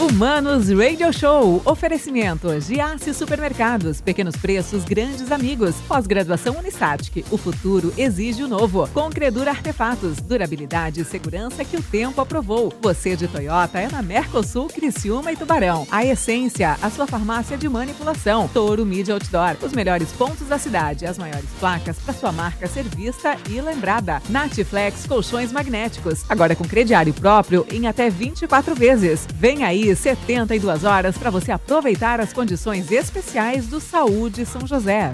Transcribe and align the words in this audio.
Humanos 0.00 0.70
Radio 0.70 1.12
Show. 1.12 1.60
Oferecimento. 1.64 2.48
Giasse 2.60 3.12
Supermercados. 3.12 4.00
Pequenos 4.00 4.36
preços, 4.36 4.84
grandes 4.84 5.32
amigos. 5.32 5.74
Pós-graduação 5.88 6.56
Unisatic. 6.56 7.26
O 7.32 7.36
futuro 7.36 7.92
exige 7.98 8.44
o 8.44 8.48
novo. 8.48 8.88
Com 8.94 9.10
Credura 9.10 9.50
Artefatos. 9.50 10.18
Durabilidade 10.18 11.00
e 11.00 11.04
segurança 11.04 11.64
que 11.64 11.76
o 11.76 11.82
tempo 11.82 12.20
aprovou. 12.20 12.72
Você 12.80 13.16
de 13.16 13.26
Toyota 13.26 13.80
é 13.80 13.88
na 13.88 14.00
Mercosul, 14.00 14.68
Criciúma 14.68 15.32
e 15.32 15.36
Tubarão. 15.36 15.84
A 15.90 16.04
Essência. 16.04 16.78
A 16.80 16.90
sua 16.90 17.08
farmácia 17.08 17.58
de 17.58 17.68
manipulação. 17.68 18.46
Touro 18.54 18.86
Media 18.86 19.14
Outdoor. 19.14 19.56
Os 19.60 19.72
melhores 19.72 20.12
pontos 20.12 20.46
da 20.46 20.58
cidade. 20.58 21.06
As 21.06 21.18
maiores 21.18 21.50
placas 21.58 21.98
para 21.98 22.14
sua 22.14 22.30
marca 22.30 22.68
ser 22.68 22.84
vista 22.84 23.36
e 23.50 23.60
lembrada. 23.60 24.22
Natiflex 24.28 25.06
Colchões 25.08 25.50
Magnéticos. 25.50 26.24
Agora 26.28 26.54
com 26.54 26.62
crediário 26.62 27.12
próprio 27.12 27.66
em 27.68 27.88
até 27.88 28.08
24 28.08 28.76
vezes. 28.76 29.26
Vem 29.34 29.64
aí 29.64 29.87
72 29.96 30.84
horas 30.84 31.16
para 31.16 31.30
você 31.30 31.52
aproveitar 31.52 32.20
as 32.20 32.32
condições 32.32 32.90
especiais 32.90 33.66
do 33.66 33.80
Saúde 33.80 34.44
São 34.44 34.66
José. 34.66 35.10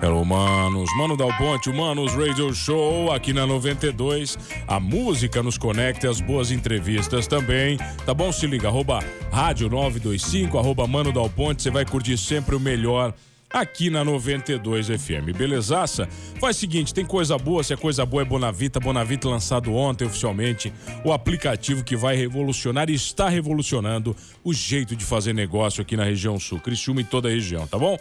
Hello, 0.00 0.24
manos. 0.24 0.88
Mano 0.96 1.16
Dal 1.16 1.36
Ponte, 1.36 1.70
Manos 1.70 2.14
Radio 2.14 2.54
Show, 2.54 3.12
aqui 3.12 3.32
na 3.32 3.46
92. 3.46 4.38
A 4.66 4.78
música 4.78 5.42
nos 5.42 5.58
conecta 5.58 6.06
e 6.06 6.08
as 6.08 6.20
boas 6.20 6.52
entrevistas 6.52 7.26
também. 7.26 7.76
Tá 8.06 8.14
bom? 8.14 8.30
Se 8.30 8.46
liga, 8.46 8.68
arroba 8.68 9.00
rádio 9.32 9.68
925, 9.68 10.56
arroba 10.56 10.86
Mano 10.86 11.12
Dal 11.12 11.28
Ponte. 11.28 11.62
Você 11.62 11.70
vai 11.70 11.84
curtir 11.84 12.16
sempre 12.16 12.54
o 12.54 12.60
melhor 12.60 13.12
aqui 13.50 13.90
na 13.90 14.04
92 14.04 14.88
FM. 14.88 15.36
Belezaça? 15.36 16.08
Faz 16.40 16.56
o 16.56 16.60
seguinte, 16.60 16.92
tem 16.92 17.04
coisa 17.04 17.36
boa, 17.38 17.62
se 17.62 17.72
é 17.72 17.76
coisa 17.76 18.04
boa 18.04 18.22
é 18.22 18.24
Bonavita. 18.24 18.80
Bonavita 18.80 19.28
lançado 19.28 19.74
ontem 19.74 20.04
oficialmente, 20.04 20.72
o 21.04 21.12
aplicativo 21.12 21.82
que 21.82 21.96
vai 21.96 22.16
revolucionar 22.16 22.90
e 22.90 22.94
está 22.94 23.28
revolucionando 23.28 24.14
o 24.44 24.52
jeito 24.52 24.94
de 24.94 25.04
fazer 25.04 25.32
negócio 25.32 25.82
aqui 25.82 25.96
na 25.96 26.04
região 26.04 26.38
sul, 26.38 26.60
Criciúma 26.60 27.00
e 27.00 27.04
toda 27.04 27.28
a 27.28 27.32
região, 27.32 27.66
tá 27.66 27.78
bom? 27.78 27.98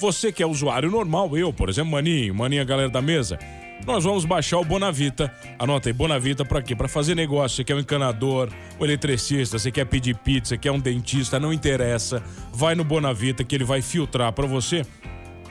Você 0.00 0.32
que 0.32 0.42
é 0.42 0.46
usuário 0.46 0.90
normal, 0.90 1.36
eu, 1.36 1.52
por 1.52 1.68
exemplo, 1.68 1.92
Maninho, 1.92 2.34
Maninho, 2.34 2.62
a 2.62 2.64
galera 2.64 2.88
da 2.88 3.02
mesa, 3.02 3.38
nós 3.86 4.04
vamos 4.04 4.24
baixar 4.24 4.58
o 4.58 4.64
Bonavita. 4.64 5.32
Anota 5.58 5.88
aí, 5.88 5.92
Bonavita 5.92 6.44
para 6.44 6.62
quê? 6.62 6.76
Para 6.76 6.88
fazer 6.88 7.14
negócio. 7.14 7.56
Você 7.56 7.64
quer 7.64 7.74
um 7.74 7.80
encanador, 7.80 8.48
um 8.78 8.84
eletricista, 8.84 9.58
você 9.58 9.70
quer 9.70 9.84
pedir 9.86 10.16
pizza, 10.16 10.56
quer 10.56 10.70
um 10.70 10.78
dentista, 10.78 11.40
não 11.40 11.52
interessa. 11.52 12.22
Vai 12.52 12.74
no 12.74 12.84
Bonavita 12.84 13.42
que 13.44 13.54
ele 13.54 13.64
vai 13.64 13.82
filtrar 13.82 14.32
para 14.32 14.46
você 14.46 14.82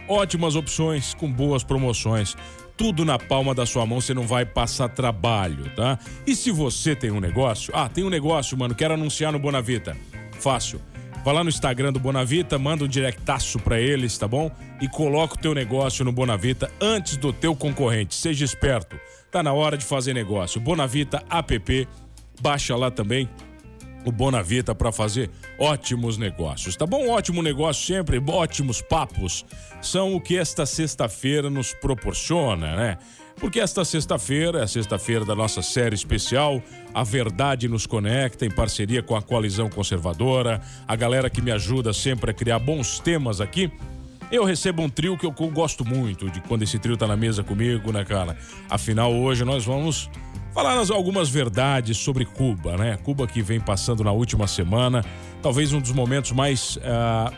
ótimas 0.07 0.55
opções 0.55 1.13
com 1.13 1.31
boas 1.31 1.63
promoções. 1.63 2.35
Tudo 2.75 3.03
na 3.03 3.19
palma 3.19 3.53
da 3.53 3.66
sua 3.66 3.85
mão, 3.85 4.00
você 4.00 4.13
não 4.13 4.25
vai 4.25 4.45
passar 4.45 4.88
trabalho, 4.88 5.69
tá? 5.75 6.00
E 6.25 6.33
se 6.33 6.50
você 6.50 6.95
tem 6.95 7.11
um 7.11 7.19
negócio? 7.19 7.73
Ah, 7.75 7.89
tem 7.89 8.05
um 8.05 8.09
negócio, 8.09 8.57
mano, 8.57 8.73
quero 8.73 8.94
anunciar 8.94 9.33
no 9.33 9.39
Bonavita. 9.39 9.97
Fácil 10.39 10.80
Vai 11.23 11.34
lá 11.34 11.44
no 11.44 11.50
Instagram 11.50 11.92
do 11.92 12.00
Bonavita, 12.00 12.58
manda 12.58 12.86
um 12.86 12.88
directaço 12.88 13.59
para 13.59 13.80
eles, 13.80 14.17
tá 14.17 14.28
bom? 14.28 14.50
E 14.81 14.88
coloca 14.88 15.36
o 15.36 15.38
teu 15.38 15.53
negócio 15.53 16.06
no 16.06 16.12
Bonavita 16.12 16.72
antes 16.80 17.17
do 17.17 17.34
teu 17.34 17.56
concorrente. 17.56 18.16
Seja 18.16 18.45
esperto. 18.45 19.00
Tá 19.30 19.44
na 19.44 19.53
hora 19.53 19.78
de 19.78 19.86
fazer 19.86 20.14
negócio. 20.14 20.62
Bonavita 20.62 21.23
app, 21.30 21.88
baixa 22.42 22.75
lá 22.75 22.90
também 22.90 23.30
o 24.06 24.12
Bonavita 24.12 24.73
para 24.73 24.92
fazer 24.92 25.30
ótimos 25.59 26.17
negócios, 26.17 26.75
tá 26.75 26.86
bom? 26.86 27.09
Ótimo 27.09 27.42
negócio 27.42 27.86
sempre, 27.86 28.22
ótimos 28.28 28.81
papos 28.81 29.45
são 29.81 30.16
o 30.16 30.22
que 30.22 30.38
esta 30.38 30.66
sexta-feira 30.66 31.50
nos 31.50 31.73
proporciona, 31.73 32.75
né? 32.75 32.97
Porque 33.39 33.59
esta 33.61 33.85
sexta-feira 33.85 34.59
é 34.59 34.63
a 34.63 34.67
sexta-feira 34.67 35.23
da 35.23 35.33
nossa 35.33 35.61
série 35.61 35.95
especial, 35.95 36.61
A 36.93 37.03
Verdade 37.05 37.69
nos 37.69 37.87
Conecta, 37.87 38.45
em 38.45 38.51
parceria 38.51 39.01
com 39.01 39.15
a 39.15 39.21
Coalizão 39.21 39.69
Conservadora, 39.69 40.61
a 40.85 40.95
galera 40.95 41.29
que 41.29 41.41
me 41.41 41.49
ajuda 41.49 41.93
sempre 41.93 42.31
a 42.31 42.33
criar 42.33 42.59
bons 42.59 42.99
temas 42.99 43.39
aqui. 43.39 43.71
Eu 44.29 44.44
recebo 44.44 44.83
um 44.83 44.89
trio 44.89 45.17
que 45.17 45.25
eu 45.25 45.31
gosto 45.31 45.85
muito 45.85 46.29
de 46.29 46.41
quando 46.41 46.63
esse 46.63 46.78
trio 46.78 46.97
tá 46.97 47.07
na 47.07 47.16
mesa 47.16 47.41
comigo, 47.41 47.94
né, 47.94 48.03
cara? 48.03 48.38
Afinal, 48.69 49.13
hoje 49.13 49.45
nós 49.45 49.63
vamos 49.63 50.09
falar 50.53 50.78
algumas 50.91 51.29
verdades 51.29 51.97
sobre 51.97 52.25
Cuba, 52.25 52.75
né? 52.75 52.97
Cuba 52.97 53.25
que 53.25 53.41
vem 53.41 53.59
passando 53.59 54.03
na 54.03 54.11
última 54.11 54.47
semana, 54.47 55.03
talvez 55.41 55.72
um 55.72 55.79
dos 55.79 55.94
momentos 55.94 56.33
mais 56.33 56.75
uh, 56.75 57.33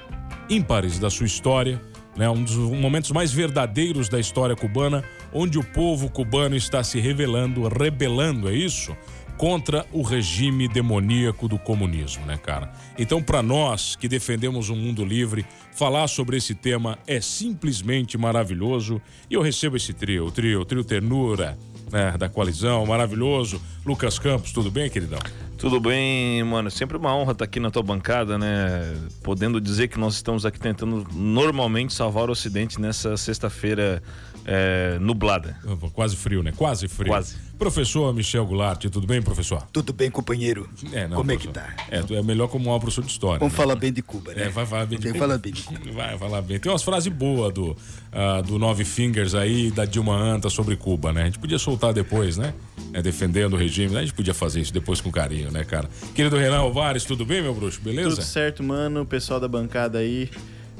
ímpares 0.50 0.98
da 0.98 1.12
sua 1.12 1.28
história 1.28 1.80
né, 2.16 2.30
um 2.30 2.44
dos 2.44 2.56
momentos 2.56 3.12
mais 3.12 3.32
verdadeiros 3.32 4.10
da 4.10 4.20
história 4.20 4.56
cubana, 4.56 5.04
onde 5.34 5.58
o 5.58 5.64
povo 5.64 6.10
cubano 6.10 6.56
está 6.56 6.84
se 6.84 7.00
revelando, 7.00 7.68
rebelando, 7.68 8.50
é 8.50 8.54
isso? 8.54 8.96
Contra 9.38 9.86
o 9.92 10.04
regime 10.04 10.68
demoníaco 10.68 11.48
do 11.48 11.58
comunismo, 11.58 12.26
né, 12.26 12.38
cara? 12.38 12.72
Então, 12.98 13.24
para 13.24 13.42
nós 13.42 13.96
que 13.96 14.08
defendemos 14.08 14.70
um 14.70 14.76
mundo 14.76 15.04
livre, 15.04 15.46
falar 15.74 16.08
sobre 16.08 16.38
esse 16.38 16.54
tema 16.54 17.00
é 17.08 17.20
simplesmente 17.20 18.18
maravilhoso. 18.18 19.02
E 19.30 19.34
eu 19.34 19.42
recebo 19.42 19.78
esse 19.78 19.94
trio, 19.94 20.28
o 20.28 20.32
trio, 20.32 20.62
o 20.62 20.66
trio 20.66 20.84
Ternura, 20.84 21.58
né, 21.92 22.16
da 22.20 22.30
coalizão, 22.30 22.86
maravilhoso. 22.86 23.60
Lucas 23.84 24.20
Campos, 24.20 24.52
tudo 24.52 24.70
bem, 24.70 24.90
queridão? 24.90 25.20
Tudo 25.58 25.80
bem, 25.80 26.44
mano. 26.44 26.72
Sempre 26.72 26.98
uma 26.98 27.16
honra 27.16 27.34
estar 27.34 27.46
aqui 27.46 27.60
na 27.60 27.70
tua 27.70 27.84
bancada, 27.84 28.36
né? 28.36 28.96
Podendo 29.22 29.62
dizer 29.62 29.90
que 29.90 30.00
nós 30.00 30.16
estamos 30.16 30.44
aqui 30.44 30.60
tentando 30.60 31.06
normalmente 31.14 31.94
salvar 31.94 32.30
o 32.30 32.32
Ocidente 32.32 32.82
nessa 32.82 33.16
sexta-feira 33.16 34.02
é, 34.46 34.98
nublada. 35.00 35.58
Quase 35.94 36.16
frio, 36.16 36.44
né? 36.44 36.52
Quase 36.56 36.88
frio. 36.88 37.10
Quase. 37.10 37.36
Professor 37.62 38.12
Michel 38.12 38.44
Goulart, 38.44 38.86
tudo 38.90 39.06
bem, 39.06 39.22
professor? 39.22 39.62
Tudo 39.72 39.94
bem, 39.94 40.10
companheiro. 40.10 40.68
É, 40.92 41.08
não, 41.08 41.18
como 41.18 41.30
professor. 41.30 41.56
é 41.56 41.68
que 41.94 42.08
tá? 42.08 42.16
É, 42.16 42.18
é 42.18 42.24
melhor 42.24 42.48
como 42.48 42.76
um 42.76 42.80
professor 42.80 43.04
de 43.04 43.12
história. 43.12 43.38
Vamos 43.38 43.54
né? 43.54 43.58
falar 43.58 43.76
bem 43.76 43.94
de 43.94 44.02
Cuba, 44.02 44.34
né? 44.34 44.46
É, 44.46 44.50
vai 44.50 44.66
falar 44.66 44.88
bem 44.88 44.98
de 44.98 45.08
Cuba. 45.08 45.20
falar 45.20 45.38
bem 45.38 45.54
de 45.54 45.62
Cuba. 45.62 45.80
Vai 45.94 46.18
falar 46.18 46.42
bem. 46.42 46.60
Tem 46.60 46.72
umas 46.72 46.82
frases 46.82 47.14
boas 47.14 47.54
do, 47.54 47.72
uh, 47.72 48.42
do 48.46 48.58
Nove 48.58 48.84
Fingers 48.84 49.36
aí, 49.36 49.70
da 49.70 49.86
Dilma 49.86 50.16
Anta 50.16 50.50
sobre 50.50 50.76
Cuba, 50.76 51.14
né? 51.14 51.22
A 51.22 51.26
gente 51.26 51.38
podia 51.38 51.60
soltar 51.60 51.94
depois, 51.94 52.38
né? 52.38 52.54
É, 52.94 53.02
defendendo 53.02 53.54
o 53.54 53.58
regime, 53.58 53.94
né? 53.94 54.00
A 54.00 54.02
gente 54.02 54.16
podia 54.16 54.34
fazer 54.34 54.62
isso 54.62 54.74
depois 54.74 55.00
com 55.00 55.12
carinho, 55.12 55.52
né, 55.52 55.64
cara? 55.64 55.88
Querido 56.16 56.38
Renan 56.38 56.60
Alvares, 56.60 57.04
tudo 57.04 57.26
bem, 57.26 57.42
meu 57.42 57.54
bruxo? 57.54 57.80
Beleza? 57.82 58.10
Tudo 58.10 58.24
certo, 58.24 58.64
mano. 58.64 59.06
Pessoal 59.06 59.40
da 59.40 59.48
bancada 59.48 60.00
aí. 60.00 60.30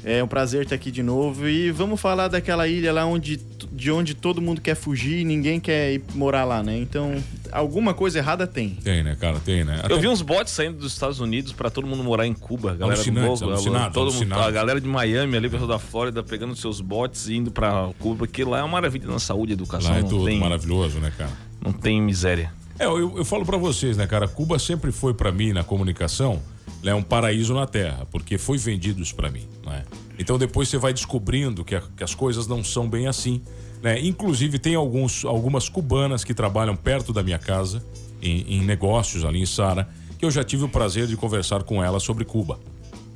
É 0.04 0.22
um 0.22 0.26
prazer 0.26 0.62
estar 0.62 0.74
aqui 0.74 0.90
de 0.90 1.02
novo. 1.02 1.48
E 1.48 1.70
vamos 1.70 2.00
falar 2.00 2.28
daquela 2.28 2.66
ilha 2.66 2.92
lá 2.92 3.06
onde, 3.06 3.36
de 3.70 3.90
onde 3.90 4.14
todo 4.14 4.40
mundo 4.40 4.60
quer 4.60 4.74
fugir 4.74 5.20
e 5.20 5.24
ninguém 5.24 5.60
quer 5.60 5.94
ir 5.94 6.02
morar 6.14 6.44
lá, 6.44 6.62
né? 6.62 6.76
Então, 6.76 7.22
alguma 7.52 7.94
coisa 7.94 8.18
errada 8.18 8.46
tem. 8.46 8.70
Tem, 8.70 9.02
né, 9.02 9.16
cara? 9.18 9.38
Tem, 9.38 9.64
né? 9.64 9.82
Eu 9.88 10.00
vi 10.00 10.08
uns 10.08 10.20
botes 10.20 10.52
saindo 10.52 10.78
dos 10.78 10.92
Estados 10.92 11.20
Unidos 11.20 11.52
para 11.52 11.70
todo 11.70 11.86
mundo 11.86 12.02
morar 12.02 12.26
em 12.26 12.34
Cuba. 12.34 12.72
A 12.72 12.74
galera 12.74 12.96
Alucinantes, 12.96 13.40
do 13.40 13.46
Bogo, 13.46 13.52
alucinados, 13.52 13.94
todo 13.94 14.12
mundo, 14.12 14.34
a 14.34 14.50
galera 14.50 14.80
de 14.80 14.88
Miami 14.88 15.36
ali, 15.36 15.46
o 15.46 15.50
pessoal 15.50 15.68
da 15.68 15.78
Flórida, 15.78 16.22
pegando 16.22 16.56
seus 16.56 16.80
botes 16.80 17.28
e 17.28 17.36
indo 17.36 17.50
para 17.52 17.90
Cuba, 18.00 18.26
que 18.26 18.42
lá 18.44 18.58
é 18.58 18.62
uma 18.62 18.72
maravilha 18.72 19.06
na 19.06 19.18
saúde 19.18 19.52
e 19.52 19.54
educação. 19.54 19.90
Lá 19.90 19.98
é 19.98 20.02
não 20.02 20.08
tudo 20.08 20.24
tem, 20.24 20.40
maravilhoso, 20.40 20.98
né, 20.98 21.12
cara? 21.16 21.30
Não 21.64 21.72
tem 21.72 22.02
miséria. 22.02 22.52
É, 22.78 22.86
eu, 22.86 23.18
eu 23.18 23.24
falo 23.24 23.44
pra 23.44 23.56
vocês, 23.56 23.96
né, 23.96 24.06
cara? 24.06 24.26
Cuba 24.26 24.58
sempre 24.58 24.90
foi 24.90 25.14
pra 25.14 25.30
mim 25.30 25.52
na 25.52 25.62
comunicação, 25.62 26.42
né, 26.82 26.94
um 26.94 27.02
paraíso 27.02 27.54
na 27.54 27.66
Terra, 27.66 28.06
porque 28.10 28.36
foi 28.38 28.58
vendido 28.58 29.00
isso 29.02 29.14
pra 29.14 29.30
mim, 29.30 29.46
né? 29.64 29.84
Então 30.18 30.38
depois 30.38 30.68
você 30.68 30.78
vai 30.78 30.92
descobrindo 30.92 31.64
que, 31.64 31.74
a- 31.74 31.82
que 31.96 32.02
as 32.04 32.14
coisas 32.14 32.46
não 32.46 32.62
são 32.62 32.88
bem 32.88 33.06
assim, 33.06 33.40
né? 33.82 34.00
Inclusive 34.00 34.58
tem 34.58 34.74
alguns, 34.74 35.24
algumas 35.24 35.68
cubanas 35.68 36.24
que 36.24 36.34
trabalham 36.34 36.76
perto 36.76 37.12
da 37.12 37.22
minha 37.22 37.38
casa, 37.38 37.82
em, 38.20 38.56
em 38.56 38.60
negócios 38.64 39.24
ali 39.24 39.40
em 39.40 39.46
Sara, 39.46 39.88
que 40.18 40.24
eu 40.24 40.30
já 40.30 40.44
tive 40.44 40.64
o 40.64 40.68
prazer 40.68 41.06
de 41.06 41.16
conversar 41.16 41.62
com 41.64 41.82
elas 41.82 42.02
sobre 42.02 42.24
Cuba. 42.24 42.60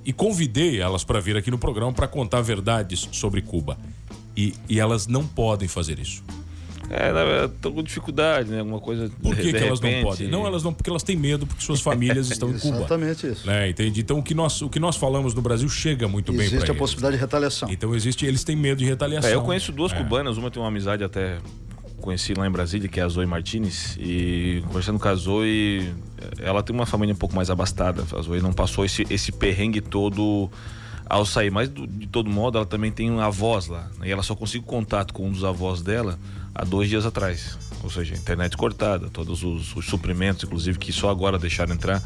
E 0.04 0.12
convidei 0.12 0.80
elas 0.80 1.04
para 1.04 1.20
vir 1.20 1.36
aqui 1.36 1.50
no 1.50 1.58
programa 1.58 1.92
para 1.92 2.06
contar 2.08 2.40
verdades 2.40 3.08
sobre 3.12 3.42
Cuba. 3.42 3.76
E, 4.36 4.54
e 4.68 4.78
elas 4.80 5.06
não 5.06 5.26
podem 5.26 5.66
fazer 5.68 5.98
isso. 5.98 6.22
É, 6.90 7.48
tô 7.60 7.72
com 7.72 7.82
dificuldade, 7.82 8.50
né? 8.50 8.60
Alguma 8.60 8.80
coisa. 8.80 9.10
Por 9.22 9.34
de- 9.34 9.42
que, 9.42 9.52
de 9.52 9.58
que 9.58 9.64
elas 9.64 9.80
não 9.80 9.88
repente- 9.88 10.04
podem? 10.04 10.28
Não, 10.28 10.46
elas 10.46 10.62
não, 10.62 10.72
porque 10.72 10.88
elas 10.90 11.02
têm 11.02 11.16
medo, 11.16 11.46
porque 11.46 11.62
suas 11.64 11.80
famílias 11.80 12.28
estão 12.30 12.50
em 12.50 12.58
Cuba. 12.58 12.76
Exatamente 12.78 13.26
isso. 13.26 13.46
Né, 13.46 13.68
entende? 13.70 14.00
Então 14.00 14.18
o 14.18 14.22
que, 14.22 14.34
nós, 14.34 14.62
o 14.62 14.68
que 14.68 14.78
nós 14.78 14.96
falamos 14.96 15.34
no 15.34 15.42
Brasil 15.42 15.68
chega 15.68 16.06
muito 16.06 16.32
bem 16.32 16.42
Existe 16.42 16.58
para 16.58 16.66
a 16.66 16.70
eles. 16.70 16.78
possibilidade 16.78 17.16
de 17.16 17.20
retaliação. 17.20 17.70
Então 17.70 17.94
existe, 17.94 18.24
eles 18.26 18.44
têm 18.44 18.54
medo 18.56 18.78
de 18.78 18.84
retaliação. 18.84 19.30
É, 19.30 19.34
eu 19.34 19.42
conheço 19.42 19.72
duas 19.72 19.92
É. 19.92 19.96
cubanas, 19.96 20.36
uma 20.36 20.50
tem 20.50 20.62
uma 20.62 20.68
amizade 20.68 21.02
até 21.02 21.38
conheci 22.00 22.34
lá 22.34 22.46
em 22.46 22.50
Brasília, 22.50 22.88
que 22.88 23.00
é 23.00 23.02
a 23.02 23.08
Zoe 23.08 23.26
Martinez, 23.26 23.96
e 23.98 24.62
conversando 24.68 24.96
com 24.98 25.08
a 25.08 25.14
Zoe, 25.16 25.92
ela 26.38 26.62
tem 26.62 26.72
uma 26.74 26.86
família 26.86 27.12
um 27.12 27.16
pouco 27.18 27.34
mais 27.34 27.50
abastada. 27.50 28.04
A 28.16 28.22
Zoe 28.22 28.40
não 28.40 28.52
passou 28.52 28.84
esse, 28.84 29.04
esse 29.10 29.32
perrengue 29.32 29.80
todo 29.80 30.48
ao 31.08 31.24
sair, 31.24 31.50
mas 31.50 31.68
de 31.68 32.06
todo 32.06 32.28
modo 32.28 32.58
ela 32.58 32.66
também 32.66 32.90
tem 32.90 33.20
avós 33.20 33.68
lá, 33.68 33.88
né? 33.98 34.08
e 34.08 34.10
ela 34.10 34.22
só 34.22 34.34
conseguiu 34.34 34.66
contato 34.66 35.14
com 35.14 35.28
um 35.28 35.32
dos 35.32 35.44
avós 35.44 35.80
dela 35.80 36.18
há 36.54 36.64
dois 36.64 36.88
dias 36.88 37.06
atrás. 37.06 37.56
Ou 37.82 37.90
seja, 37.90 38.14
internet 38.14 38.56
cortada, 38.56 39.08
todos 39.08 39.44
os, 39.44 39.76
os 39.76 39.86
suprimentos, 39.86 40.42
inclusive, 40.42 40.78
que 40.78 40.92
só 40.92 41.08
agora 41.08 41.38
deixaram 41.38 41.74
entrar. 41.74 42.02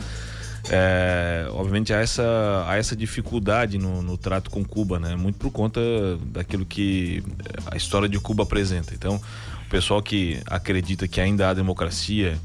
É, 0.69 1.49
obviamente 1.53 1.93
há 1.93 2.01
essa, 2.01 2.65
há 2.67 2.77
essa 2.77 2.95
dificuldade 2.95 3.79
no, 3.79 4.03
no 4.03 4.19
trato 4.19 4.51
com 4.51 4.63
Cuba, 4.63 4.99
né? 4.99 5.17
Muito 5.17 5.39
por 5.39 5.51
conta 5.51 5.81
daquilo 6.27 6.67
que 6.67 7.23
a 7.67 7.77
história 7.77 8.09
de 8.09 8.19
Cuba 8.19 8.43
apresenta. 8.43 8.93
Então, 8.95 9.17
o 9.17 9.71
pessoal 9.71 10.03
que 10.03 10.41
acredita 10.47 11.09
que 11.09 11.21
ainda 11.21 11.49
há 11.49 11.55
democracia 11.55 12.39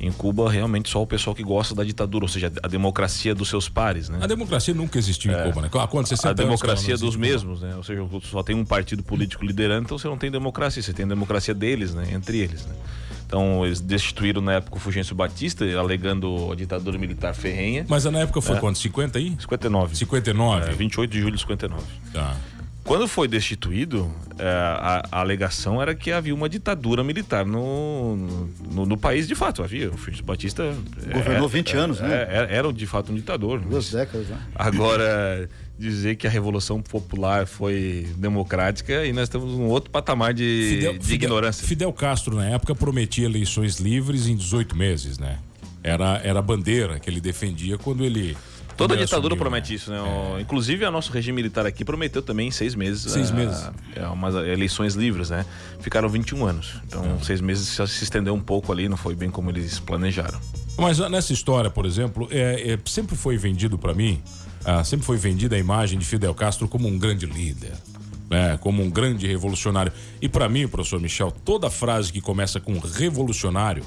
Em 0.00 0.10
Cuba, 0.10 0.50
realmente 0.50 0.88
só 0.88 1.02
o 1.02 1.06
pessoal 1.06 1.36
que 1.36 1.42
gosta 1.42 1.74
da 1.74 1.84
ditadura, 1.84 2.24
ou 2.24 2.28
seja, 2.28 2.50
a 2.62 2.68
democracia 2.68 3.34
dos 3.34 3.48
seus 3.50 3.68
pares, 3.68 4.08
né? 4.08 4.18
A 4.22 4.26
democracia 4.26 4.72
nunca 4.72 4.98
existiu 4.98 5.30
em 5.30 5.42
Cuba, 5.44 5.60
né? 5.60 5.68
Quanto? 5.68 6.08
60 6.08 6.30
a 6.30 6.32
democracia 6.32 6.96
dos 6.96 7.16
mesmos, 7.16 7.60
né? 7.60 7.76
Ou 7.76 7.82
seja, 7.82 8.02
só 8.22 8.42
tem 8.42 8.56
um 8.56 8.64
partido 8.64 9.02
político 9.02 9.44
liderando, 9.44 9.84
então 9.84 9.98
você 9.98 10.08
não 10.08 10.16
tem 10.16 10.30
democracia, 10.30 10.82
você 10.82 10.94
tem 10.94 11.04
a 11.04 11.08
democracia 11.08 11.52
deles, 11.52 11.92
né? 11.94 12.08
Entre 12.12 12.38
eles, 12.38 12.64
né? 12.64 12.74
Então, 13.26 13.64
eles 13.64 13.78
destituíram 13.80 14.40
na 14.40 14.54
época 14.54 14.76
o 14.76 14.80
Fulgêncio 14.80 15.14
Batista, 15.14 15.64
alegando 15.78 16.50
a 16.50 16.56
ditadura 16.56 16.98
militar 16.98 17.32
ferrenha. 17.32 17.84
Mas 17.88 18.04
na 18.06 18.20
época 18.20 18.40
foi 18.40 18.56
É. 18.56 18.58
quanto? 18.58 18.78
50 18.78 19.18
aí? 19.18 19.36
59. 19.38 19.94
59? 19.96 20.70
É, 20.70 20.72
28 20.74 21.10
de 21.12 21.20
julho 21.20 21.34
de 21.36 21.40
59. 21.42 21.84
Tá. 22.12 22.36
Quando 22.90 23.06
foi 23.06 23.28
destituído, 23.28 24.12
é, 24.36 24.48
a, 24.48 25.04
a 25.12 25.20
alegação 25.20 25.80
era 25.80 25.94
que 25.94 26.10
havia 26.10 26.34
uma 26.34 26.48
ditadura 26.48 27.04
militar 27.04 27.46
no, 27.46 28.16
no, 28.68 28.84
no 28.84 28.98
país, 28.98 29.28
de 29.28 29.36
fato. 29.36 29.62
Havia. 29.62 29.90
O 29.90 29.96
Fulgêncio 29.96 30.24
Batista. 30.24 30.74
Governou 31.12 31.48
20 31.48 31.76
anos, 31.76 32.00
né? 32.00 32.12
é, 32.12 32.36
Era, 32.36 32.46
era, 32.50 32.72
de 32.72 32.86
fato 32.88 33.12
um 33.12 33.14
ditador. 33.14 33.60
Duas 33.60 33.92
décadas, 33.92 34.26
né? 34.26 34.36
Agora, 34.56 35.48
dizer 35.78 36.16
que 36.16 36.26
a 36.26 36.30
Revolução 36.30 36.82
Popular 36.82 37.46
foi 37.46 38.08
democrática 38.16 39.06
e 39.06 39.12
nós 39.12 39.28
estamos 39.28 39.52
num 39.52 39.68
outro 39.68 39.88
patamar 39.88 40.34
de, 40.34 40.98
de 40.98 41.14
ignorância. 41.14 41.64
Fidel 41.64 41.92
Castro, 41.92 42.34
na 42.34 42.46
época, 42.46 42.74
prometia 42.74 43.24
eleições 43.24 43.78
livres 43.78 44.26
em 44.26 44.34
18 44.34 44.74
meses, 44.74 45.16
né? 45.16 45.38
Era, 45.80 46.20
era 46.24 46.40
a 46.40 46.42
bandeira 46.42 46.98
que 46.98 47.08
ele 47.08 47.20
defendia 47.20 47.78
quando 47.78 48.04
ele. 48.04 48.36
Toda 48.80 48.96
ditadura 48.96 49.34
assumiu, 49.34 49.36
promete 49.36 49.70
né? 49.70 49.76
isso, 49.76 49.90
né? 49.90 50.00
O- 50.00 50.40
Inclusive, 50.40 50.86
o 50.86 50.90
nosso 50.90 51.12
regime 51.12 51.36
militar 51.36 51.66
aqui 51.66 51.84
prometeu 51.84 52.22
também 52.22 52.48
em 52.48 52.50
seis 52.50 52.74
meses. 52.74 53.12
Seis 53.12 53.30
ah, 53.30 53.34
meses. 53.34 53.70
É, 53.94 54.06
umas 54.06 54.34
eleições 54.34 54.94
livres, 54.94 55.28
né? 55.28 55.44
Ficaram 55.80 56.08
21 56.08 56.46
anos. 56.46 56.76
Então, 56.86 57.22
seis 57.22 57.40
meses 57.42 57.68
se 57.68 58.04
estendeu 58.04 58.34
um 58.34 58.40
pouco 58.40 58.72
ali, 58.72 58.88
não 58.88 58.96
foi 58.96 59.14
bem 59.14 59.30
como 59.30 59.50
eles 59.50 59.78
planejaram. 59.78 60.40
Mas 60.78 60.98
nessa 60.98 61.32
história, 61.32 61.68
por 61.68 61.84
exemplo, 61.84 62.26
é, 62.30 62.72
é, 62.72 62.78
sempre 62.86 63.16
foi 63.16 63.36
vendido 63.36 63.76
para 63.76 63.92
mim, 63.92 64.22
ah, 64.64 64.82
sempre 64.82 65.04
foi 65.04 65.18
vendida 65.18 65.56
a 65.56 65.58
imagem 65.58 65.98
de 65.98 66.06
Fidel 66.06 66.34
Castro 66.34 66.66
como 66.66 66.88
um 66.88 66.98
grande 66.98 67.26
líder, 67.26 67.74
né? 68.30 68.56
como 68.62 68.82
um 68.82 68.88
grande 68.88 69.26
revolucionário. 69.26 69.92
E 70.22 70.28
para 70.28 70.48
mim, 70.48 70.66
professor 70.66 70.98
Michel, 70.98 71.30
toda 71.44 71.68
frase 71.68 72.10
que 72.10 72.20
começa 72.20 72.58
com 72.58 72.78
revolucionário, 72.78 73.84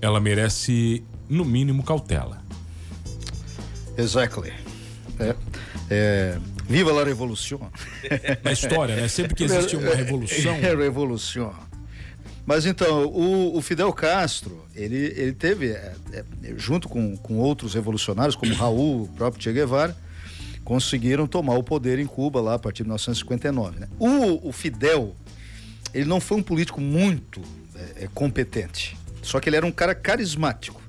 ela 0.00 0.18
merece, 0.18 1.04
no 1.28 1.44
mínimo, 1.44 1.82
cautela. 1.82 2.43
Exactly. 3.96 4.52
É, 5.18 5.34
é, 5.90 6.38
viva 6.68 6.92
la 6.92 7.04
revolução. 7.04 7.70
Na 8.42 8.52
história, 8.52 8.96
né? 8.96 9.08
Sempre 9.08 9.34
que 9.34 9.44
existe 9.44 9.76
uma 9.76 9.94
revolução. 9.94 10.54
É, 10.54 10.74
revolução. 10.74 11.54
Mas 12.46 12.66
então, 12.66 13.06
o, 13.06 13.56
o 13.56 13.62
Fidel 13.62 13.92
Castro, 13.92 14.66
ele, 14.74 14.96
ele 15.16 15.32
teve, 15.32 15.70
é, 15.70 15.94
é, 16.12 16.24
junto 16.56 16.88
com, 16.88 17.16
com 17.16 17.38
outros 17.38 17.74
revolucionários, 17.74 18.36
como 18.36 18.52
Raul, 18.54 19.04
o 19.04 19.08
próprio 19.08 19.42
Che 19.42 19.52
Guevara, 19.52 19.96
conseguiram 20.62 21.26
tomar 21.26 21.54
o 21.54 21.62
poder 21.62 21.98
em 21.98 22.06
Cuba 22.06 22.40
lá 22.40 22.54
a 22.54 22.58
partir 22.58 22.82
de 22.82 22.88
1959. 22.88 23.80
né? 23.80 23.88
O, 23.98 24.48
o 24.48 24.52
Fidel, 24.52 25.16
ele 25.92 26.04
não 26.04 26.20
foi 26.20 26.38
um 26.38 26.42
político 26.42 26.80
muito 26.80 27.40
é, 27.74 28.04
é, 28.04 28.08
competente, 28.12 28.96
só 29.22 29.40
que 29.40 29.48
ele 29.48 29.56
era 29.56 29.66
um 29.66 29.72
cara 29.72 29.94
carismático. 29.94 30.82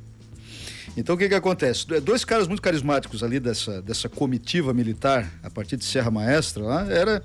Então 0.98 1.16
o 1.16 1.18
que 1.18 1.28
que 1.28 1.36
acontece? 1.36 1.86
Dois 2.02 2.24
caras 2.24 2.48
muito 2.48 2.62
carismáticos 2.62 3.22
ali 3.22 3.40
dessa, 3.40 3.82
dessa 3.82 4.08
comitiva 4.08 4.74
militar, 4.74 5.30
a 5.44 5.50
partir 5.50 5.76
de 5.78 5.84
Serra 5.86 6.10
Maestra 6.10 6.64
lá, 6.64 6.88
era 6.90 7.22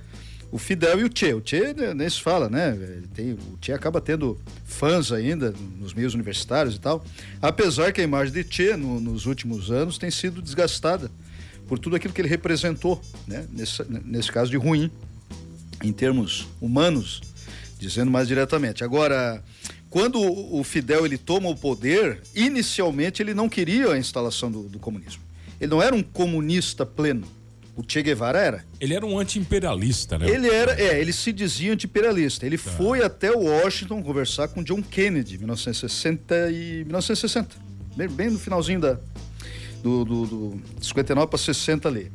o 0.50 0.58
Fidel 0.58 1.00
e 1.00 1.05
o 1.05 1.11
Che. 1.14 1.32
O 1.34 1.43
Che 1.44 1.72
né, 1.72 1.94
nem 1.94 2.11
se 2.11 2.20
fala, 2.20 2.49
né? 2.49 2.70
Ele 2.76 3.06
Tem, 3.14 3.32
o 3.32 3.58
Che 3.61 3.72
acaba 3.72 4.00
tendo 4.00 4.37
fãs 4.64 5.12
ainda 5.12 5.55
nos 5.78 5.94
meios 5.94 6.14
universitários 6.14 6.75
e 6.75 6.81
tal. 6.81 7.05
Apesar 7.40 7.93
que 7.93 8.00
a 8.00 8.05
imagem 8.05 8.32
de 8.32 8.43
Che 8.43 8.76
no- 8.76 8.99
nos 9.00 9.26
últimos 9.26 9.70
anos 9.70 9.99
tem 9.99 10.11
sido 10.11 10.43
desgastada 10.43 11.08
por 11.69 11.78
tudo 11.78 11.94
aquilo 11.94 12.12
que 12.12 12.20
ele 12.20 12.28
representou, 12.28 13.00
né? 13.28 13.46
Nesse, 13.52 13.84
nesse 14.05 14.32
caso 14.32 14.50
de 14.50 14.56
ruim, 14.56 14.90
em 15.84 15.93
termos 15.93 16.49
humanos, 16.61 17.20
dizendo 17.78 18.11
mais 18.11 18.26
diretamente. 18.26 18.82
Agora, 18.82 19.40
quando 19.91 20.21
o 20.21 20.63
Fidel 20.63 21.05
ele 21.05 21.19
toma 21.19 21.49
o 21.49 21.57
poder, 21.57 22.23
inicialmente 22.35 23.21
ele 23.21 23.35
não 23.35 23.49
queria 23.49 23.91
a 23.91 23.99
instalação 23.99 24.49
do, 24.49 24.63
do 24.63 24.79
comunismo. 24.79 25.21
Ele 25.61 25.69
não 25.69 25.83
era 25.83 25.95
um 25.95 26.03
comunista 26.03 26.87
pleno. 26.87 27.27
O 27.77 27.83
Che 27.87 28.01
Guevara 28.01 28.39
era. 28.39 28.65
Ele 28.79 28.95
era 28.95 29.05
um 29.05 29.19
anti-imperialista, 29.19 30.17
né? 30.17 30.29
Ele 30.29 30.49
era, 30.49 30.81
é, 30.81 31.01
ele 31.01 31.13
se 31.13 31.33
dizia 31.33 31.73
anti-imperialista. 31.73 32.47
Ele 32.47 32.57
foi 32.57 33.03
até 33.03 33.33
Washington 33.33 34.03
conversar 34.03 34.49
com 34.49 34.63
John 34.63 34.83
Kennedy 34.83 35.35
em 35.35 35.39
1960 35.39 36.51
e 36.51 36.85
1960, 36.85 37.57
bem, 37.97 38.09
bem 38.09 38.31
no 38.31 38.39
finalzinho 38.39 38.81
da 38.81 38.99
do, 39.83 40.05
do, 40.05 40.27
do 40.27 40.63
59 40.81 41.29
para 41.29 41.39
60 41.39 41.89
ali. 41.89 42.13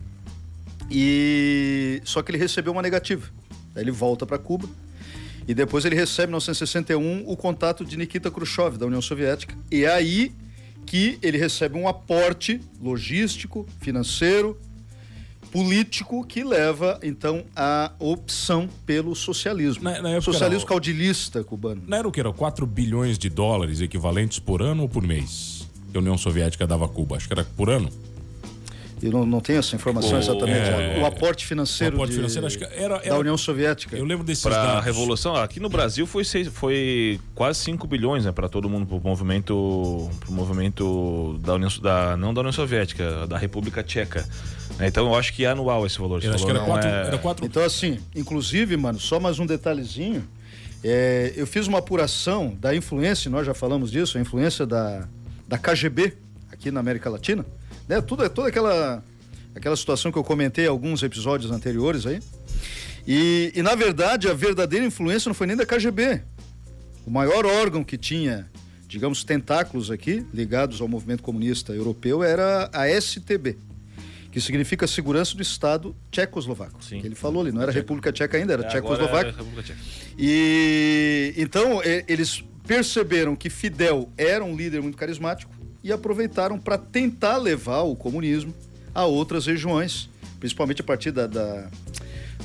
E 0.89 2.01
só 2.05 2.21
que 2.21 2.31
ele 2.31 2.37
recebeu 2.37 2.71
uma 2.71 2.81
negativa. 2.81 3.27
Aí 3.75 3.81
ele 3.81 3.91
volta 3.91 4.25
para 4.25 4.37
Cuba 4.37 4.69
e 5.47 5.53
depois 5.53 5.85
ele 5.85 5.95
recebe 5.95 6.25
em 6.27 6.35
1961 6.35 7.23
o 7.29 7.35
contato 7.37 7.83
de 7.85 7.97
Nikita 7.97 8.31
Khrushchev 8.31 8.77
da 8.77 8.85
União 8.85 9.01
Soviética. 9.01 9.55
E 9.71 9.83
é 9.83 9.93
aí 9.93 10.31
que 10.85 11.17
ele 11.21 11.37
recebe 11.37 11.77
um 11.77 11.87
aporte 11.87 12.59
logístico, 12.81 13.67
financeiro, 13.81 14.57
político 15.51 16.25
que 16.25 16.43
leva 16.43 16.99
então 17.01 17.43
à 17.55 17.91
opção 17.99 18.67
pelo 18.85 19.15
socialismo. 19.15 19.83
Na- 19.83 20.01
na 20.01 20.21
socialismo 20.21 20.61
era 20.61 20.67
caudilista 20.67 21.43
cubano. 21.43 21.81
Não 21.87 21.97
era 21.97 22.07
o 22.07 22.11
que? 22.11 22.19
Era 22.19 22.33
4 22.33 22.65
bilhões 22.65 23.17
de 23.17 23.29
dólares 23.29 23.79
equivalentes 23.81 24.37
por 24.39 24.61
ano 24.61 24.83
ou 24.83 24.89
por 24.89 25.01
mês? 25.03 25.67
Que 25.91 25.97
a 25.97 26.01
União 26.01 26.17
Soviética 26.17 26.67
dava 26.67 26.85
a 26.85 26.89
Cuba. 26.89 27.15
Acho 27.15 27.27
que 27.27 27.33
era 27.33 27.43
por 27.43 27.69
ano. 27.69 27.89
Eu 29.05 29.11
não, 29.11 29.25
não 29.25 29.39
tenho 29.39 29.59
essa 29.59 29.75
informação 29.75 30.13
O- 30.15 30.17
exatamente. 30.19 30.69
é, 30.69 30.99
o 31.01 31.05
aporte 31.05 31.45
financeiro, 31.45 31.93
o 31.93 31.97
aporte 31.97 32.11
de- 32.11 32.15
financeiro, 32.17 32.47
acho 32.47 32.57
que 32.57 32.63
era- 32.63 32.97
da 32.97 33.05
era- 33.05 33.19
União 33.19 33.37
Soviética. 33.37 33.95
Eu 33.95 34.03
lembro 34.05 34.23
desses 34.25 34.43
Para 34.43 34.57
a 34.57 34.81
revolução, 34.81 35.35
aqui 35.35 35.59
no 35.59 35.69
Brasil 35.69 36.07
foi, 36.07 36.23
seis, 36.23 36.47
foi 36.47 37.19
quase 37.35 37.59
5 37.59 37.85
bilhões, 37.87 38.25
né, 38.25 38.31
para 38.31 38.49
todo 38.49 38.67
mundo, 38.69 38.85
pro 38.85 38.99
movimento, 39.01 40.09
pro 40.19 40.31
movimento 40.31 41.39
da 41.43 41.53
União, 41.53 41.69
da, 41.81 42.17
não 42.17 42.33
da 42.33 42.41
União 42.41 42.51
Soviética, 42.53 43.27
da 43.27 43.37
República 43.37 43.83
Tcheca. 43.83 44.25
né? 44.79 44.87
Então 44.87 45.05
eu 45.05 45.15
acho 45.15 45.31
que 45.33 45.45
é 45.45 45.49
anual 45.49 45.85
esse 45.85 45.99
valor. 45.99 46.17
Esse 46.17 46.27
Eu 46.27 46.33
acho 46.33 46.45
que 46.45 46.51
valor 46.51 46.65
era 46.65 46.67
não 46.67 46.81
4. 46.81 46.89
é- 46.89 47.07
Era 47.07 47.17
quatro 47.17 47.45
Então, 47.45 47.63
assim, 47.63 47.99
inclusive, 48.15 48.75
mano, 48.75 48.99
só 48.99 49.19
mais 49.19 49.39
um 49.39 49.45
detalhezinho. 49.45 50.27
É, 50.83 51.33
eu 51.35 51.47
fiz 51.47 51.67
uma 51.67 51.79
apuração 51.79 52.55
da 52.59 52.75
influência, 52.75 53.29
nós 53.31 53.45
já 53.45 53.53
falamos 53.53 53.89
disso, 53.91 54.17
a 54.17 54.21
influência 54.21 54.65
da, 54.65 55.07
da 55.47 55.57
KGB 55.57 56.13
aqui 56.51 56.71
na 56.71 56.79
América 56.79 57.09
Latina. 57.09 57.45
Né? 57.87 58.01
Tudo, 58.01 58.27
toda 58.29 58.49
aquela, 58.49 59.03
aquela 59.53 59.75
situação 59.75 60.11
que 60.11 60.17
eu 60.17 60.23
comentei 60.23 60.65
em 60.65 60.69
alguns 60.69 61.03
episódios 61.03 61.51
anteriores 61.51 62.05
aí. 62.05 62.19
E, 63.07 63.51
e, 63.55 63.61
na 63.61 63.75
verdade, 63.75 64.27
a 64.27 64.33
verdadeira 64.33 64.85
influência 64.85 65.29
não 65.29 65.35
foi 65.35 65.47
nem 65.47 65.55
da 65.55 65.65
KGB. 65.65 66.21
O 67.05 67.11
maior 67.11 67.45
órgão 67.45 67.83
que 67.83 67.97
tinha, 67.97 68.49
digamos, 68.87 69.23
tentáculos 69.23 69.91
aqui, 69.91 70.25
ligados 70.33 70.81
ao 70.81 70.87
movimento 70.87 71.21
comunista 71.21 71.71
europeu, 71.71 72.23
era 72.23 72.67
a 72.73 72.89
STB, 72.89 73.57
que 74.31 74.41
significa 74.41 74.87
Segurança 74.87 75.35
do 75.35 75.43
Estado 75.43 75.95
Tchecoslovaco. 76.09 76.83
Sim. 76.83 76.99
Que 76.99 77.05
ele 77.05 77.13
falou 77.13 77.43
ali, 77.43 77.51
não 77.51 77.61
era 77.61 77.71
República 77.71 78.11
Tcheca 78.11 78.37
ainda, 78.37 78.53
era 78.53 78.63
É, 78.63 78.65
é 78.65 78.69
Tchecoslováquia. 78.69 79.31
República 79.31 79.61
Tcheca. 79.61 79.79
E 80.17 81.33
então 81.37 81.79
eles 81.83 82.43
perceberam 82.65 83.35
que 83.35 83.51
Fidel 83.51 84.11
era 84.17 84.43
um 84.43 84.55
líder 84.55 84.81
muito 84.81 84.97
carismático 84.97 85.53
e 85.85 85.93
aproveitaram 85.93 86.57
para 86.57 86.79
tentar 86.79 87.37
levar 87.37 87.83
o 87.83 87.95
comunismo 87.95 88.51
a 88.93 89.05
outras 89.05 89.45
regiões, 89.45 90.09
principalmente 90.39 90.81
a 90.81 90.83
partir 90.83 91.11
da, 91.11 91.27
da- 91.27 91.67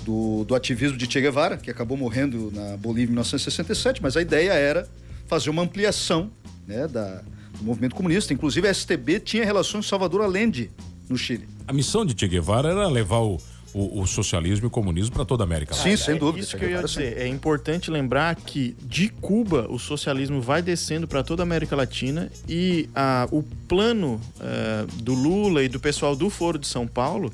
do, 0.04 0.44
do 0.44 0.54
ativismo 0.54 0.98
de 0.98 1.10
Che 1.10 1.22
Guevara, 1.22 1.56
que 1.56 1.70
acabou 1.70 1.96
morrendo 1.96 2.52
na 2.54 2.76
Bolívia 2.76 3.04
em 3.04 3.12
1967, 3.12 4.02
mas 4.02 4.14
a 4.14 4.20
ideia 4.20 4.52
era 4.52 4.86
fazer 5.26 5.48
uma 5.48 5.62
ampliação 5.62 6.30
né, 6.68 6.86
da, 6.86 7.22
do 7.56 7.64
movimento 7.64 7.94
comunista. 7.94 8.34
Inclusive 8.34 8.68
a 8.68 8.74
STB 8.74 9.20
tinha 9.20 9.42
relações 9.42 9.86
com 9.86 9.88
Salvador 9.88 10.20
Allende, 10.20 10.70
no 11.08 11.16
Chile. 11.16 11.48
A 11.66 11.72
missão 11.72 12.04
de 12.04 12.14
Che 12.18 12.28
Guevara 12.28 12.68
era 12.68 12.88
levar 12.88 13.20
o, 13.20 13.40
o, 13.72 14.00
o 14.00 14.06
socialismo 14.06 14.66
e 14.66 14.68
o 14.68 14.70
comunismo 14.70 15.14
para 15.14 15.24
toda 15.24 15.44
a 15.44 15.46
América 15.46 15.74
Sim, 15.74 15.96
sem 15.96 16.16
é 16.16 16.18
dúvida. 16.18 16.44
Isso 16.44 16.52
Che 16.52 16.58
que 16.58 16.64
eu 16.64 16.70
ia 16.70 16.82
dizer. 16.82 17.18
É 17.18 17.26
importante 17.26 17.90
lembrar 17.90 18.34
que 18.36 18.76
de 18.82 19.08
Cuba 19.08 19.66
o 19.68 19.78
socialismo 19.78 20.40
vai 20.40 20.62
descendo 20.62 21.06
para 21.06 21.22
toda 21.22 21.42
a 21.42 21.44
América 21.44 21.76
Latina 21.76 22.30
e 22.48 22.88
a, 22.94 23.28
o 23.30 23.42
plano 23.42 24.20
eh, 24.40 24.86
do 25.02 25.14
Lula 25.14 25.62
e 25.62 25.68
do 25.68 25.78
pessoal 25.78 26.16
do 26.16 26.28
Foro 26.30 26.58
de 26.58 26.66
São 26.66 26.86
Paulo 26.86 27.32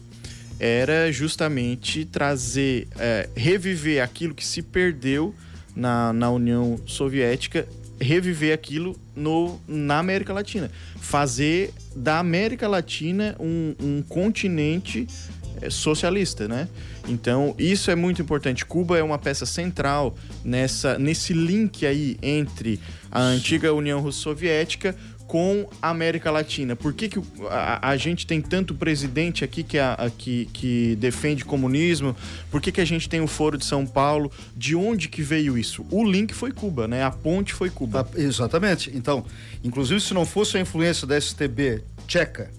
era 0.59 1.12
justamente 1.12 2.05
trazer, 2.05 2.88
eh, 2.99 3.28
reviver 3.35 4.02
aquilo 4.02 4.35
que 4.35 4.45
se 4.45 4.62
perdeu 4.62 5.35
na, 5.75 6.12
na 6.12 6.31
União 6.31 6.81
Soviética, 6.87 7.69
reviver 8.00 8.55
aquilo 8.55 8.99
no, 9.14 9.61
na 9.66 9.99
América 9.99 10.33
Latina. 10.33 10.71
Fazer 11.00 11.73
da 11.95 12.19
América 12.19 12.69
Latina 12.69 13.37
um, 13.40 13.75
um 13.81 14.02
continente 14.02 15.07
é, 15.07 15.36
socialista, 15.71 16.47
né? 16.47 16.69
Então, 17.09 17.55
isso 17.59 17.91
é 17.91 17.95
muito 17.95 18.21
importante. 18.21 18.65
Cuba 18.65 18.99
é 18.99 19.03
uma 19.03 19.19
peça 19.19 19.47
central 19.47 20.15
nessa, 20.45 20.99
nesse 20.99 21.33
link 21.33 21.87
aí 21.87 22.17
entre 22.23 22.81
a 23.11 23.21
antiga 23.21 23.73
União 23.73 24.01
Russo-Soviética 24.01 24.95
com 25.27 25.69
a 25.83 25.91
América 25.91 26.31
Latina. 26.31 26.77
Por 26.77 26.93
que, 26.93 27.09
que 27.09 27.21
a, 27.51 27.91
a 27.91 27.97
gente 27.97 28.27
tem 28.27 28.41
tanto 28.41 28.75
presidente 28.75 29.45
aqui 29.45 29.63
que, 29.63 29.79
a, 29.79 29.95
a, 29.95 30.11
que, 30.11 30.47
que 30.53 30.97
defende 30.97 31.45
comunismo? 31.45 32.17
Por 32.51 32.61
que, 32.61 32.71
que 32.71 32.81
a 32.81 32.85
gente 32.85 33.09
tem 33.09 33.21
o 33.21 33.27
Foro 33.27 33.59
de 33.59 33.65
São 33.65 33.87
Paulo? 33.87 34.31
De 34.57 34.77
onde 34.77 35.09
que 35.09 35.23
veio 35.23 35.59
isso? 35.59 35.85
O 35.91 36.05
link 36.05 36.33
foi 36.33 36.53
Cuba, 36.53 36.87
né? 36.87 37.03
A 37.03 37.11
ponte 37.11 37.53
foi 37.53 37.71
Cuba. 37.71 38.09
Ah, 38.09 38.21
exatamente. 38.21 38.91
Então, 38.95 39.25
inclusive 39.65 40.01
se 40.01 40.15
não 40.15 40.25
fosse 40.25 40.57
a 40.57 40.61
influência 40.61 41.07
da 41.07 41.21
STB 41.21 41.83
tcheca 42.07 42.51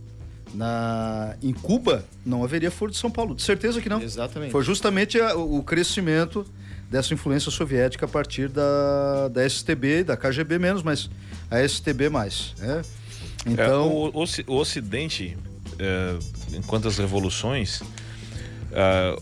na, 0.53 1.35
em 1.41 1.53
Cuba, 1.53 2.05
não 2.25 2.43
haveria 2.43 2.71
Foro 2.71 2.91
de 2.91 2.97
São 2.97 3.11
Paulo. 3.11 3.35
De 3.35 3.41
certeza 3.41 3.81
que 3.81 3.89
não. 3.89 4.01
Exatamente. 4.01 4.51
Foi 4.51 4.63
justamente 4.63 5.19
a, 5.19 5.35
o 5.35 5.63
crescimento 5.63 6.45
dessa 6.89 7.13
influência 7.13 7.51
soviética 7.51 8.05
a 8.05 8.09
partir 8.09 8.49
da, 8.49 9.27
da 9.27 9.47
STB, 9.47 10.03
da 10.03 10.15
KGB 10.15 10.57
menos, 10.57 10.83
mas 10.83 11.09
a 11.51 11.61
STB 11.67 12.09
mais. 12.09 12.53
Né? 12.57 12.81
Então, 13.45 14.11
é, 14.13 14.17
o, 14.17 14.25
o, 14.47 14.55
Ocidente, 14.55 15.37
é, 15.79 16.17
enquanto 16.53 16.87
as 16.87 16.97
revoluções, 16.97 17.81
é, 18.71 19.17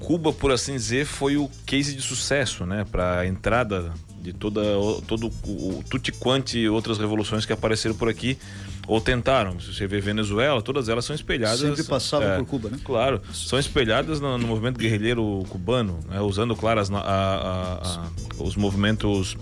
Cuba, 0.00 0.32
por 0.32 0.52
assim 0.52 0.74
dizer, 0.74 1.06
foi 1.06 1.36
o 1.36 1.50
case 1.66 1.94
de 1.94 2.02
sucesso, 2.02 2.64
né, 2.64 2.84
para 2.90 3.20
a 3.20 3.26
entrada 3.26 3.92
de 4.20 4.32
toda 4.32 4.60
todo 5.06 5.28
o 5.46 5.84
tutti 5.88 6.10
quanti 6.10 6.68
outras 6.68 6.98
revoluções 6.98 7.46
que 7.46 7.52
apareceram 7.52 7.94
por 7.94 8.08
aqui 8.08 8.36
ou 8.86 9.00
tentaram. 9.00 9.58
Se 9.58 9.74
você 9.74 9.86
vê 9.86 10.00
Venezuela, 10.00 10.62
todas 10.62 10.88
elas 10.88 11.04
são 11.04 11.14
espelhadas. 11.14 11.60
Sempre 11.60 11.84
passavam 11.84 12.28
é, 12.28 12.36
por 12.36 12.46
Cuba, 12.46 12.70
né? 12.70 12.78
Claro, 12.84 13.20
são 13.32 13.58
espelhadas 13.58 14.20
no, 14.20 14.38
no 14.38 14.46
movimento 14.46 14.78
guerrilheiro 14.78 15.44
cubano, 15.48 15.98
né, 16.08 16.20
usando, 16.20 16.54
claro, 16.54 16.80
as, 16.80 16.90
a, 16.90 16.98
a, 16.98 17.74
a, 17.74 18.42
os 18.42 18.56
movimentos 18.56 19.36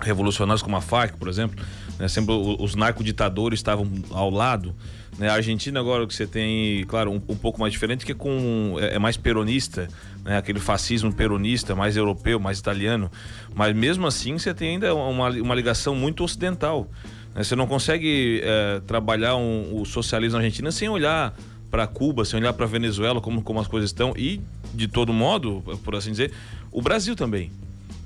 revolucionários 0.00 0.62
como 0.62 0.76
a 0.76 0.80
FARC, 0.80 1.16
por 1.16 1.28
exemplo. 1.28 1.64
Né, 1.98 2.06
sempre 2.06 2.32
os 2.32 2.76
narcoditadores 2.76 3.58
estavam 3.58 3.90
ao 4.10 4.30
lado. 4.30 4.74
Né, 5.18 5.28
a 5.28 5.34
Argentina 5.34 5.80
agora 5.80 6.06
que 6.06 6.14
você 6.14 6.28
tem, 6.28 6.84
claro, 6.84 7.10
um, 7.10 7.16
um 7.16 7.36
pouco 7.36 7.60
mais 7.60 7.72
diferente, 7.72 8.06
que 8.06 8.12
é, 8.12 8.14
com, 8.14 8.76
é, 8.78 8.94
é 8.94 8.98
mais 9.00 9.16
peronista, 9.16 9.88
né, 10.24 10.38
aquele 10.38 10.60
fascismo 10.60 11.12
peronista, 11.12 11.74
mais 11.74 11.96
europeu, 11.96 12.38
mais 12.38 12.60
italiano. 12.60 13.10
Mas 13.52 13.74
mesmo 13.74 14.06
assim 14.06 14.38
você 14.38 14.54
tem 14.54 14.74
ainda 14.74 14.94
uma, 14.94 15.30
uma 15.30 15.54
ligação 15.54 15.96
muito 15.96 16.22
ocidental. 16.22 16.88
Né? 17.38 17.44
Você 17.44 17.54
não 17.54 17.68
consegue 17.68 18.40
é, 18.42 18.80
trabalhar 18.84 19.36
um, 19.36 19.80
o 19.80 19.86
socialismo 19.86 20.38
na 20.38 20.44
Argentina 20.44 20.72
sem 20.72 20.88
olhar 20.88 21.38
para 21.70 21.86
Cuba, 21.86 22.24
sem 22.24 22.40
olhar 22.40 22.52
para 22.52 22.66
Venezuela, 22.66 23.20
como, 23.20 23.42
como 23.42 23.60
as 23.60 23.68
coisas 23.68 23.90
estão, 23.90 24.12
e, 24.16 24.40
de 24.74 24.88
todo 24.88 25.12
modo, 25.12 25.62
por 25.84 25.94
assim 25.94 26.10
dizer, 26.10 26.32
o 26.72 26.82
Brasil 26.82 27.14
também. 27.14 27.52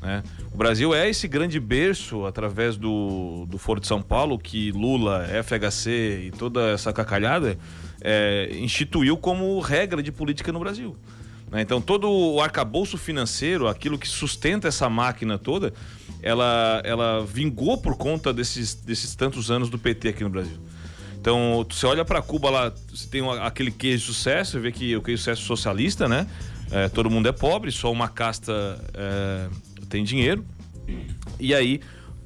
Né? 0.02 0.22
O 0.52 0.56
Brasil 0.56 0.92
é 0.94 1.08
esse 1.08 1.26
grande 1.26 1.58
berço, 1.58 2.26
através 2.26 2.76
do, 2.76 3.46
do 3.48 3.56
Foro 3.56 3.80
de 3.80 3.86
São 3.86 4.02
Paulo, 4.02 4.38
que 4.38 4.70
Lula, 4.72 5.26
FHC 5.42 6.24
e 6.26 6.30
toda 6.32 6.70
essa 6.72 6.92
cacalhada 6.92 7.56
é, 8.02 8.50
instituiu 8.58 9.16
como 9.16 9.58
regra 9.60 10.02
de 10.02 10.12
política 10.12 10.52
no 10.52 10.58
Brasil. 10.58 10.96
Né? 11.52 11.60
Então, 11.60 11.82
todo 11.82 12.10
o 12.10 12.40
arcabouço 12.40 12.96
financeiro, 12.96 13.68
aquilo 13.68 13.98
que 13.98 14.08
sustenta 14.08 14.66
essa 14.66 14.88
máquina 14.88 15.38
toda, 15.38 15.74
ela, 16.22 16.80
ela 16.82 17.24
vingou 17.26 17.76
por 17.76 17.96
conta 17.96 18.32
desses, 18.32 18.74
desses 18.74 19.14
tantos 19.14 19.50
anos 19.50 19.68
do 19.68 19.78
PT 19.78 20.08
aqui 20.08 20.24
no 20.24 20.30
Brasil. 20.30 20.56
Então, 21.20 21.64
você 21.70 21.86
olha 21.86 22.04
para 22.04 22.22
Cuba 22.22 22.50
lá, 22.50 22.72
você 22.90 23.06
tem 23.06 23.22
aquele 23.40 23.70
queijo 23.70 23.98
de 23.98 24.04
sucesso, 24.06 24.52
você 24.52 24.58
vê 24.58 24.72
que 24.72 24.96
o 24.96 25.02
queijo 25.02 25.18
de 25.18 25.24
sucesso 25.24 25.42
socialista, 25.42 26.08
né? 26.08 26.26
É, 26.70 26.88
todo 26.88 27.10
mundo 27.10 27.28
é 27.28 27.32
pobre, 27.32 27.70
só 27.70 27.92
uma 27.92 28.08
casta 28.08 28.52
é, 28.94 29.48
tem 29.90 30.02
dinheiro. 30.02 30.44
E 31.38 31.54
aí, 31.54 31.80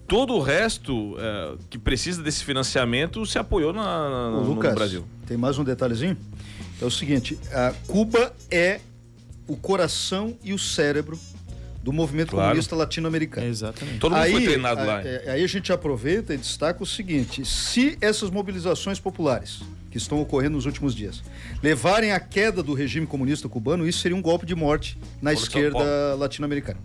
todo 0.07 0.35
o 0.35 0.41
resto 0.41 1.17
é, 1.19 1.55
que 1.69 1.79
precisa 1.79 2.23
desse 2.23 2.45
financiamento 2.45 3.27
se 3.27 3.39
apoiou 3.39 3.73
na, 3.73 3.83
na, 3.83 4.31
no, 4.31 4.45
Lucas, 4.45 4.71
no 4.71 4.77
Brasil. 4.77 5.05
Tem 5.27 5.37
mais 5.37 5.59
um 5.59 5.65
detalhezinho? 5.65 6.17
É 6.81 6.85
o 6.85 6.91
seguinte: 6.91 7.39
a 7.53 7.75
Cuba 7.87 8.33
é 8.51 8.81
o 9.47 9.57
coração 9.57 10.37
e 10.43 10.53
o 10.53 10.59
cérebro 10.59 11.19
do 11.83 11.93
movimento 11.93 12.31
claro. 12.31 12.49
comunista 12.49 12.75
latino-americano. 12.75 13.47
Exatamente. 13.47 13.99
Todo 14.01 14.13
mundo 14.13 14.23
aí, 14.23 14.33
foi 14.33 14.43
treinado 14.43 14.85
lá. 14.85 15.03
É, 15.03 15.31
aí 15.31 15.45
a 15.45 15.47
gente 15.47 15.73
aproveita 15.73 16.35
e 16.35 16.37
destaca 16.37 16.83
o 16.83 16.87
seguinte: 16.87 17.45
se 17.45 17.97
essas 18.01 18.29
mobilizações 18.29 18.99
populares 18.99 19.61
que 19.89 19.97
estão 19.97 20.21
ocorrendo 20.21 20.57
nos 20.57 20.67
últimos 20.67 20.95
dias 20.95 21.23
levarem 21.63 22.13
à 22.13 22.19
queda 22.19 22.63
do 22.63 22.75
regime 22.75 23.07
comunista 23.07 23.49
cubano, 23.49 23.87
isso 23.87 24.01
seria 24.01 24.17
um 24.17 24.23
golpe 24.23 24.45
de 24.45 24.55
morte 24.55 24.99
na 25.23 25.33
Por 25.33 25.41
esquerda 25.41 26.15
latino-americana 26.17 26.81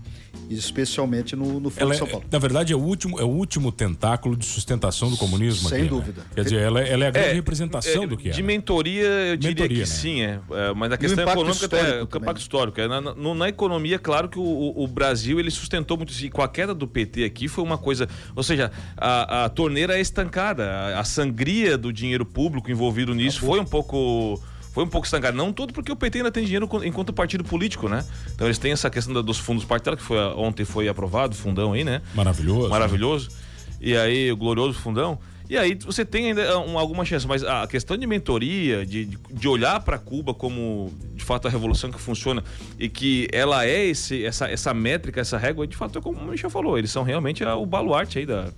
especialmente 0.53 1.35
no, 1.35 1.59
no 1.59 1.69
Foro 1.69 1.91
de 1.91 1.97
São 1.97 2.07
é, 2.07 2.09
Paulo. 2.09 2.25
na 2.31 2.39
verdade, 2.39 2.73
é 2.73 2.75
o, 2.75 2.79
último, 2.79 3.19
é 3.19 3.23
o 3.23 3.29
último 3.29 3.71
tentáculo 3.71 4.35
de 4.35 4.45
sustentação 4.45 5.09
do 5.09 5.17
comunismo. 5.17 5.69
Sem 5.69 5.79
aqui, 5.79 5.83
né? 5.83 5.89
dúvida. 5.89 6.21
Né? 6.21 6.27
Quer 6.35 6.43
dizer, 6.43 6.59
ela, 6.59 6.81
ela 6.81 7.05
é 7.05 7.07
a 7.07 7.11
grande 7.11 7.29
é, 7.29 7.33
representação 7.33 8.03
é, 8.03 8.07
do 8.07 8.17
que 8.17 8.29
é. 8.29 8.31
De 8.31 8.43
mentoria, 8.43 9.03
eu 9.03 9.37
diria 9.37 9.63
mentoria, 9.63 9.83
que 9.83 9.89
né? 9.89 9.95
sim, 9.95 10.21
é. 10.21 10.39
é. 10.51 10.73
Mas 10.75 10.91
a 10.91 10.97
questão 10.97 11.23
econômica 11.23 11.77
é 11.77 12.01
o 12.01 12.03
impacto 12.03 12.39
histórico. 12.39 12.81
Na, 12.81 13.01
na, 13.01 13.35
na, 13.35 13.49
economia, 13.49 13.99
claro 13.99 14.29
que 14.29 14.39
o, 14.39 14.73
o, 14.75 14.87
Brasil 14.87 15.39
ele 15.39 15.51
sustentou 15.51 15.97
muito 15.97 16.11
isso. 16.11 16.25
E 16.25 16.29
com 16.29 16.41
a 16.41 16.47
queda 16.47 16.73
do 16.73 16.87
PT 16.87 17.23
aqui 17.23 17.47
foi 17.47 17.63
uma 17.63 17.77
coisa. 17.77 18.07
Ou 18.35 18.43
seja, 18.43 18.71
a, 18.97 19.45
a 19.45 19.49
torneira 19.49 19.97
é 19.97 20.01
estancada. 20.01 20.69
A, 20.69 20.99
a 20.99 21.03
sangria 21.03 21.77
do 21.77 21.91
dinheiro 21.91 22.25
público 22.25 22.69
envolvido 22.71 23.13
nisso 23.13 23.41
foi 23.41 23.59
um 23.59 23.65
pouco 23.65 24.41
foi 24.71 24.83
um 24.83 24.87
pouco 24.87 25.05
estancado. 25.05 25.35
Não 25.35 25.51
todo 25.51 25.73
porque 25.73 25.91
o 25.91 25.95
PT 25.95 26.19
ainda 26.19 26.31
tem 26.31 26.43
dinheiro 26.43 26.69
enquanto 26.83 27.11
partido 27.13 27.43
político, 27.43 27.89
né? 27.89 28.05
Então 28.33 28.47
eles 28.47 28.57
têm 28.57 28.71
essa 28.71 28.89
questão 28.89 29.21
dos 29.21 29.37
fundos 29.37 29.65
partidários, 29.65 30.01
que 30.01 30.07
foi, 30.07 30.17
ontem 30.35 30.65
foi 30.65 30.87
aprovado, 30.87 31.35
fundão 31.35 31.73
aí, 31.73 31.83
né? 31.83 32.01
Maravilhoso. 32.13 32.69
Maravilhoso. 32.69 33.29
Né? 33.29 33.35
E 33.81 33.97
aí, 33.97 34.31
o 34.31 34.37
glorioso 34.37 34.77
fundão. 34.79 35.19
E 35.49 35.57
aí 35.57 35.75
você 35.75 36.05
tem 36.05 36.27
ainda 36.27 36.49
ah, 36.49 36.59
um, 36.59 36.79
alguma 36.79 37.03
chance, 37.03 37.27
mas 37.27 37.43
a 37.43 37.67
questão 37.67 37.97
de 37.97 38.07
mentoria, 38.07 38.85
de, 38.85 39.05
de 39.05 39.47
olhar 39.49 39.81
para 39.81 39.97
Cuba 39.97 40.33
como 40.33 40.93
de 41.13 41.25
fato 41.25 41.45
a 41.45 41.51
revolução 41.51 41.91
que 41.91 41.99
funciona 41.99 42.41
e 42.79 42.87
que 42.87 43.27
ela 43.33 43.65
é 43.65 43.85
esse, 43.85 44.23
essa, 44.23 44.49
essa 44.49 44.73
métrica, 44.73 45.19
essa 45.19 45.37
régua, 45.37 45.67
de 45.67 45.75
fato 45.75 45.99
é 45.99 46.01
como 46.01 46.17
o 46.17 46.25
Michel 46.25 46.49
falou, 46.49 46.77
eles 46.77 46.89
são 46.89 47.03
realmente 47.03 47.43
o 47.43 47.65
baluarte 47.65 48.19
aí 48.19 48.25
da, 48.25 48.49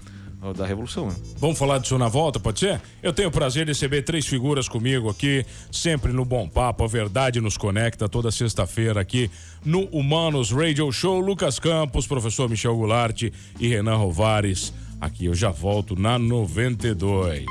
da 0.52 0.66
Revolução. 0.66 1.08
Né? 1.08 1.16
Vamos 1.38 1.58
falar 1.58 1.78
disso 1.78 1.98
na 1.98 2.10
volta, 2.10 2.40
pode 2.40 2.60
ser? 2.60 2.82
Eu 3.02 3.14
tenho 3.14 3.30
o 3.30 3.32
prazer 3.32 3.66
de 3.66 3.72
receber 3.72 4.02
três 4.02 4.26
figuras 4.26 4.68
comigo 4.68 5.10
aqui, 5.10 5.46
sempre 5.72 6.12
no 6.12 6.26
Bom 6.26 6.50
Papo. 6.50 6.84
A 6.84 6.88
verdade 6.88 7.40
nos 7.40 7.56
conecta 7.56 8.10
toda 8.10 8.32
sexta-feira 8.32 9.00
aqui 9.00 9.30
no 9.64 9.86
Humanos 9.86 10.52
Radio 10.52 10.92
Show. 10.92 11.20
Lucas 11.22 11.60
Campos, 11.60 12.08
professor 12.08 12.50
Michel 12.50 12.76
Goulart 12.76 13.22
e 13.60 13.68
Renan 13.68 13.96
Rovares. 13.96 14.74
Aqui 15.00 15.26
eu 15.26 15.36
já 15.36 15.52
volto 15.52 15.96
na 15.96 16.18
92. 16.18 17.46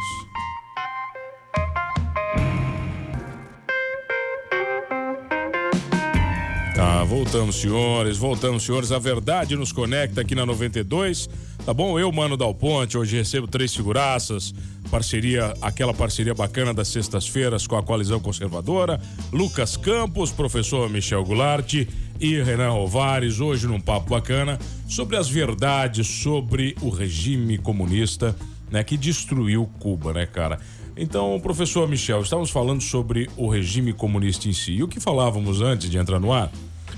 Tá, 6.75 7.05
voltamos, 7.05 7.61
senhores, 7.61 8.17
voltamos, 8.17 8.65
senhores. 8.65 8.91
A 8.91 8.99
verdade 8.99 9.55
nos 9.55 9.71
conecta 9.71 10.23
aqui 10.23 10.35
na 10.35 10.45
92. 10.45 11.29
Tá 11.65 11.73
bom? 11.73 11.97
Eu, 11.97 12.11
Mano 12.11 12.37
Dal 12.37 12.53
Ponte, 12.53 12.99
hoje 12.99 13.17
recebo 13.17 13.47
três 13.47 13.73
figuraças, 13.73 14.53
parceria, 14.91 15.55
aquela 15.63 15.95
parceria 15.95 16.35
bacana 16.35 16.75
das 16.75 16.89
sextas-feiras 16.89 17.69
com 17.69 17.77
a 17.77 17.83
coalizão 17.83 18.19
conservadora, 18.19 19.01
Lucas 19.33 19.77
Campos, 19.77 20.33
professor 20.33 20.91
Michel 20.91 21.25
Goulart 21.25 21.73
e 22.19 22.43
Renan 22.43 22.71
Rovares, 22.71 23.39
hoje 23.39 23.69
num 23.69 23.81
papo 23.81 24.11
bacana 24.11 24.59
sobre 24.89 25.17
as 25.17 25.29
verdades 25.29 26.09
sobre 26.09 26.75
o 26.83 26.89
regime 26.89 27.57
comunista, 27.59 28.35
né, 28.69 28.83
que 28.83 28.97
destruiu 28.97 29.71
Cuba, 29.79 30.13
né, 30.13 30.27
cara? 30.27 30.59
Então, 30.97 31.39
professor 31.41 31.89
Michel, 31.89 32.23
estamos 32.23 32.51
falando 32.51 32.81
sobre 32.81 33.31
o 33.37 33.49
regime 33.49 33.93
comunista 33.93 34.49
em 34.49 34.53
si. 34.53 34.73
E 34.73 34.83
o 34.83 34.89
que 34.89 34.99
falávamos 34.99 35.61
antes 35.61 35.89
de 35.89 35.97
entrar 35.97 36.19
no 36.19 36.33
ar 36.33 36.51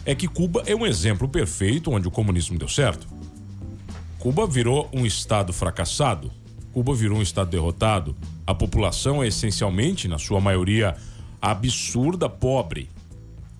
é 0.06 0.14
que 0.14 0.26
Cuba 0.26 0.62
é 0.66 0.74
um 0.74 0.86
exemplo 0.86 1.28
perfeito 1.28 1.90
onde 1.90 2.08
o 2.08 2.10
comunismo 2.10 2.58
deu 2.58 2.68
certo. 2.68 3.13
Cuba 4.24 4.46
virou 4.46 4.88
um 4.90 5.04
estado 5.04 5.52
fracassado. 5.52 6.32
Cuba 6.72 6.94
virou 6.94 7.18
um 7.18 7.22
estado 7.22 7.50
derrotado. 7.50 8.16
A 8.46 8.54
população 8.54 9.22
é 9.22 9.26
essencialmente, 9.26 10.08
na 10.08 10.18
sua 10.18 10.40
maioria, 10.40 10.96
absurda, 11.42 12.26
pobre. 12.26 12.88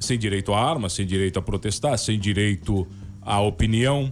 Sem 0.00 0.18
direito 0.18 0.54
a 0.54 0.58
armas, 0.58 0.94
sem 0.94 1.06
direito 1.06 1.38
a 1.38 1.42
protestar, 1.42 1.98
sem 1.98 2.18
direito 2.18 2.86
à 3.20 3.42
opinião, 3.42 4.10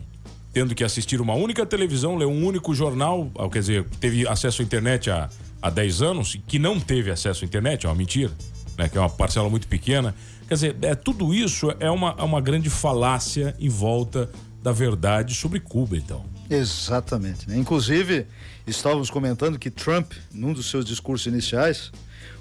tendo 0.52 0.75
que 0.75 0.85
assistir 0.85 1.23
uma 1.23 1.32
única 1.32 1.64
televisão, 1.64 2.16
ler 2.16 2.26
um 2.26 2.47
único 2.47 2.75
jornal, 2.75 3.30
ah, 3.38 3.49
quer 3.49 3.61
dizer, 3.61 3.85
teve 3.99 4.28
acesso 4.28 4.61
à 4.61 4.64
internet 4.66 5.11
há, 5.11 5.30
há 5.62 5.71
10 5.71 6.02
anos, 6.02 6.37
que 6.47 6.59
não 6.59 6.78
teve 6.78 7.11
acesso 7.11 7.47
à 7.47 7.47
internet, 7.47 7.87
é 7.87 7.88
uma 7.88 7.94
mentira, 7.94 8.30
né? 8.76 8.90
que 8.90 8.99
é 8.99 9.00
uma 9.00 9.09
parcela 9.09 9.49
muito 9.49 9.66
pequena. 9.66 10.14
Quer 10.47 10.54
dizer, 10.54 10.76
é, 10.82 10.94
tudo 10.94 11.32
isso 11.32 11.75
é 11.80 11.90
uma, 11.90 12.14
é 12.18 12.23
uma 12.23 12.42
grande 12.42 12.68
falácia 12.68 13.56
em 13.59 13.71
volta 13.71 14.30
da 14.62 14.71
verdade 14.71 15.35
sobre 15.35 15.59
Cuba, 15.59 15.97
então. 15.97 16.31
Exatamente. 16.54 17.49
Né? 17.49 17.56
Inclusive, 17.56 18.26
estávamos 18.66 19.11
comentando 19.11 19.59
que 19.59 19.71
Trump, 19.71 20.12
num 20.32 20.52
dos 20.52 20.71
seus 20.71 20.85
discursos 20.85 21.26
iniciais, 21.26 21.90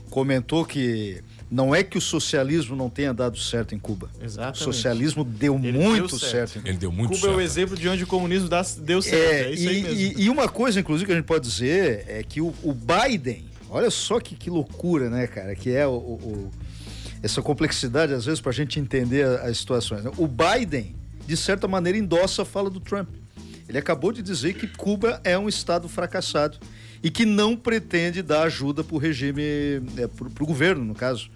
comentou 0.10 0.66
que 0.66 1.22
não 1.50 1.76
é 1.76 1.84
que 1.84 1.98
o 1.98 2.02
socialismo 2.02 2.76
não 2.76 2.90
tenha 2.90 3.14
dado 3.14 3.38
certo 3.38 3.76
em 3.76 3.80
Cuba. 3.80 4.10
Exatamente. 4.22 4.62
O 4.62 4.64
socialismo 4.64 5.24
deu 5.24 5.56
Ele 5.62 5.72
muito 5.78 6.08
deu 6.08 6.20
certo. 6.20 6.32
certo. 6.32 6.56
em 6.58 6.60
Cuba. 6.60 6.70
Ele 6.70 6.78
deu 6.78 6.92
muito 6.92 7.10
Cuba 7.10 7.22
certo. 7.22 7.34
é 7.34 7.38
o 7.38 7.42
exemplo 7.42 7.76
de 7.78 7.90
onde 7.90 8.04
o 8.04 8.08
comunismo 8.08 8.48
dá- 8.48 8.66
deu 8.80 9.02
certo. 9.02 9.16
É, 9.34 9.42
É, 9.50 9.52
isso 9.52 9.68
aí 9.70 9.80
e, 9.80 9.84
mesmo. 9.84 10.00
e- 10.22 10.24
e 10.26 10.30
uma 10.30 10.48
coisa, 10.48 10.80
inclusive, 10.80 11.06
que 11.08 11.12
a 11.12 11.16
gente 11.16 11.26
pode 11.26 11.48
dizer 11.48 12.06
é 12.08 12.24
que 12.24 12.40
o, 12.42 12.54
o 12.64 12.74
Biden, 12.74 13.46
olha 13.70 13.90
só 13.90 14.20
que, 14.20 14.36
que 14.36 14.50
loucura, 14.50 15.10
né, 15.10 15.28
cara? 15.28 15.54
Que 15.56 15.72
é 15.72 15.86
o, 15.86 15.92
o- 15.92 15.94
o- 16.48 16.52
essa 17.24 17.42
complexidade, 17.42 18.14
às 18.14 18.26
vezes, 18.26 18.40
para 18.40 18.52
a 18.52 18.56
gente 18.56 18.80
entender 18.80 19.26
a- 19.26 19.44
as 19.44 19.58
situações. 19.58 20.04
né? 20.06 20.12
O 20.18 20.28
Biden, 20.28 20.96
de 21.28 21.36
certa 21.36 21.68
maneira, 21.68 21.98
endossa 21.98 22.44
a 22.44 22.46
fala 22.46 22.70
do 22.70 22.80
Trump. 22.80 23.10
Ele 23.72 23.78
acabou 23.78 24.12
de 24.12 24.22
dizer 24.22 24.56
que 24.56 24.68
Cuba 24.68 25.22
é 25.24 25.40
um 25.40 25.48
Estado 25.48 25.88
fracassado 25.88 26.58
e 27.02 27.10
que 27.10 27.26
não 27.26 27.56
pretende 27.56 28.22
dar 28.22 28.44
ajuda 28.44 28.84
para 28.84 28.96
o 28.96 28.98
regime, 28.98 29.42
para 30.14 30.44
o 30.44 30.46
governo, 30.46 30.84
no 30.84 30.94
caso, 30.94 31.30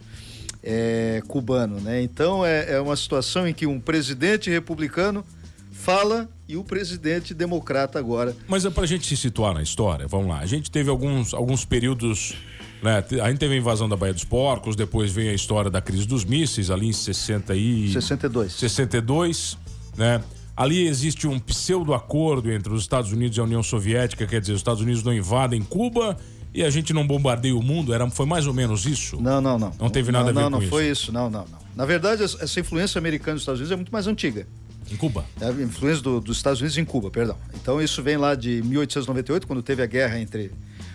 é, 0.62 1.24
cubano. 1.30 1.80
Né? 1.80 2.02
Então 2.02 2.46
é, 2.46 2.74
é 2.74 2.82
uma 2.82 2.98
situação 2.98 3.48
em 3.48 3.54
que 3.54 3.66
um 3.66 3.80
presidente 3.80 4.50
republicano 4.50 5.26
fala 5.72 6.30
e 6.46 6.58
o 6.58 6.64
presidente 6.64 7.34
democrata 7.34 7.98
agora. 7.98 8.36
Mas 8.50 8.66
é 8.66 8.70
pra 8.70 8.86
gente 8.86 9.08
se 9.08 9.16
situar 9.16 9.54
na 9.54 9.64
história, 9.64 10.06
vamos 10.06 10.28
lá. 10.28 10.40
A 10.40 10.46
gente 10.46 10.70
teve 10.70 10.90
alguns, 10.90 11.34
alguns 11.34 11.64
períodos. 11.64 12.36
Né? 12.84 13.02
A 13.24 13.30
gente 13.30 13.40
teve 13.40 13.54
a 13.54 13.58
invasão 13.58 13.88
da 13.88 13.96
Baía 13.96 14.14
dos 14.14 14.26
Porcos, 14.26 14.76
depois 14.76 15.10
veio 15.10 15.32
a 15.32 15.34
história 15.34 15.72
da 15.72 15.80
crise 15.80 16.06
dos 16.06 16.26
mísseis, 16.26 16.70
ali 16.70 16.88
em 16.88 16.94
60 16.94 17.56
e... 17.56 17.94
62. 17.94 18.52
62, 18.52 19.58
né? 19.96 20.22
Ali 20.56 20.88
existe 20.88 21.28
um 21.28 21.38
pseudo-acordo 21.38 22.52
entre 22.52 22.72
os 22.74 22.82
Estados 22.82 23.12
Unidos 23.12 23.38
e 23.38 23.42
a 23.42 23.44
União 23.44 23.62
Soviética, 23.62 24.26
quer 24.26 24.40
dizer, 24.40 24.54
os 24.54 24.60
Estados 24.60 24.82
Unidos 24.82 25.04
não 25.04 25.14
invadem 25.14 25.62
Cuba 25.62 26.18
e 26.54 26.64
a 26.64 26.70
gente 26.70 26.94
não 26.94 27.06
bombardeia 27.06 27.56
o 27.56 27.62
mundo, 27.62 27.94
era, 27.94 28.10
foi 28.10 28.26
mais 28.26 28.48
ou 28.48 28.54
menos 28.54 28.86
isso? 28.86 29.20
Não, 29.22 29.42
não, 29.42 29.60
não. 29.60 29.74
Não 29.78 29.90
teve 29.90 30.12
nada 30.12 30.26
não, 30.26 30.30
a 30.30 30.34
ver 30.34 30.40
não, 30.40 30.46
com 30.46 30.52
não 30.52 30.62
isso. 30.62 30.70
foi 30.70 30.90
isso, 30.90 31.12
não, 31.12 31.30
não, 31.30 31.46
não. 31.46 31.60
Na 31.76 31.86
verdade, 31.86 32.24
essa 32.24 32.60
influência 32.60 32.98
americana 32.98 33.34
nos 33.34 33.42
Estados 33.42 33.60
Unidos 33.60 33.74
é 33.74 33.76
muito 33.76 33.92
mais 33.92 34.08
antiga. 34.08 34.48
Em 34.90 34.96
Cuba? 34.96 35.26
É 35.42 35.48
a 35.48 35.52
influência 35.52 36.02
do- 36.02 36.22
dos 36.22 36.38
Estados 36.38 36.62
Unidos 36.62 36.78
em 36.78 36.86
Cuba, 36.86 37.12
perdão. 37.12 37.38
Então 37.56 37.82
isso 37.82 38.02
vem 38.02 38.16
lá 38.16 38.34
de 38.36 38.62
1898, 38.64 39.46
quando 39.48 39.62
teve 39.62 39.82
a 39.84 39.86
guerra 39.88 40.18
entre 40.20 40.52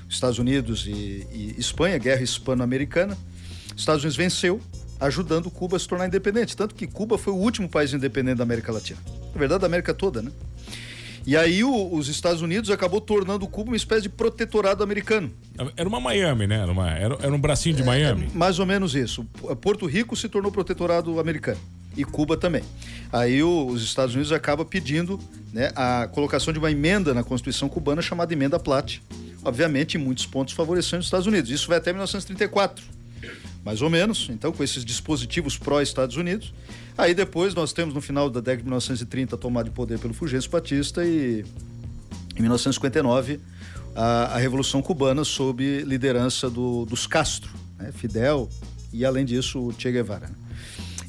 os 0.09 0.15
Estados 0.15 0.39
Unidos 0.39 0.87
e, 0.87 1.27
e 1.31 1.55
Espanha, 1.59 1.97
a 1.97 1.99
guerra 1.99 2.23
hispano-americana. 2.23 3.19
Os 3.75 3.83
Estados 3.83 4.03
Unidos 4.03 4.17
venceu, 4.17 4.59
ajudando 5.01 5.51
Cuba 5.51 5.77
a 5.77 5.81
se 5.81 5.89
tornar 5.89 6.07
independente. 6.07 6.57
Tanto 6.57 6.75
que 6.75 6.87
Cuba 6.87 7.17
foi 7.17 7.33
o 7.33 7.37
último 7.37 7.69
país 7.69 7.93
independente 7.93 8.37
da 8.37 8.45
América 8.45 8.71
Latina. 8.73 8.99
Na 9.33 9.39
verdade, 9.39 9.61
da 9.63 9.67
América 9.67 9.95
toda, 9.95 10.21
né? 10.23 10.31
E 11.27 11.37
aí 11.37 11.63
o- 11.63 11.95
os 11.95 12.09
Estados 12.09 12.41
Unidos 12.41 12.71
acabou 12.71 13.01
tornando 13.01 13.47
Cuba 13.47 13.71
uma 13.71 13.77
espécie 13.77 14.03
de 14.03 14.09
protetorado 14.09 14.83
americano. 14.83 15.31
Era 15.77 15.89
uma 15.89 16.01
Miami, 16.01 16.47
né? 16.47 16.57
Era, 16.61 16.73
uma- 16.73 16.91
era- 16.91 17.19
era 17.21 17.33
um 17.35 17.39
bracinho 17.41 17.77
de 17.77 17.83
Miami. 17.83 18.29
Mais 18.35 18.59
ou 18.59 18.65
menos 18.67 18.95
isso. 18.95 19.25
P- 19.25 19.55
Porto 19.57 19.85
Rico 19.87 20.17
se 20.17 20.29
tornou 20.29 20.51
protetorado 20.51 21.21
americano 21.21 21.59
e 21.97 22.05
Cuba 22.05 22.37
também. 22.39 22.63
Aí 23.13 23.43
o- 23.43 23.67
os 23.67 23.83
Estados 23.85 24.15
Unidos 24.15 24.33
acaba 24.33 24.65
pedindo 24.65 25.21
né, 25.53 25.73
a 25.75 26.07
colocação 26.13 26.53
de 26.53 26.59
uma 26.61 26.71
emenda 26.71 27.13
na 27.13 27.23
Constituição 27.25 27.69
cubana 27.69 28.01
chamada 28.01 28.33
emenda 28.33 28.57
Platt. 28.59 29.01
Obviamente, 29.45 29.97
em 29.97 30.01
muitos 30.01 30.25
pontos 30.25 30.55
favorecendo 30.55 31.01
os 31.01 31.07
Estados 31.07 31.27
Unidos. 31.27 31.51
Isso 31.51 31.67
vai 31.69 31.79
até 31.79 31.93
1934, 31.93 32.85
mais 33.65 33.83
ou 33.83 33.91
menos. 33.91 34.29
Então, 34.31 34.53
com 34.53 34.63
esses 34.65 34.85
dispositivos 34.85 35.57
pró-Estados 35.59 36.17
Unidos. 36.17 36.53
Aí 36.99 37.15
depois 37.15 37.55
nós 37.55 37.73
temos 37.73 37.95
no 37.95 38.01
final 38.01 38.29
da 38.29 38.41
década 38.41 38.59
de 38.59 38.65
1930 38.65 39.35
a 39.35 39.39
tomada 39.39 39.69
de 39.69 39.75
poder 39.75 39.99
pelo 39.99 40.13
Fulgêncio 40.13 40.51
Batista 40.51 41.05
e 41.05 41.45
em 42.37 42.41
1959 42.43 43.41
a, 43.95 44.35
a 44.35 44.39
Revolução 44.39 44.83
Cubana 44.83 45.25
sob 45.25 45.83
liderança 45.83 46.49
do- 46.51 46.85
dos 46.87 47.07
Castro, 47.07 47.51
né? 47.79 47.91
Fidel 47.93 48.49
e 48.93 49.05
além 49.05 49.25
disso 49.25 49.59
o 49.69 49.73
Che 49.77 49.91
Guevara. 49.91 50.29
né? 50.29 50.35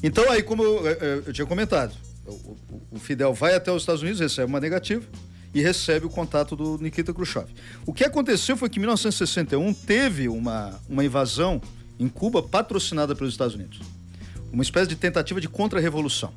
Então 0.02 0.30
aí 0.30 0.42
como 0.42 0.62
eu, 0.62 0.86
eu- 0.86 1.22
eu 1.26 1.32
tinha 1.32 1.46
comentado, 1.46 1.94
o, 2.26 2.32
o- 2.32 2.82
o 2.92 2.98
Fidel 2.98 3.34
vai 3.34 3.54
até 3.54 3.70
os 3.70 3.82
Estados 3.82 4.02
Unidos, 4.02 4.20
recebe 4.20 4.48
uma 4.48 4.60
negativa 4.60 5.04
e 5.54 5.60
recebe 5.60 6.06
o 6.06 6.10
contato 6.10 6.56
do 6.56 6.78
Nikita 6.78 7.12
Khrushchev. 7.12 7.46
O 7.86 7.92
que 7.92 8.04
aconteceu 8.04 8.56
foi 8.56 8.68
que 8.70 8.78
em 8.78 8.80
1961 8.80 9.74
teve 9.74 10.28
uma, 10.28 10.80
uma 10.88 11.04
invasão 11.04 11.60
em 12.02 12.08
Cuba 12.08 12.42
patrocinada 12.42 13.14
pelos 13.14 13.32
Estados 13.32 13.54
Unidos. 13.54 13.78
Uma 14.52 14.62
espécie 14.62 14.88
de 14.88 14.96
tentativa 14.96 15.40
de 15.40 15.48
contra-revolução. 15.48 16.32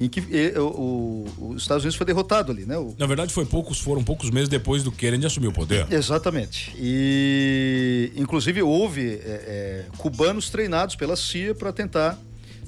Em 0.00 0.08
que 0.08 0.18
eh, 0.32 0.58
o- 0.58 1.24
o- 1.38 1.50
os 1.54 1.62
Estados 1.62 1.84
Unidos 1.84 1.96
foi 1.96 2.04
derrotado 2.04 2.50
ali, 2.50 2.66
né? 2.66 2.76
O- 2.76 2.94
Na 2.98 3.06
verdade, 3.06 3.32
foi 3.32 3.46
poucos, 3.46 3.78
foram 3.78 4.02
poucos 4.02 4.28
meses 4.28 4.48
depois 4.48 4.82
do 4.82 4.90
Kennedy 4.90 5.24
assumir 5.24 5.46
o 5.46 5.52
poder. 5.52 5.86
Exatamente. 5.90 6.74
E, 6.76 8.12
inclusive, 8.16 8.60
houve 8.60 9.02
é, 9.14 9.14
é, 9.24 9.84
cubanos 9.96 10.50
treinados 10.50 10.96
pela 10.96 11.14
CIA 11.14 11.54
para 11.54 11.72
tentar 11.72 12.18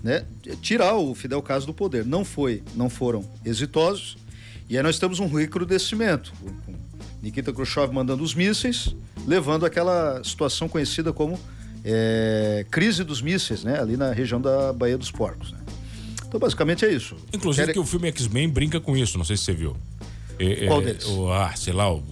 né, 0.05 0.25
tirar 0.63 0.95
o 0.95 1.17
Fidel 1.17 1.43
Castro 1.43 1.73
do 1.73 1.77
poder. 1.77 2.05
Não 2.07 2.25
foi, 2.25 2.63
não 2.77 2.89
foram 2.89 3.25
exitosos. 3.45 4.17
E 4.71 4.77
aí 4.77 4.83
nós 4.83 4.99
temos 5.01 5.19
um 5.19 5.27
recrudescimento. 5.27 6.33
Nikita 7.21 7.53
Khrushchev 7.53 7.93
mandando 7.93 8.23
os 8.23 8.35
mísseis, 8.35 8.95
levando 9.27 9.67
aquela 9.67 10.23
situação 10.23 10.69
conhecida 10.69 11.13
como 11.13 11.37
é, 11.89 12.67
crise 12.69 13.05
dos 13.05 13.23
mísseis, 13.23 13.63
né, 13.63 13.79
ali 13.79 13.97
na 13.97 14.13
região 14.13 14.41
da 14.41 14.73
Baía 14.73 14.99
dos 14.99 15.11
Porcos. 15.13 15.53
né. 15.53 15.59
Então, 16.27 16.41
basicamente 16.41 16.85
é 16.85 16.93
isso. 16.93 17.17
Inclusive 17.33 17.67
Quer- 17.69 17.73
que 17.75 17.79
o 17.79 17.85
filme 17.87 18.09
X-Men 18.09 18.49
brinca 18.49 18.81
com 18.81 18.97
isso, 18.97 19.17
não 19.17 19.25
sei 19.25 19.37
se 19.37 19.45
você 19.45 19.53
viu. 19.53 19.77
É, 20.39 20.67
Qual 20.67 20.81
é, 20.83 20.85
deles? 20.87 21.07
O, 21.07 21.31
ah, 21.33 21.53
sei 21.55 21.73
lá, 21.73 21.91
o. 21.91 22.03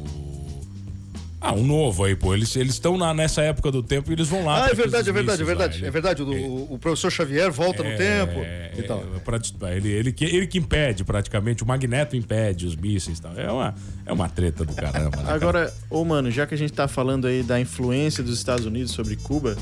Ah, 1.46 1.52
um 1.52 1.62
novo 1.64 2.04
aí, 2.04 2.16
pô. 2.16 2.34
Eles 2.34 2.54
estão 2.56 2.96
nessa 3.14 3.42
época 3.42 3.70
do 3.70 3.82
tempo 3.82 4.10
e 4.10 4.14
eles 4.14 4.28
vão 4.28 4.44
lá. 4.46 4.56
Ah, 4.56 4.62
pra 4.62 4.70
é 4.72 4.74
verdade, 4.74 5.10
é 5.10 5.12
verdade, 5.12 5.42
é 5.42 5.44
lá. 5.44 5.46
verdade. 5.48 5.78
Ele- 5.78 5.86
É 5.86 5.90
verdade. 5.90 6.22
O, 6.22 6.26
o- 6.26 6.74
o 6.74 6.78
professor 6.78 7.10
Xavier 7.10 7.52
volta 7.52 7.82
no 7.82 7.90
É, 7.90 7.96
tempo 7.96 8.40
é, 8.40 8.72
e 8.78 8.82
tal. 8.84 9.04
é, 9.14 9.18
pra- 9.20 9.74
ele, 9.76 9.90
ele, 9.90 10.10
que, 10.12 10.24
ele 10.24 10.46
que 10.46 10.56
impede 10.58 11.04
praticamente, 11.04 11.62
o 11.62 11.66
Magneto 11.66 12.16
impede 12.16 12.66
os 12.66 12.74
mísseis 12.74 13.18
e 13.18 13.22
tal. 13.22 13.38
É 13.38 13.50
uma, 13.52 13.74
é 14.06 14.12
uma 14.12 14.28
treta 14.28 14.64
do 14.64 14.74
caramba. 14.74 15.16
né, 15.18 15.22
cara? 15.22 15.34
Agora, 15.34 15.74
ô 15.90 16.02
mano, 16.04 16.30
já 16.30 16.46
que 16.46 16.54
a 16.54 16.58
gente 16.58 16.72
tá 16.72 16.88
falando 16.88 17.26
aí 17.26 17.42
da 17.42 17.60
influência 17.60 18.22
dos 18.24 18.38
Estados 18.38 18.64
Unidos 18.64 18.92
sobre 18.92 19.14
Cuba, 19.16 19.54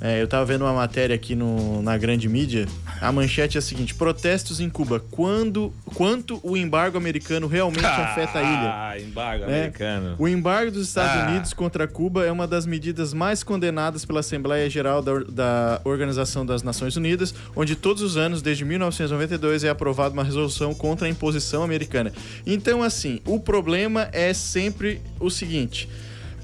é, 0.00 0.22
eu 0.22 0.28
tava 0.28 0.44
vendo 0.44 0.62
uma 0.62 0.72
matéria 0.72 1.14
aqui 1.14 1.34
no, 1.34 1.82
na 1.82 1.96
grande 1.98 2.28
mídia. 2.28 2.66
A 3.00 3.10
manchete 3.10 3.56
é 3.56 3.60
a 3.60 3.62
seguinte: 3.62 3.94
protestos 3.94 4.60
em 4.60 4.70
Cuba. 4.70 5.02
Quando, 5.10 5.72
quanto 5.94 6.38
o 6.42 6.56
embargo 6.56 6.96
americano 6.96 7.46
realmente 7.46 7.84
afeta 7.84 8.38
a 8.38 8.42
ilha? 8.42 8.72
Ah, 8.74 9.00
embargo 9.00 9.46
né? 9.46 9.58
americano. 9.60 10.14
O 10.18 10.28
embargo 10.28 10.70
dos 10.70 10.88
Estados 10.88 11.22
Ah. 11.22 11.28
Unidos 11.30 11.52
contra 11.52 11.88
Cuba 11.88 12.24
é 12.24 12.30
uma 12.30 12.46
das 12.46 12.64
medidas 12.64 13.12
mais 13.12 13.42
condenadas 13.42 14.04
pela 14.04 14.20
Assembleia 14.20 14.68
Geral 14.70 15.02
da, 15.02 15.18
da 15.28 15.80
Organização 15.84 16.46
das 16.46 16.62
Nações 16.62 16.96
Unidas, 16.96 17.34
onde 17.56 17.74
todos 17.74 18.02
os 18.02 18.16
anos, 18.16 18.40
desde 18.40 18.64
1992, 18.64 19.64
é 19.64 19.68
aprovada 19.68 20.12
uma 20.14 20.24
resolução 20.24 20.74
contra 20.74 21.06
a 21.06 21.10
imposição 21.10 21.62
americana. 21.62 22.12
Então, 22.46 22.82
assim, 22.82 23.20
o 23.26 23.40
problema 23.40 24.08
é 24.12 24.32
sempre 24.32 25.00
o 25.18 25.28
seguinte. 25.30 25.88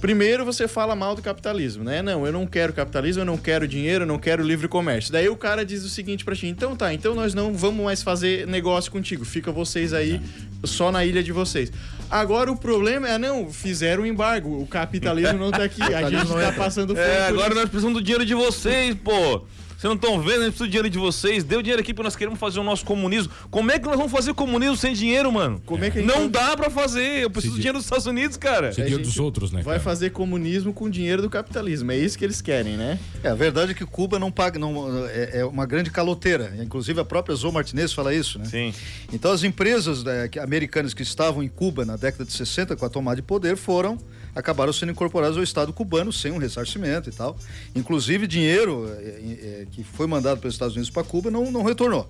Primeiro 0.05 0.45
você 0.45 0.69
fala 0.69 0.95
mal 0.95 1.15
do 1.15 1.23
capitalismo, 1.23 1.83
né? 1.83 2.03
Não, 2.03 2.27
eu 2.27 2.31
não 2.31 2.47
quero 2.47 2.75
capitalismo, 2.75 3.23
eu 3.23 3.25
não 3.25 3.39
quero 3.39 3.67
dinheiro, 3.67 4.05
eu 4.05 4.07
não 4.07 4.19
quero 4.19 4.43
livre 4.43 4.69
comércio. 4.69 5.11
Daí 5.11 5.31
o 5.31 5.35
cara 5.35 5.65
diz 5.65 5.83
o 5.83 5.89
seguinte 5.89 6.27
pra 6.27 6.37
ti: 6.37 6.47
então 6.47 6.77
tá, 6.77 6.93
então 6.93 7.15
nós 7.15 7.33
não 7.33 7.55
vamos 7.55 7.83
mais 7.83 8.03
fazer 8.03 8.47
negócio 8.47 8.93
contigo, 8.93 9.25
fica 9.25 9.51
vocês 9.51 9.95
aí 9.95 10.21
só 10.63 10.93
na 10.93 11.07
ilha 11.07 11.23
de 11.23 11.33
vocês. 11.33 11.73
Agora 12.11 12.53
o 12.53 12.57
problema 12.59 13.09
é, 13.09 13.17
não, 13.17 13.51
fizeram 13.51 14.03
o 14.03 14.07
embargo, 14.07 14.61
o 14.61 14.67
capitalismo 14.67 15.39
não 15.39 15.51
tá 15.51 15.65
aqui, 15.65 15.83
a 15.83 16.11
gente 16.11 16.29
tá 16.29 16.53
passando 16.53 16.95
fome. 16.95 17.09
É, 17.09 17.27
agora 17.29 17.55
nós 17.55 17.65
precisamos 17.71 17.95
do 17.99 18.03
dinheiro 18.03 18.27
de 18.27 18.35
vocês, 18.35 18.95
pô. 18.95 19.47
Vocês 19.77 19.85
não 19.85 19.95
estão 19.95 20.21
vendo? 20.21 20.43
A 20.43 20.45
gente 20.45 20.57
precisa 20.57 20.65
do 20.65 20.69
dinheiro 20.69 20.91
de 20.91 20.99
vocês. 20.99 21.45
Deu 21.45 21.61
dinheiro 21.61 21.81
aqui 21.81 21.93
porque 21.93 22.05
nós 22.05 22.17
queremos 22.17 22.39
fazer 22.39 22.61
o 22.61 22.63
nosso 22.63 22.85
comunismo. 22.85 23.33
Como 23.51 23.71
é 23.71 23.79
que 23.79 23.87
nós 23.87 23.97
vamos 23.97 24.13
fazer 24.13 24.33
comunismo 24.35 24.77
sem 24.77 24.95
dinheiro, 24.95 25.31
mano? 25.33 25.61
Como 25.67 25.85
é 25.85 25.91
que 25.91 25.99
a 25.99 26.03
gente 26.03 26.11
Não 26.11 26.29
dá 26.29 26.57
pra 26.57 26.71
fazer. 26.71 27.23
Eu 27.23 27.31
preciso 27.31 27.55
do 27.55 27.57
dinheiro 27.59 27.79
dos 27.79 27.87
Estados 27.87 28.07
Unidos, 28.07 28.37
cara. 28.37 28.71
Esse 28.71 28.83
dia 28.83 28.97
gente 28.97 29.03
dos 29.03 29.19
outros, 29.19 29.53
né? 29.53 29.63
vai 29.63 29.75
cara? 29.75 29.81
fazer 29.81 30.11
comunismo 30.11 30.73
com 30.73 30.89
dinheiro 30.89 31.23
do 31.23 31.29
capitalismo? 31.29 31.93
É 31.93 31.97
isso 31.97 32.17
que 32.17 32.25
eles 32.25 32.41
querem, 32.41 32.77
né? 32.77 32.99
É, 33.23 33.29
a 33.29 33.35
verdade 33.35 33.73
é 33.73 33.75
que 33.75 33.85
Cuba 33.85 34.19
não 34.19 34.31
paga, 34.31 34.59
não, 34.59 35.07
é, 35.09 35.41
é 35.41 35.45
uma 35.45 35.67
grande 35.67 35.91
caloteira. 35.91 36.55
Inclusive 36.61 37.01
a 37.01 37.05
própria 37.05 37.35
Zoe 37.35 37.53
Martinez 37.53 37.93
fala 37.93 38.15
isso, 38.15 38.39
né? 38.39 38.45
Sim. 38.47 38.75
Então 39.13 39.33
as 39.33 39.43
empresas 39.43 40.05
né, 40.05 40.31
americanas 40.43 40.95
que 40.95 41.03
estavam 41.03 41.43
em 41.43 41.49
Cuba 41.49 41.85
na 41.85 41.97
década 41.97 42.25
de 42.25 42.33
60 42.33 42.77
com 42.77 42.87
a 42.87 42.89
tomada 42.89 43.17
de 43.17 43.23
poder 43.23 43.57
foram 43.57 43.99
acabaram 44.35 44.73
sendo 44.73 44.93
incorporadas 44.93 45.37
ao 45.37 45.43
Estado 45.43 45.73
cubano 45.73 46.13
sem 46.13 46.33
um 46.33 46.39
ressarcimento 46.39 47.09
e 47.09 47.13
tal. 47.13 47.37
Inclusive 47.75 48.27
dinheiro 48.27 48.89
é, 48.99 49.03
é, 49.03 49.67
que 49.71 49.85
foi 49.85 50.07
mandado 50.07 50.41
pelos 50.41 50.55
Estados 50.55 50.75
Unidos 50.75 50.91
para 50.91 51.05
Cuba 51.05 51.31
não, 51.31 51.51
não 51.51 51.63
retornou. 51.63 52.07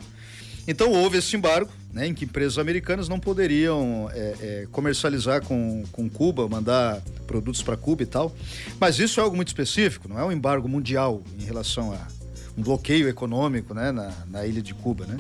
Então 0.66 0.90
houve 0.92 1.18
esse 1.18 1.36
embargo, 1.36 1.70
né, 1.92 2.06
em 2.06 2.14
que 2.14 2.24
empresas 2.24 2.58
americanas 2.58 3.06
não 3.06 3.20
poderiam 3.20 4.08
é, 4.12 4.34
é, 4.40 4.66
comercializar 4.72 5.44
com, 5.44 5.84
com 5.92 6.08
Cuba, 6.08 6.48
mandar 6.48 7.02
produtos 7.26 7.62
para 7.62 7.76
Cuba 7.76 8.02
e 8.02 8.06
tal. 8.06 8.34
Mas 8.80 8.98
isso 8.98 9.20
é 9.20 9.22
algo 9.22 9.36
muito 9.36 9.48
específico, 9.48 10.08
não 10.08 10.18
é 10.18 10.24
um 10.24 10.32
embargo 10.32 10.66
mundial 10.66 11.22
em 11.38 11.44
relação 11.44 11.92
a 11.92 12.08
um 12.56 12.62
bloqueio 12.62 13.08
econômico 13.08 13.74
né, 13.74 13.92
na, 13.92 14.12
na 14.30 14.46
ilha 14.46 14.62
de 14.62 14.72
Cuba. 14.72 15.04
Né? 15.06 15.18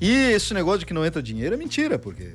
E 0.00 0.10
esse 0.32 0.54
negócio 0.54 0.80
de 0.80 0.86
que 0.86 0.94
não 0.94 1.04
entra 1.04 1.22
dinheiro 1.22 1.54
é 1.54 1.58
mentira, 1.58 1.98
porque 1.98 2.34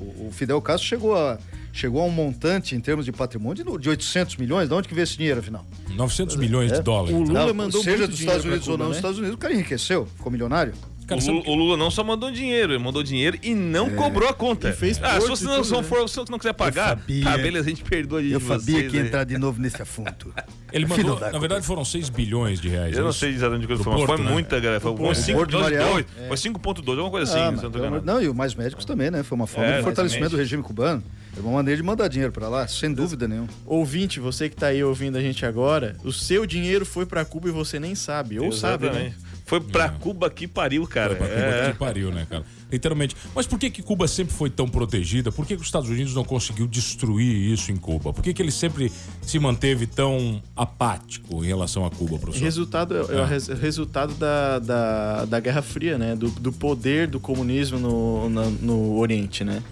o, 0.00 0.28
o 0.28 0.32
Fidel 0.32 0.60
Castro 0.60 0.88
chegou 0.88 1.14
a, 1.14 1.38
chegou 1.72 2.02
a 2.02 2.04
um 2.04 2.10
montante 2.10 2.74
em 2.74 2.80
termos 2.80 3.04
de 3.04 3.12
patrimônio 3.12 3.64
de, 3.64 3.78
de 3.78 3.88
800 3.88 4.36
milhões. 4.36 4.68
De 4.68 4.74
onde 4.74 4.88
que 4.88 4.94
veio 4.94 5.04
esse 5.04 5.16
dinheiro, 5.16 5.40
afinal? 5.40 5.64
900 5.88 6.36
milhões 6.36 6.72
de 6.72 6.82
dólares. 6.82 7.14
O 7.14 7.22
Lula 7.22 7.46
Não, 7.46 7.54
mandou 7.54 7.82
seja 7.82 7.98
muito 7.98 8.10
dos 8.10 8.20
Estados 8.20 8.44
Unidos 8.44 8.68
ou 8.68 8.74
Cuba, 8.74 8.78
não, 8.78 8.84
né? 8.84 8.88
nos 8.88 8.96
Estados 8.96 9.18
Unidos 9.18 9.34
o 9.34 9.38
cara 9.38 9.54
enriqueceu, 9.54 10.06
ficou 10.06 10.30
milionário. 10.30 10.72
Cara, 11.10 11.20
o, 11.20 11.26
Lula, 11.26 11.42
o 11.48 11.54
Lula 11.54 11.76
não 11.76 11.90
só 11.90 12.04
mandou 12.04 12.30
dinheiro, 12.30 12.72
ele 12.72 12.78
mandou 12.82 13.02
dinheiro 13.02 13.36
e 13.42 13.52
não 13.54 13.90
cobrou 13.90 14.28
a 14.28 14.32
conta. 14.32 14.68
E 14.68 14.72
fez 14.72 15.00
ah, 15.02 15.20
se 15.20 15.26
você 15.28 15.44
não, 15.44 15.60
tudo, 15.60 15.76
né? 15.76 15.82
for, 15.82 16.08
se 16.08 16.16
você 16.16 16.30
não 16.30 16.38
quiser 16.38 16.52
pagar, 16.52 16.90
sabia. 16.90 17.24
tá, 17.24 17.36
beleza, 17.36 17.66
a 17.66 17.68
gente 17.68 17.82
perdoa 17.82 18.22
de 18.22 18.30
Eu 18.30 18.38
vocês. 18.38 18.60
sabia 18.62 18.88
que 18.88 18.96
ia 18.96 19.02
entrar 19.02 19.24
de 19.24 19.36
novo 19.36 19.60
nesse 19.60 19.82
assunto. 19.82 20.32
Ele 20.72 20.86
mandou, 20.86 21.18
na 21.18 21.38
verdade 21.38 21.66
foram 21.66 21.84
6 21.84 22.10
bilhões 22.10 22.60
de 22.60 22.68
reais. 22.68 22.94
Eu 22.96 23.02
é 23.02 23.04
não 23.04 23.12
sei 23.12 23.30
exatamente 23.30 23.64
o 23.64 23.66
que 23.66 23.72
ele 23.72 23.78
Do 23.78 23.84
falou, 23.84 24.06
mas 24.06 24.16
foi 24.16 24.24
né? 24.24 24.30
muita, 24.30 24.60
galera. 24.60 24.78
Foi, 24.80 24.94
Porto. 24.94 25.20
foi 25.20 25.34
Porto 25.34 25.50
de 25.50 25.56
Mariel. 25.56 25.96
5.2, 25.96 26.04
foi 26.28 26.36
5.2, 26.36 26.88
alguma 26.90 27.10
coisa 27.10 27.32
assim. 27.32 27.40
Ah, 27.40 27.68
eu 27.76 28.02
não 28.02 28.22
e 28.22 28.28
o 28.28 28.34
mais 28.34 28.54
médicos 28.54 28.84
também, 28.84 29.10
né? 29.10 29.24
Foi 29.24 29.34
uma 29.34 29.48
forma 29.48 29.68
É, 29.68 29.78
de 29.78 29.82
fortalecimento 29.82 30.26
exatamente. 30.26 30.30
do 30.30 30.36
regime 30.36 30.62
cubano. 30.62 31.02
É 31.36 31.40
uma 31.40 31.52
maneira 31.52 31.76
de 31.76 31.82
mandar 31.82 32.06
dinheiro 32.06 32.32
pra 32.32 32.48
lá, 32.48 32.68
sem 32.68 32.92
dúvida 32.92 33.26
nenhuma. 33.26 33.48
Ouvinte, 33.66 34.20
você 34.20 34.48
que 34.48 34.54
tá 34.54 34.68
aí 34.68 34.82
ouvindo 34.84 35.18
a 35.18 35.20
gente 35.20 35.44
agora, 35.44 35.96
o 36.04 36.12
seu 36.12 36.46
dinheiro 36.46 36.86
foi 36.86 37.04
pra 37.04 37.24
Cuba 37.24 37.48
e 37.48 37.52
você 37.52 37.80
nem 37.80 37.96
sabe. 37.96 38.38
Ou 38.38 38.52
sabe, 38.52 38.90
né? 38.90 39.12
Foi 39.50 39.60
pra 39.60 39.86
É. 39.86 39.88
Cuba 39.88 40.30
que 40.30 40.46
pariu, 40.46 40.86
cara. 40.86 41.16
Pra 41.16 41.26
Cuba 41.26 41.40
É. 41.40 41.72
que 41.72 41.78
pariu, 41.78 42.12
né, 42.12 42.24
cara? 42.30 42.44
Literalmente. 42.70 43.16
Mas 43.34 43.48
por 43.48 43.58
que, 43.58 43.68
que 43.68 43.82
Cuba 43.82 44.06
sempre 44.06 44.32
foi 44.32 44.48
tão 44.48 44.68
protegida? 44.68 45.32
Por 45.32 45.44
que, 45.44 45.56
que 45.56 45.60
os 45.60 45.66
Estados 45.66 45.90
Unidos 45.90 46.14
não 46.14 46.22
conseguiu 46.24 46.68
destruir 46.68 47.52
isso 47.52 47.72
em 47.72 47.76
Cuba? 47.76 48.12
Por 48.12 48.22
que, 48.22 48.32
que 48.32 48.40
ele 48.40 48.52
sempre 48.52 48.92
se 49.22 49.40
manteve 49.40 49.88
tão 49.88 50.40
apático 50.54 51.44
em 51.44 51.48
relação 51.48 51.84
a 51.84 51.90
Cuba, 51.90 52.16
professor? 52.18 52.44
Resultado, 52.44 52.96
é 52.96 53.02
o 53.02 53.18
É. 53.20 53.26
res- 53.26 53.48
resultado 53.48 54.14
da, 54.14 54.60
da, 54.60 55.24
da 55.24 55.40
Guerra 55.40 55.62
Fria, 55.62 55.98
né? 55.98 56.14
Do, 56.14 56.30
do 56.30 56.52
poder 56.52 57.08
do 57.08 57.18
comunismo 57.18 57.76
no, 57.78 58.30
na- 58.30 58.46
no 58.62 58.98
Oriente, 58.98 59.42
né? 59.42 59.62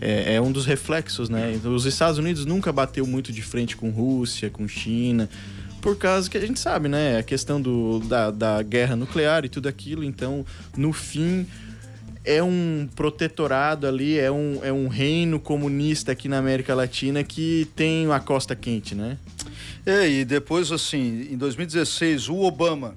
É, 0.00 0.34
é 0.34 0.40
um 0.40 0.52
dos 0.52 0.64
reflexos, 0.66 1.28
né? 1.28 1.58
Os 1.64 1.86
Estados 1.86 2.18
Unidos 2.18 2.44
nunca 2.44 2.72
bateu 2.72 3.06
muito 3.06 3.32
de 3.32 3.42
frente 3.42 3.76
com 3.76 3.90
Rússia, 3.90 4.48
com 4.50 4.66
China, 4.68 5.28
por 5.84 5.98
causa 5.98 6.30
que 6.30 6.38
a 6.38 6.40
gente 6.40 6.58
sabe, 6.58 6.88
né? 6.88 7.18
A 7.18 7.22
questão 7.22 7.60
do, 7.60 7.98
da, 7.98 8.30
da 8.30 8.62
guerra 8.62 8.96
nuclear 8.96 9.44
e 9.44 9.50
tudo 9.50 9.68
aquilo. 9.68 10.02
Então, 10.02 10.46
no 10.74 10.94
fim, 10.94 11.46
é 12.24 12.42
um 12.42 12.88
protetorado 12.96 13.86
ali, 13.86 14.18
é 14.18 14.32
um, 14.32 14.60
é 14.64 14.72
um 14.72 14.88
reino 14.88 15.38
comunista 15.38 16.12
aqui 16.12 16.26
na 16.26 16.38
América 16.38 16.74
Latina 16.74 17.22
que 17.22 17.68
tem 17.76 18.10
a 18.10 18.18
costa 18.18 18.56
quente, 18.56 18.94
né? 18.94 19.18
É, 19.84 20.08
e 20.08 20.24
depois, 20.24 20.72
assim, 20.72 21.28
em 21.30 21.36
2016, 21.36 22.30
o 22.30 22.38
Obama 22.38 22.96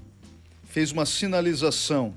fez 0.69 0.93
uma 0.93 1.05
sinalização 1.05 2.13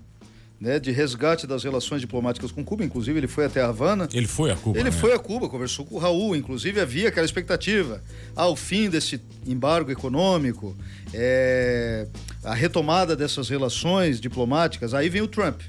né, 0.61 0.79
de 0.79 0.91
resgate 0.91 1.47
das 1.47 1.65
relações 1.65 2.03
diplomáticas 2.03 2.53
com 2.53 2.63
Cuba. 2.63 2.85
Inclusive, 2.85 3.19
ele 3.19 3.27
foi 3.27 3.47
até 3.47 3.63
a 3.63 3.69
Havana. 3.69 4.07
Ele 4.13 4.27
foi 4.27 4.51
a 4.51 4.57
Cuba. 4.57 4.79
Ele 4.79 4.91
né? 4.91 4.97
foi 4.97 5.15
a 5.15 5.19
Cuba, 5.19 5.49
conversou 5.49 5.87
com 5.87 5.95
o 5.95 5.99
Raul, 5.99 6.37
inclusive 6.37 6.79
havia 6.79 7.09
aquela 7.09 7.25
expectativa. 7.25 8.03
Ao 8.37 8.55
fim 8.55 8.91
desse 8.91 9.21
embargo 9.47 9.91
econômico, 9.91 10.77
é, 11.15 12.07
a 12.45 12.55
retomada 12.55 13.17
dessas 13.17 13.49
relações 13.49 14.21
diplomáticas, 14.21 14.93
aí 14.93 15.09
vem 15.09 15.23
o 15.23 15.29
Trump. 15.29 15.63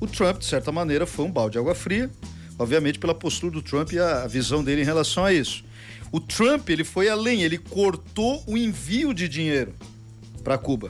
O 0.00 0.06
Trump, 0.06 0.38
de 0.38 0.46
certa 0.46 0.72
maneira, 0.72 1.06
foi 1.06 1.24
um 1.24 1.30
balde 1.30 1.52
de 1.52 1.58
água 1.58 1.74
fria, 1.74 2.10
obviamente 2.58 2.98
pela 2.98 3.14
postura 3.14 3.52
do 3.52 3.62
Trump 3.62 3.92
e 3.92 4.00
a 4.00 4.26
visão 4.26 4.64
dele 4.64 4.82
em 4.82 4.84
relação 4.84 5.24
a 5.24 5.32
isso. 5.32 5.64
O 6.10 6.18
Trump, 6.18 6.68
ele 6.70 6.84
foi 6.84 7.08
além, 7.08 7.42
ele 7.42 7.58
cortou 7.58 8.42
o 8.46 8.56
envio 8.56 9.12
de 9.12 9.28
dinheiro 9.28 9.74
para 10.42 10.56
Cuba, 10.56 10.88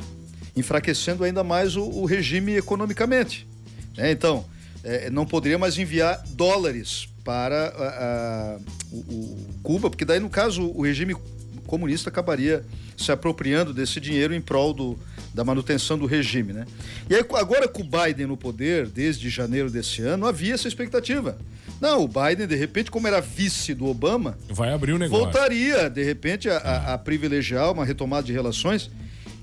enfraquecendo 0.59 1.25
ainda 1.25 1.43
mais 1.45 1.77
o, 1.77 1.83
o 1.85 2.05
regime 2.05 2.57
economicamente. 2.57 3.47
né? 3.97 4.11
Então, 4.11 4.45
é, 4.85 5.11
não 5.11 5.27
poderia 5.27 5.59
mais 5.59 5.77
enviar 5.79 6.23
dólares 6.31 7.09
para 7.25 7.67
a- 7.69 7.89
a- 8.57 8.59
o, 8.93 8.97
o 8.97 9.47
Cuba, 9.63 9.91
porque 9.91 10.05
daí, 10.05 10.21
no 10.21 10.31
caso, 10.31 10.63
o 10.75 10.83
regime 10.83 11.15
comunista 11.67 12.09
acabaria 12.09 12.65
se 12.97 13.13
apropriando 13.13 13.75
desse 13.75 14.01
dinheiro 14.01 14.35
em 14.35 14.41
prol 14.41 14.73
do, 14.73 14.99
da 15.35 15.45
manutenção 15.45 15.99
do 15.99 16.07
regime. 16.07 16.53
Né? 16.55 16.67
E 17.11 17.15
aí, 17.15 17.23
agora 17.35 17.69
com 17.69 17.83
o 17.83 17.85
Biden 17.85 18.27
no 18.27 18.37
poder, 18.37 18.89
desde 18.89 19.29
janeiro 19.29 19.71
desse 19.71 20.01
ano, 20.03 20.27
havia 20.27 20.55
essa 20.55 20.67
expectativa. 20.69 21.37
Não, 21.81 22.03
o 22.05 22.09
Biden, 22.09 22.47
de 22.47 22.57
repente, 22.57 22.91
como 22.91 23.07
era 23.07 23.21
vice 23.21 23.73
do 23.75 23.87
Obama, 23.87 24.37
Vai 24.49 24.73
abrir 24.73 24.93
o 24.95 24.99
negócio. 24.99 25.25
voltaria, 25.25 25.89
de 25.91 26.03
repente, 26.03 26.49
a, 26.49 26.57
a- 26.57 26.95
a 26.95 26.99
privilegiar 26.99 27.71
uma 27.71 27.85
retomada 27.85 28.27
de 28.27 28.33
relações 28.33 28.91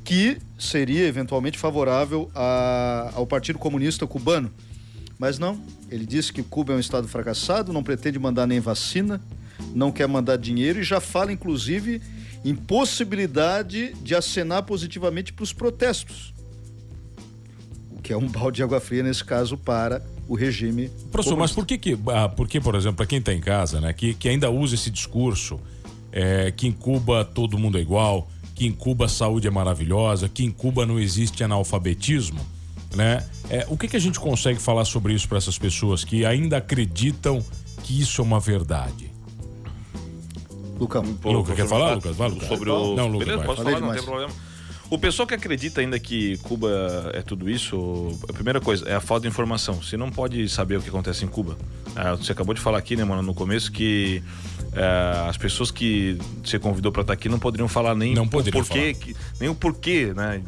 que 0.05 0.37
seria 0.57 1.05
eventualmente 1.07 1.57
favorável 1.57 2.29
a- 2.35 3.11
ao 3.15 3.25
Partido 3.25 3.57
Comunista 3.59 4.05
Cubano. 4.05 4.51
Mas 5.17 5.39
não, 5.39 5.59
ele 5.89 6.05
disse 6.05 6.31
que 6.31 6.43
Cuba 6.43 6.73
é 6.73 6.75
um 6.75 6.79
estado 6.79 7.07
fracassado, 7.07 7.73
não 7.73 7.81
pretende 7.83 8.19
mandar 8.19 8.45
nem 8.45 8.59
vacina, 8.59 9.19
não 9.73 9.91
quer 9.91 10.07
mandar 10.07 10.37
dinheiro 10.37 10.79
e 10.79 10.83
já 10.83 10.99
fala, 10.99 11.31
inclusive, 11.31 12.01
em 12.43 12.53
possibilidade 12.53 13.93
de 13.95 14.13
acenar 14.13 14.63
positivamente 14.63 15.33
para 15.33 15.43
os 15.43 15.51
protestos. 15.51 16.33
O 17.91 18.01
que 18.01 18.13
é 18.13 18.17
um 18.17 18.27
balde 18.27 18.57
de 18.57 18.63
água 18.63 18.79
fria, 18.79 19.01
nesse 19.01 19.23
caso, 19.23 19.57
para 19.57 20.05
o 20.27 20.35
regime. 20.35 20.91
Professor, 21.11 21.37
mas 21.37 21.51
por 21.51 21.65
que 21.65 21.77
que, 21.77 21.97
ah, 22.13 22.29
por 22.29 22.47
que, 22.47 22.59
por 22.59 22.75
exemplo, 22.75 22.97
para 22.97 23.05
quem 23.07 23.17
está 23.19 23.33
em 23.33 23.41
casa, 23.41 23.81
né, 23.81 23.91
que, 23.93 24.13
que 24.13 24.29
ainda 24.29 24.51
usa 24.51 24.75
esse 24.75 24.91
discurso, 24.91 25.59
é, 26.11 26.51
que 26.51 26.67
em 26.67 26.71
Cuba 26.71 27.23
todo 27.25 27.57
mundo 27.57 27.77
é 27.77 27.81
igual, 27.81 28.29
que 28.55 28.65
em 28.65 28.71
Cuba 28.71 29.05
a 29.05 29.09
saúde 29.09 29.47
é 29.47 29.51
maravilhosa, 29.51 30.27
que 30.29 30.43
em 30.43 30.49
Cuba 30.49 30.85
não 30.85 30.97
existe 30.99 31.43
analfabetismo, 31.43 32.39
né? 32.95 33.23
É, 33.49 33.67
o 33.69 33.77
que, 33.77 33.87
que 33.87 33.97
a 33.97 33.99
gente 33.99 34.19
consegue 34.19 34.59
falar 34.59 34.85
sobre 34.85 35.13
isso 35.13 35.27
para 35.27 35.37
essas 35.37 35.57
pessoas 35.57 36.03
que 36.05 36.25
ainda 36.25 36.57
acreditam 36.57 37.43
que 37.83 37.99
isso 38.01 38.21
é 38.21 38.23
uma 38.23 38.39
verdade? 38.39 39.11
Lucas, 40.79 41.03
quer 41.55 41.63
sobre- 41.63 41.67
falar, 41.67 41.93
Lucas? 41.95 42.15
Vai, 42.15 42.29
Lucas. 42.29 42.47
Sobre 42.47 42.69
o... 42.69 42.95
Não, 42.95 43.07
Lucas, 43.07 43.27
Beleza, 43.27 43.37
vai. 43.37 43.45
posso 43.45 43.63
Falei 43.63 43.73
falar, 43.79 43.85
não 43.87 43.93
demais. 43.95 44.01
tem 44.01 44.09
problema. 44.09 44.33
O 44.89 44.99
pessoal 44.99 45.27
que 45.27 45.33
acredita 45.33 45.81
ainda 45.81 45.99
que 45.99 46.37
Cuba 46.37 47.09
é 47.13 47.21
tudo 47.21 47.49
isso, 47.49 48.17
a 48.29 48.33
primeira 48.33 48.61
coisa 48.61 48.87
é 48.87 48.93
a 48.93 49.01
falta 49.01 49.23
de 49.23 49.27
informação. 49.27 49.81
Você 49.81 49.97
não 49.97 50.11
pode 50.11 50.47
saber 50.47 50.77
o 50.77 50.81
que 50.81 50.89
acontece 50.89 51.25
em 51.25 51.27
Cuba. 51.27 51.57
Ah, 51.95 52.13
você 52.13 52.31
acabou 52.31 52.53
de 52.53 52.61
falar 52.61 52.77
aqui, 52.77 52.95
né, 52.95 53.03
mano, 53.03 53.23
no 53.23 53.33
começo, 53.33 53.71
que 53.71 54.21
ah, 54.75 55.27
as 55.27 55.37
pessoas 55.37 55.71
que 55.71 56.17
você 56.43 56.59
convidou 56.59 56.91
para 56.91 57.01
estar 57.01 57.13
aqui 57.13 57.27
não 57.27 57.39
poderiam 57.39 57.67
falar 57.67 57.95
nem 57.95 58.13
Não 58.13 58.23
o 58.23 58.29
poderiam 58.29 58.63
porquê, 58.63 58.93
que- 58.93 59.15
nem 59.39 59.49
o 59.49 59.55
porquê, 59.55 60.13
né? 60.15 60.41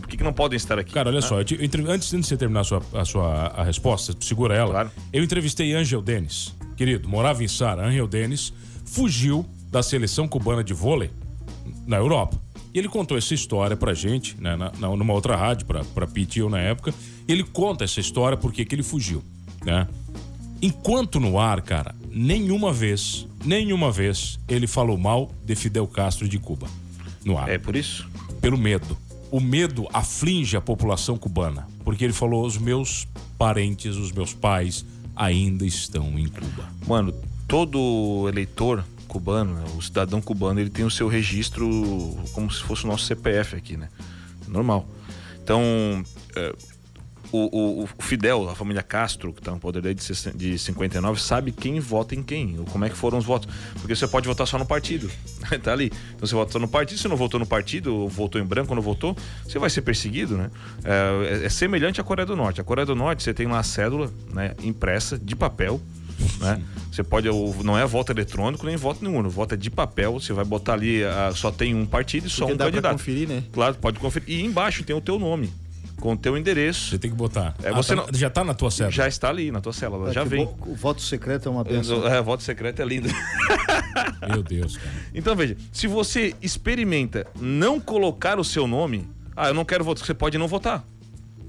Por 0.00 0.08
que, 0.08 0.16
que 0.16 0.24
não 0.24 0.32
podem 0.32 0.56
estar 0.56 0.78
aqui? 0.78 0.92
Cara, 0.92 1.08
olha 1.08 1.22
só, 1.22 1.38
eu 1.38 1.44
te- 1.44 1.62
entre- 1.64 1.88
antes 1.88 2.10
de 2.10 2.16
você 2.26 2.36
terminar 2.36 2.60
a 2.60 2.64
sua, 2.64 2.82
a 2.92 3.04
sua 3.04 3.46
a 3.48 3.62
resposta, 3.62 4.12
segura 4.20 4.54
ela. 4.54 4.70
Claro. 4.70 4.90
Eu 5.12 5.22
entrevistei 5.22 5.72
Angel 5.74 6.02
Denis, 6.02 6.52
querido, 6.76 7.08
morava 7.08 7.42
em 7.44 7.48
Sara. 7.48 7.86
Angel 7.86 8.08
Denis 8.08 8.52
fugiu 8.84 9.46
da 9.70 9.82
seleção 9.82 10.26
cubana 10.26 10.64
de 10.64 10.74
vôlei 10.74 11.10
na 11.86 11.96
Europa. 11.98 12.36
E 12.76 12.78
ele 12.78 12.88
contou 12.90 13.16
essa 13.16 13.32
história 13.32 13.74
pra 13.74 13.94
gente, 13.94 14.36
né, 14.38 14.54
na, 14.54 14.70
na- 14.78 14.94
numa 14.94 15.14
outra 15.14 15.34
rádio, 15.34 15.64
pra, 15.66 15.82
pra 15.82 16.06
Pete 16.06 16.36
e 16.36 16.40
eu 16.40 16.50
na 16.50 16.58
época. 16.58 16.92
Ele 17.26 17.42
conta 17.42 17.84
essa 17.84 18.00
história 18.00 18.36
porque 18.36 18.66
que 18.66 18.74
ele 18.74 18.82
fugiu, 18.82 19.24
né? 19.64 19.88
Enquanto 20.60 21.18
no 21.18 21.38
ar, 21.38 21.62
cara, 21.62 21.94
nenhuma 22.10 22.74
vez, 22.74 23.26
nenhuma 23.42 23.90
vez 23.90 24.38
ele 24.46 24.66
falou 24.66 24.98
mal 24.98 25.30
de 25.42 25.54
Fidel 25.54 25.86
Castro 25.86 26.28
de 26.28 26.38
Cuba. 26.38 26.66
No 27.24 27.38
ar 27.38 27.48
É 27.48 27.56
por 27.56 27.74
isso? 27.74 28.06
pelo 28.42 28.58
medo. 28.58 28.94
O 29.30 29.40
medo 29.40 29.88
aflige 29.90 30.54
a 30.54 30.60
população 30.60 31.16
cubana, 31.16 31.66
porque 31.82 32.04
ele 32.04 32.12
falou: 32.12 32.44
os 32.44 32.58
meus 32.58 33.08
parentes, 33.38 33.96
os 33.96 34.12
meus 34.12 34.34
pais 34.34 34.84
ainda 35.16 35.64
estão 35.64 36.18
em 36.18 36.28
Cuba. 36.28 36.68
Mano, 36.86 37.14
todo 37.48 38.26
eleitor 38.28 38.84
cubano, 39.06 39.54
né, 39.54 39.64
o 39.76 39.82
cidadão 39.82 40.20
cubano, 40.20 40.60
ele 40.60 40.70
tem 40.70 40.84
o 40.84 40.90
seu 40.90 41.08
registro 41.08 41.66
como 42.32 42.50
se 42.50 42.62
fosse 42.62 42.84
o 42.84 42.88
nosso 42.88 43.04
CPF 43.06 43.56
aqui, 43.56 43.76
né? 43.76 43.88
Normal. 44.48 44.88
Então, 45.42 45.60
é, 46.34 46.54
o, 47.32 47.82
o- 47.82 47.82
o 47.84 47.88
Fidel, 48.02 48.48
a 48.48 48.54
família 48.54 48.82
Castro, 48.82 49.32
que 49.32 49.40
está 49.40 49.50
no 49.50 49.58
poder 49.58 49.82
desde 49.82 50.32
de 50.32 50.58
59, 50.58 51.20
sabe 51.20 51.50
quem 51.52 51.80
vota 51.80 52.14
em 52.14 52.22
quem, 52.22 52.56
ou 52.58 52.64
como 52.66 52.84
é 52.84 52.88
que 52.88 52.96
foram 52.96 53.18
os 53.18 53.24
votos. 53.24 53.48
Porque 53.80 53.94
você 53.96 54.06
pode 54.06 54.26
votar 54.28 54.46
só 54.46 54.56
no 54.58 54.64
partido. 54.66 55.10
tá 55.62 55.72
ali. 55.72 55.86
Então 56.14 56.26
você 56.26 56.34
vota 56.34 56.52
só 56.52 56.58
no 56.60 56.68
partido, 56.68 56.98
se 56.98 57.08
não 57.08 57.16
votou 57.16 57.38
no 57.40 57.46
partido, 57.46 57.94
ou 57.94 58.08
votou 58.08 58.40
em 58.40 58.44
branco 58.44 58.70
ou 58.70 58.76
não 58.76 58.82
votou, 58.82 59.16
você 59.44 59.58
vai 59.58 59.68
ser 59.70 59.82
perseguido, 59.82 60.36
né? 60.36 60.50
É, 60.84 61.42
é- 61.42 61.46
é 61.46 61.48
semelhante 61.48 62.00
à 62.00 62.04
Coreia 62.04 62.26
do 62.26 62.36
Norte. 62.36 62.60
A 62.60 62.64
Coreia 62.64 62.86
do 62.86 62.94
Norte, 62.94 63.22
você 63.24 63.34
tem 63.34 63.46
lá 63.48 63.58
a 63.58 63.62
cédula 63.64 64.12
né, 64.32 64.54
impressa 64.62 65.18
de 65.18 65.34
papel. 65.34 65.80
Né? 66.40 66.62
Você 66.90 67.02
pode, 67.02 67.28
o- 67.28 67.54
não 67.62 67.78
é 67.78 67.84
voto 67.86 68.10
eletrônico 68.12 68.64
nem 68.66 68.76
voto 68.76 69.04
nenhum, 69.04 69.20
o 69.24 69.30
voto 69.30 69.54
é 69.54 69.56
de 69.56 69.70
papel. 69.70 70.12
Você 70.14 70.32
vai 70.32 70.44
botar 70.44 70.72
ali, 70.74 71.04
ah, 71.04 71.30
só 71.34 71.50
tem 71.50 71.74
um 71.74 71.84
partido 71.86 72.26
e 72.26 72.30
só 72.30 72.40
Porque 72.46 72.54
um 72.54 72.56
dá 72.56 72.64
pra 72.64 72.72
candidato. 72.72 72.92
conferir, 72.92 73.28
né? 73.28 73.42
Claro, 73.52 73.74
pode 73.76 73.98
conferir. 73.98 74.28
E 74.28 74.42
embaixo 74.44 74.82
tem 74.84 74.94
o 74.96 75.00
teu 75.00 75.18
nome, 75.18 75.52
com 76.00 76.12
o 76.12 76.16
teu 76.16 76.36
endereço. 76.38 76.90
Você 76.90 76.98
tem 76.98 77.10
que 77.10 77.16
botar. 77.16 77.54
É, 77.62 77.68
Ah, 77.68 77.72
você 77.74 77.94
tá- 77.94 78.02
não- 78.10 78.18
Já 78.18 78.30
tá 78.30 78.42
na 78.44 78.54
tua 78.54 78.70
cédula. 78.70 78.92
Já 78.92 79.08
está 79.08 79.28
ali 79.28 79.50
na 79.50 79.60
tua 79.60 79.72
célula, 79.72 80.10
É 80.10 80.12
já 80.14 80.24
vem. 80.24 80.44
O, 80.44 80.70
o 80.72 80.74
voto 80.74 81.02
secreto 81.02 81.48
é 81.48 81.52
uma 81.52 81.62
benção. 81.64 82.06
É, 82.06 82.20
voto 82.22 82.42
secreto 82.42 82.80
é 82.80 82.84
lindo. 82.84 83.08
Meu 84.28 84.42
Deus, 84.42 84.76
cara. 84.76 84.90
Então 85.14 85.34
veja, 85.36 85.56
se 85.72 85.86
você 85.86 86.34
experimenta 86.42 87.26
não 87.40 87.78
colocar 87.80 88.38
o 88.38 88.44
seu 88.44 88.66
nome, 88.66 89.08
ah, 89.36 89.48
eu 89.48 89.54
não 89.54 89.64
quero 89.64 89.84
votar, 89.84 90.04
você 90.06 90.14
pode 90.14 90.38
não 90.38 90.48
votar. 90.48 90.84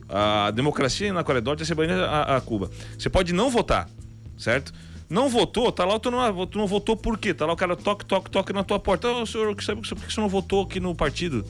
A 0.10 0.52
democracia 0.52 1.12
na 1.12 1.24
Coreia 1.24 1.42
do 1.42 1.46
Norte 1.46 1.64
é 1.64 1.66
semelhante 1.66 2.02
a, 2.02 2.38
a 2.38 2.42
Cuba. 2.42 2.70
Você 2.98 3.10
pode 3.10 3.34
não 3.34 3.50
votar, 3.50 3.90
certo? 4.38 4.74
Não 5.10 5.30
votou, 5.30 5.72
tá 5.72 5.86
lá, 5.86 5.98
tu 6.00 6.12
não, 6.12 6.46
tu 6.46 6.58
não 6.58 6.68
votou 6.68 6.96
por 6.96 7.18
quê? 7.18 7.34
Tá 7.34 7.46
lá 7.46 7.54
o 7.54 7.56
cara 7.56 7.76
toque, 7.76 8.06
toque, 8.06 8.30
toque 8.30 8.52
na 8.52 8.64
tua 8.64 8.78
porta. 8.78 9.08
Ô, 9.10 9.26
senhor, 9.26 9.56
sabe 9.64 9.82
por 9.82 9.98
que 9.98 10.14
você 10.14 10.20
não 10.20 10.28
votou 10.28 10.64
aqui 10.64 10.80
no 10.80 10.94
partido? 10.94 11.46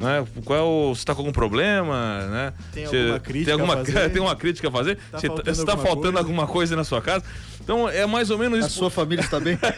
Né? 0.00 0.26
Qual, 0.44 0.94
você 0.94 1.00
está 1.00 1.14
com 1.14 1.20
algum 1.22 1.32
problema, 1.32 2.26
né? 2.26 2.52
Tem 2.72 2.84
alguma 2.84 3.20
crítica 3.20 3.44
tem 3.44 3.52
alguma, 3.52 3.74
a 3.74 3.84
fazer? 3.84 4.08
Tem 4.12 4.22
uma 4.22 4.36
crítica 4.36 4.68
a 4.68 4.70
fazer? 4.70 4.96
Tá 5.10 5.18
você 5.18 5.26
faltando 5.26 5.50
está 5.50 5.72
alguma 5.72 5.86
faltando 5.86 6.02
coisa? 6.02 6.18
alguma 6.18 6.46
coisa 6.46 6.76
na 6.76 6.84
sua 6.84 7.02
casa? 7.02 7.24
Então 7.62 7.88
é 7.88 8.04
mais 8.06 8.30
ou 8.30 8.38
menos 8.38 8.62
A 8.62 8.66
isso. 8.66 8.78
sua 8.78 8.90
família 8.90 9.22
está 9.22 9.40
bem? 9.40 9.58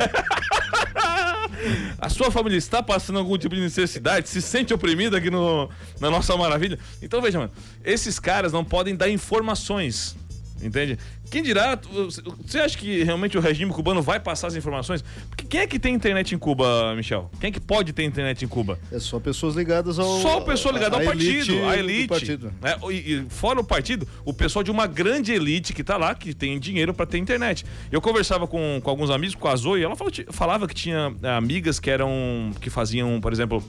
A 1.98 2.08
sua 2.08 2.30
família 2.30 2.56
está 2.56 2.82
passando 2.82 3.18
algum 3.18 3.36
tipo 3.36 3.54
de 3.54 3.60
necessidade? 3.60 4.28
Se 4.28 4.40
sente 4.40 4.72
oprimida 4.72 5.18
aqui 5.18 5.30
no, 5.30 5.68
na 6.00 6.08
nossa 6.08 6.36
maravilha? 6.36 6.78
Então 7.02 7.20
veja, 7.20 7.38
mano, 7.38 7.50
esses 7.84 8.18
caras 8.20 8.52
não 8.52 8.64
podem 8.64 8.94
dar 8.94 9.10
informações. 9.10 10.16
Entende? 10.62 10.98
Quem 11.30 11.42
dirá, 11.42 11.78
você 12.44 12.58
acha 12.58 12.76
que 12.76 13.04
realmente 13.04 13.38
o 13.38 13.40
regime 13.40 13.70
cubano 13.72 14.02
vai 14.02 14.18
passar 14.18 14.48
as 14.48 14.56
informações? 14.56 15.04
Porque 15.28 15.44
quem 15.46 15.60
é 15.60 15.66
que 15.66 15.78
tem 15.78 15.94
internet 15.94 16.34
em 16.34 16.38
Cuba, 16.38 16.94
Michel? 16.96 17.30
Quem 17.40 17.48
é 17.48 17.50
que 17.52 17.60
pode 17.60 17.92
ter 17.92 18.02
internet 18.04 18.44
em 18.44 18.48
Cuba? 18.48 18.78
É 18.90 18.98
só 18.98 19.20
pessoas 19.20 19.54
ligadas 19.54 19.98
ao. 19.98 20.20
Só 20.20 20.38
o 20.38 20.44
pessoal 20.44 20.74
ligado 20.74 20.94
ao 20.94 21.00
à 21.00 21.04
partido, 21.04 21.52
elite 21.52 21.52
do 21.52 21.72
elite. 21.74 22.08
partido. 22.08 22.52
né? 22.60 22.76
E, 22.90 23.24
fora 23.28 23.60
o 23.60 23.64
partido, 23.64 24.08
o 24.24 24.32
pessoal 24.34 24.62
de 24.62 24.70
uma 24.70 24.86
grande 24.86 25.32
elite 25.32 25.72
que 25.72 25.84
tá 25.84 25.96
lá, 25.96 26.14
que 26.14 26.34
tem 26.34 26.58
dinheiro 26.58 26.92
para 26.92 27.06
ter 27.06 27.18
internet. 27.18 27.64
Eu 27.92 28.00
conversava 28.00 28.46
com, 28.46 28.80
com 28.82 28.90
alguns 28.90 29.10
amigos, 29.10 29.34
com 29.36 29.46
a 29.48 29.54
Zoe, 29.54 29.80
e 29.80 29.84
ela 29.84 29.94
falou- 29.94 30.12
falava 30.30 30.66
que 30.66 30.74
tinha 30.74 31.14
amigas 31.36 31.78
que 31.78 31.88
eram. 31.90 32.50
que 32.60 32.68
faziam, 32.70 33.20
por 33.20 33.32
exemplo, 33.32 33.62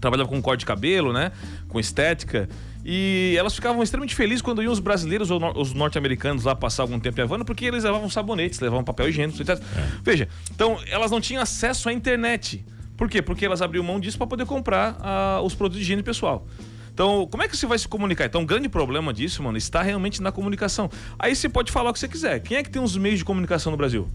trabalhava 0.00 0.28
com 0.28 0.40
corte 0.40 0.60
de 0.60 0.66
cabelo, 0.66 1.12
né? 1.12 1.32
Com 1.68 1.78
estética. 1.78 2.48
E 2.84 3.34
elas 3.38 3.54
ficavam 3.54 3.82
extremamente 3.82 4.14
felizes 4.14 4.42
quando 4.42 4.62
iam 4.62 4.72
os 4.72 4.78
brasileiros 4.78 5.30
ou 5.30 5.40
nor- 5.40 5.56
os 5.56 5.72
norte-americanos 5.72 6.44
lá 6.44 6.54
passar 6.54 6.82
algum 6.82 7.00
tempo 7.00 7.18
em 7.18 7.22
Havana, 7.24 7.44
porque 7.44 7.64
eles 7.64 7.84
levavam 7.84 8.10
sabonetes, 8.10 8.60
levavam 8.60 8.84
papel 8.84 9.08
higiênico, 9.08 9.40
etc. 9.40 9.58
Veja, 10.02 10.28
então 10.54 10.78
elas 10.90 11.10
não 11.10 11.20
tinham 11.20 11.42
acesso 11.42 11.88
à 11.88 11.92
internet. 11.92 12.64
Por 12.96 13.08
quê? 13.08 13.22
Porque 13.22 13.44
elas 13.46 13.62
abriam 13.62 13.82
mão 13.82 13.98
disso 13.98 14.18
para 14.18 14.26
poder 14.26 14.44
comprar 14.46 14.96
ah, 15.00 15.40
os 15.42 15.54
produtos 15.54 15.78
de 15.78 15.84
higiene 15.84 16.02
pessoal. 16.02 16.46
Então, 16.92 17.26
como 17.28 17.42
é 17.42 17.48
que 17.48 17.56
você 17.56 17.66
vai 17.66 17.76
se 17.78 17.88
comunicar? 17.88 18.26
Então, 18.26 18.42
o 18.42 18.46
grande 18.46 18.68
problema 18.68 19.12
disso, 19.12 19.42
mano, 19.42 19.58
está 19.58 19.82
realmente 19.82 20.22
na 20.22 20.30
comunicação. 20.30 20.88
Aí 21.18 21.34
você 21.34 21.48
pode 21.48 21.72
falar 21.72 21.90
o 21.90 21.92
que 21.92 21.98
você 21.98 22.06
quiser. 22.06 22.38
Quem 22.40 22.56
é 22.56 22.62
que 22.62 22.70
tem 22.70 22.80
os 22.80 22.96
meios 22.96 23.18
de 23.18 23.24
comunicação 23.24 23.72
no 23.72 23.76
Brasil? 23.76 24.06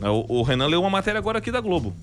Né, 0.00 0.08
O, 0.08 0.24
o 0.28 0.42
Renan 0.42 0.66
leu 0.66 0.80
uma 0.80 0.90
matéria 0.90 1.18
agora 1.18 1.38
aqui 1.38 1.52
da 1.52 1.60
Globo. 1.60 1.94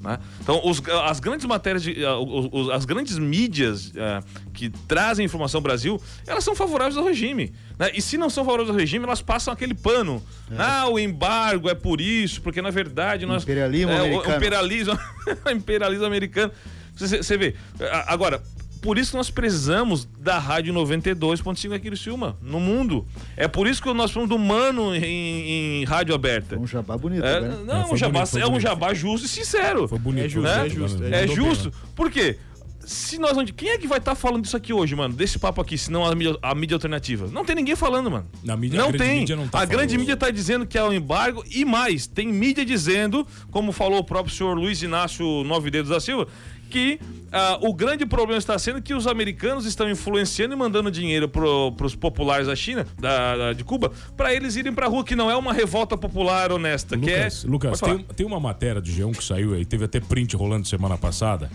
Né? 0.00 0.18
Então, 0.40 0.60
os- 0.64 0.82
as 1.04 1.20
grandes 1.20 1.44
matérias, 1.46 1.82
de, 1.82 2.04
ah, 2.04 2.16
os- 2.18 2.70
as 2.70 2.84
grandes 2.84 3.18
mídias 3.18 3.92
ah, 3.96 4.22
que 4.54 4.70
trazem 4.88 5.24
informação 5.26 5.58
ao 5.58 5.62
Brasil, 5.62 6.00
elas 6.26 6.42
são 6.42 6.54
favoráveis 6.56 6.96
ao 6.96 7.04
regime. 7.04 7.52
né? 7.78 7.90
E 7.94 8.00
se 8.02 8.16
não 8.18 8.28
são 8.30 8.44
favoráveis 8.44 8.70
ao 8.74 8.78
regime, 8.80 9.04
elas 9.04 9.22
passam 9.22 9.52
aquele 9.52 9.74
pano. 9.74 10.22
Ah, 10.58 10.88
o 10.88 10.98
embargo 10.98 11.68
é 11.68 11.74
por 11.74 12.00
isso, 12.00 12.40
porque 12.42 12.60
na 12.62 12.70
verdade 12.70 13.26
nós. 13.26 13.42
Imperialismo 13.42 13.90
é, 13.92 13.96
o 13.96 14.04
americano. 14.04 14.36
imperialismo, 14.36 14.98
imperialismo 15.54 16.04
americano. 16.06 16.52
Você, 16.94 17.36
vê. 17.38 17.54
A- 17.80 18.12
Agora, 18.12 18.42
por 18.80 18.98
isso 18.98 19.10
que 19.12 19.16
nós 19.16 19.30
precisamos 19.30 20.06
da 20.18 20.38
Rádio 20.38 20.72
92.5 20.74 21.74
aqui 21.74 21.86
em 21.86 21.90
Criciúma, 21.90 22.36
no 22.40 22.58
mundo. 22.60 23.06
É 23.36 23.46
por 23.46 23.66
isso 23.66 23.82
que 23.82 23.92
nós 23.92 24.10
falamos 24.10 24.30
do 24.30 24.38
Mano 24.38 24.94
em, 24.94 25.80
em 25.82 25.84
rádio 25.84 26.14
aberta. 26.14 26.58
Um 26.58 26.66
jabá 26.66 26.96
bonito, 26.96 27.24
É, 27.24 27.40
né? 27.40 27.58
não, 27.66 27.74
É, 27.82 27.86
um 27.92 27.96
jabá, 27.96 28.20
bonito, 28.24 28.38
é 28.38 28.48
um 28.48 28.60
jabá 28.60 28.94
justo 28.94 29.26
e 29.26 29.28
sincero. 29.28 29.86
Foi 29.88 29.98
bonito. 29.98 30.24
É 30.24 30.28
justo, 30.28 30.48
né? 30.48 30.66
é 30.66 30.68
justo, 30.68 31.04
É 31.04 31.20
Mandou 31.26 31.36
justo. 31.36 31.72
Por 31.94 32.10
quê? 32.10 32.38
Se 32.82 33.18
nós 33.18 33.36
não. 33.36 33.44
Quem 33.44 33.68
é 33.68 33.78
que 33.78 33.86
vai 33.86 33.98
estar 33.98 34.14
falando 34.14 34.42
disso 34.42 34.56
aqui 34.56 34.72
hoje, 34.72 34.96
mano? 34.96 35.14
Desse 35.14 35.38
papo 35.38 35.60
aqui, 35.60 35.76
se 35.78 35.92
não 35.92 36.04
a 36.04 36.14
mídia, 36.14 36.36
a 36.42 36.54
mídia 36.54 36.74
alternativa? 36.74 37.28
Não 37.30 37.44
tem 37.44 37.54
ninguém 37.54 37.76
falando, 37.76 38.10
mano. 38.10 38.26
Na 38.42 38.56
mídia- 38.56 38.80
a 38.80 38.82
não 38.84 38.90
grande 38.90 39.04
tem. 39.06 39.20
mídia 39.20 39.36
não 39.36 39.46
tá 39.46 39.60
a 39.60 39.64
grande 39.64 39.88
falando. 39.92 40.00
mídia 40.00 40.16
tá 40.16 40.30
dizendo 40.30 40.66
que 40.66 40.76
é 40.78 40.82
um 40.82 40.92
embargo 40.92 41.44
e 41.50 41.64
mais, 41.64 42.06
tem 42.06 42.26
mídia 42.28 42.64
dizendo, 42.64 43.24
como 43.50 43.70
falou 43.70 43.98
o 44.00 44.04
próprio 44.04 44.34
senhor 44.34 44.56
Luiz 44.56 44.82
Inácio 44.82 45.44
Nove 45.44 45.70
Dedos 45.70 45.90
da 45.90 46.00
Silva, 46.00 46.26
que 46.70 46.98
ah, 47.32 47.58
o 47.60 47.74
grande 47.74 48.06
problema 48.06 48.38
está 48.38 48.58
sendo 48.58 48.80
que 48.80 48.94
os 48.94 49.06
americanos 49.06 49.66
estão 49.66 49.88
influenciando 49.90 50.54
e 50.54 50.56
mandando 50.56 50.90
dinheiro 50.90 51.28
para 51.28 51.84
os 51.86 51.94
populares 51.94 52.46
da 52.46 52.56
China, 52.56 52.86
da, 52.98 53.36
da- 53.36 53.52
de 53.52 53.62
Cuba, 53.62 53.92
para 54.16 54.34
eles 54.34 54.56
irem 54.56 54.72
para 54.72 54.86
rua, 54.86 55.04
que 55.04 55.14
não 55.14 55.30
é 55.30 55.36
uma 55.36 55.52
revolta 55.52 55.96
popular 55.96 56.50
honesta, 56.50 56.96
que 56.96 57.04
Lucas, 57.06 57.44
é. 57.44 57.48
Lucas 57.48 57.80
tem, 57.80 57.98
tem 58.16 58.26
uma 58.26 58.40
matéria 58.40 58.80
do 58.80 58.88
G1 58.90 59.16
que 59.16 59.24
saiu 59.24 59.54
aí, 59.54 59.64
teve 59.64 59.84
até 59.84 60.00
print 60.00 60.34
rolando 60.36 60.66
semana 60.66 60.96
passada, 60.96 61.50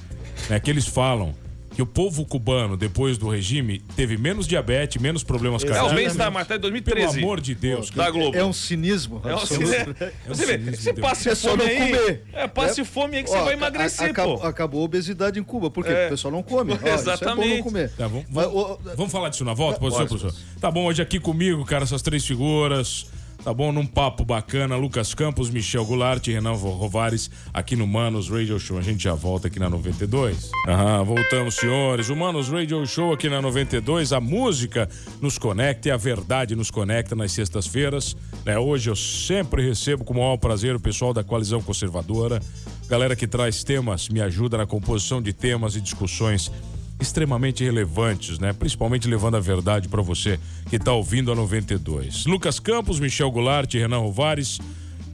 né, 0.49 0.59
que 0.59 0.69
eles 0.69 0.87
falam 0.87 1.33
que 1.75 1.81
o 1.81 1.85
povo 1.85 2.25
cubano, 2.25 2.77
depois 2.77 3.17
do 3.17 3.27
regime, 3.29 3.79
teve 3.97 4.17
menos 4.17 4.47
diabetes, 4.47 5.01
menos 5.01 5.23
problemas 5.23 5.61
É 5.61 5.65
o 5.65 5.69
cardíacos. 5.69 5.93
bem-estar, 5.95 6.31
matéria 6.31 6.57
de 6.57 6.61
Pelo 6.81 6.95
2013. 6.95 7.19
amor 7.19 7.41
de 7.41 7.53
Deus. 7.53 7.89
da 7.89 8.09
Globo. 8.09 8.35
É 8.37 8.45
um 8.45 8.53
cinismo. 8.53 9.21
É 9.25 9.35
um 9.35 9.39
cinismo. 9.45 9.93
Você 10.27 10.45
vê, 10.45 10.53
cinismo 10.53 10.75
você 10.77 10.93
de 10.93 11.01
passe 11.01 11.29
É 11.29 11.35
só 11.35 11.49
fome 11.49 11.63
não 11.63 11.69
aí. 11.69 11.77
comer. 11.91 12.23
É, 12.33 12.47
passe 12.47 12.81
É. 12.81 12.85
fome 12.85 13.17
aí 13.17 13.23
que 13.23 13.29
Ó, 13.29 13.33
você 13.37 13.43
vai 13.43 13.53
emagrecer, 13.55 14.09
acabou, 14.09 14.39
pô. 14.39 14.47
acabou 14.47 14.81
a 14.81 14.85
obesidade 14.85 15.37
em 15.39 15.43
Cuba. 15.43 15.69
Por 15.69 15.83
quê? 15.83 15.91
É. 15.91 15.93
Porque 15.95 16.07
o 16.07 16.09
pessoal 16.11 16.31
não 16.31 16.41
come. 16.43 16.71
Ó, 16.71 16.75
Isso 16.75 16.87
é 16.87 16.93
Exatamente. 16.93 17.55
não 17.57 17.63
comer. 17.63 17.89
Tá, 17.91 18.07
vamos, 18.07 19.11
falar 19.11 19.29
disso 19.29 19.43
na 19.43 19.53
volta, 19.53 19.77
Bora, 19.79 20.05
professor? 20.05 20.33
Tá 20.61 20.71
bom, 20.71 20.85
hoje 20.85 21.01
aqui 21.01 21.19
comigo, 21.19 21.63
cara, 21.65 21.83
essas 21.83 22.01
três 22.01 22.25
figuras. 22.25 23.07
Tá 23.45 23.53
bom, 23.53 23.71
num 23.71 23.85
papo 23.85 24.25
bacana, 24.25 24.75
Lucas 24.75 25.13
Campos, 25.13 25.51
Michel 25.51 25.85
Goulart 25.85 26.25
e 26.25 26.33
Renan 26.33 26.53
Rovares 26.53 27.29
aqui 27.53 27.75
no 27.75 27.85
Manos 27.85 28.27
Radio 28.27 28.59
Show. 28.59 28.79
A 28.79 28.81
gente 28.81 29.03
já 29.03 29.13
volta 29.13 29.49
aqui 29.49 29.59
na 29.59 29.69
92. 29.69 30.49
Aham, 30.67 31.03
voltamos, 31.03 31.53
senhores. 31.53 32.09
O 32.09 32.15
Manos 32.15 32.49
Radio 32.49 32.83
Show 32.87 33.13
aqui 33.13 33.29
na 33.29 33.43
92. 33.43 34.11
A 34.13 34.19
música 34.19 34.89
nos 35.21 35.37
conecta 35.37 35.89
e 35.89 35.91
a 35.91 35.95
verdade 35.95 36.55
nos 36.55 36.71
conecta 36.71 37.15
nas 37.15 37.33
sextas-feiras. 37.33 38.17
né? 38.43 38.57
Hoje 38.57 38.89
eu 38.89 38.95
sempre 38.95 39.63
recebo 39.63 40.03
com 40.03 40.15
o 40.15 40.17
maior 40.17 40.37
prazer 40.37 40.75
o 40.75 40.79
pessoal 40.79 41.13
da 41.13 41.23
Coalizão 41.23 41.61
Conservadora. 41.61 42.41
Galera 42.89 43.15
que 43.15 43.27
traz 43.27 43.63
temas, 43.63 44.09
me 44.09 44.21
ajuda 44.21 44.57
na 44.57 44.65
composição 44.65 45.21
de 45.21 45.31
temas 45.31 45.75
e 45.75 45.81
discussões 45.81 46.51
extremamente 46.99 47.63
relevantes, 47.63 48.39
né? 48.39 48.53
Principalmente 48.53 49.07
levando 49.07 49.35
a 49.35 49.39
verdade 49.39 49.87
para 49.87 50.01
você 50.01 50.39
que 50.69 50.77
está 50.77 50.93
ouvindo 50.93 51.31
a 51.31 51.35
92. 51.35 52.25
Lucas 52.25 52.59
Campos, 52.59 52.99
Michel 52.99 53.31
Goulart, 53.31 53.73
Renan 53.73 53.99
Rovares. 53.99 54.59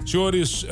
Senhores, 0.06 0.66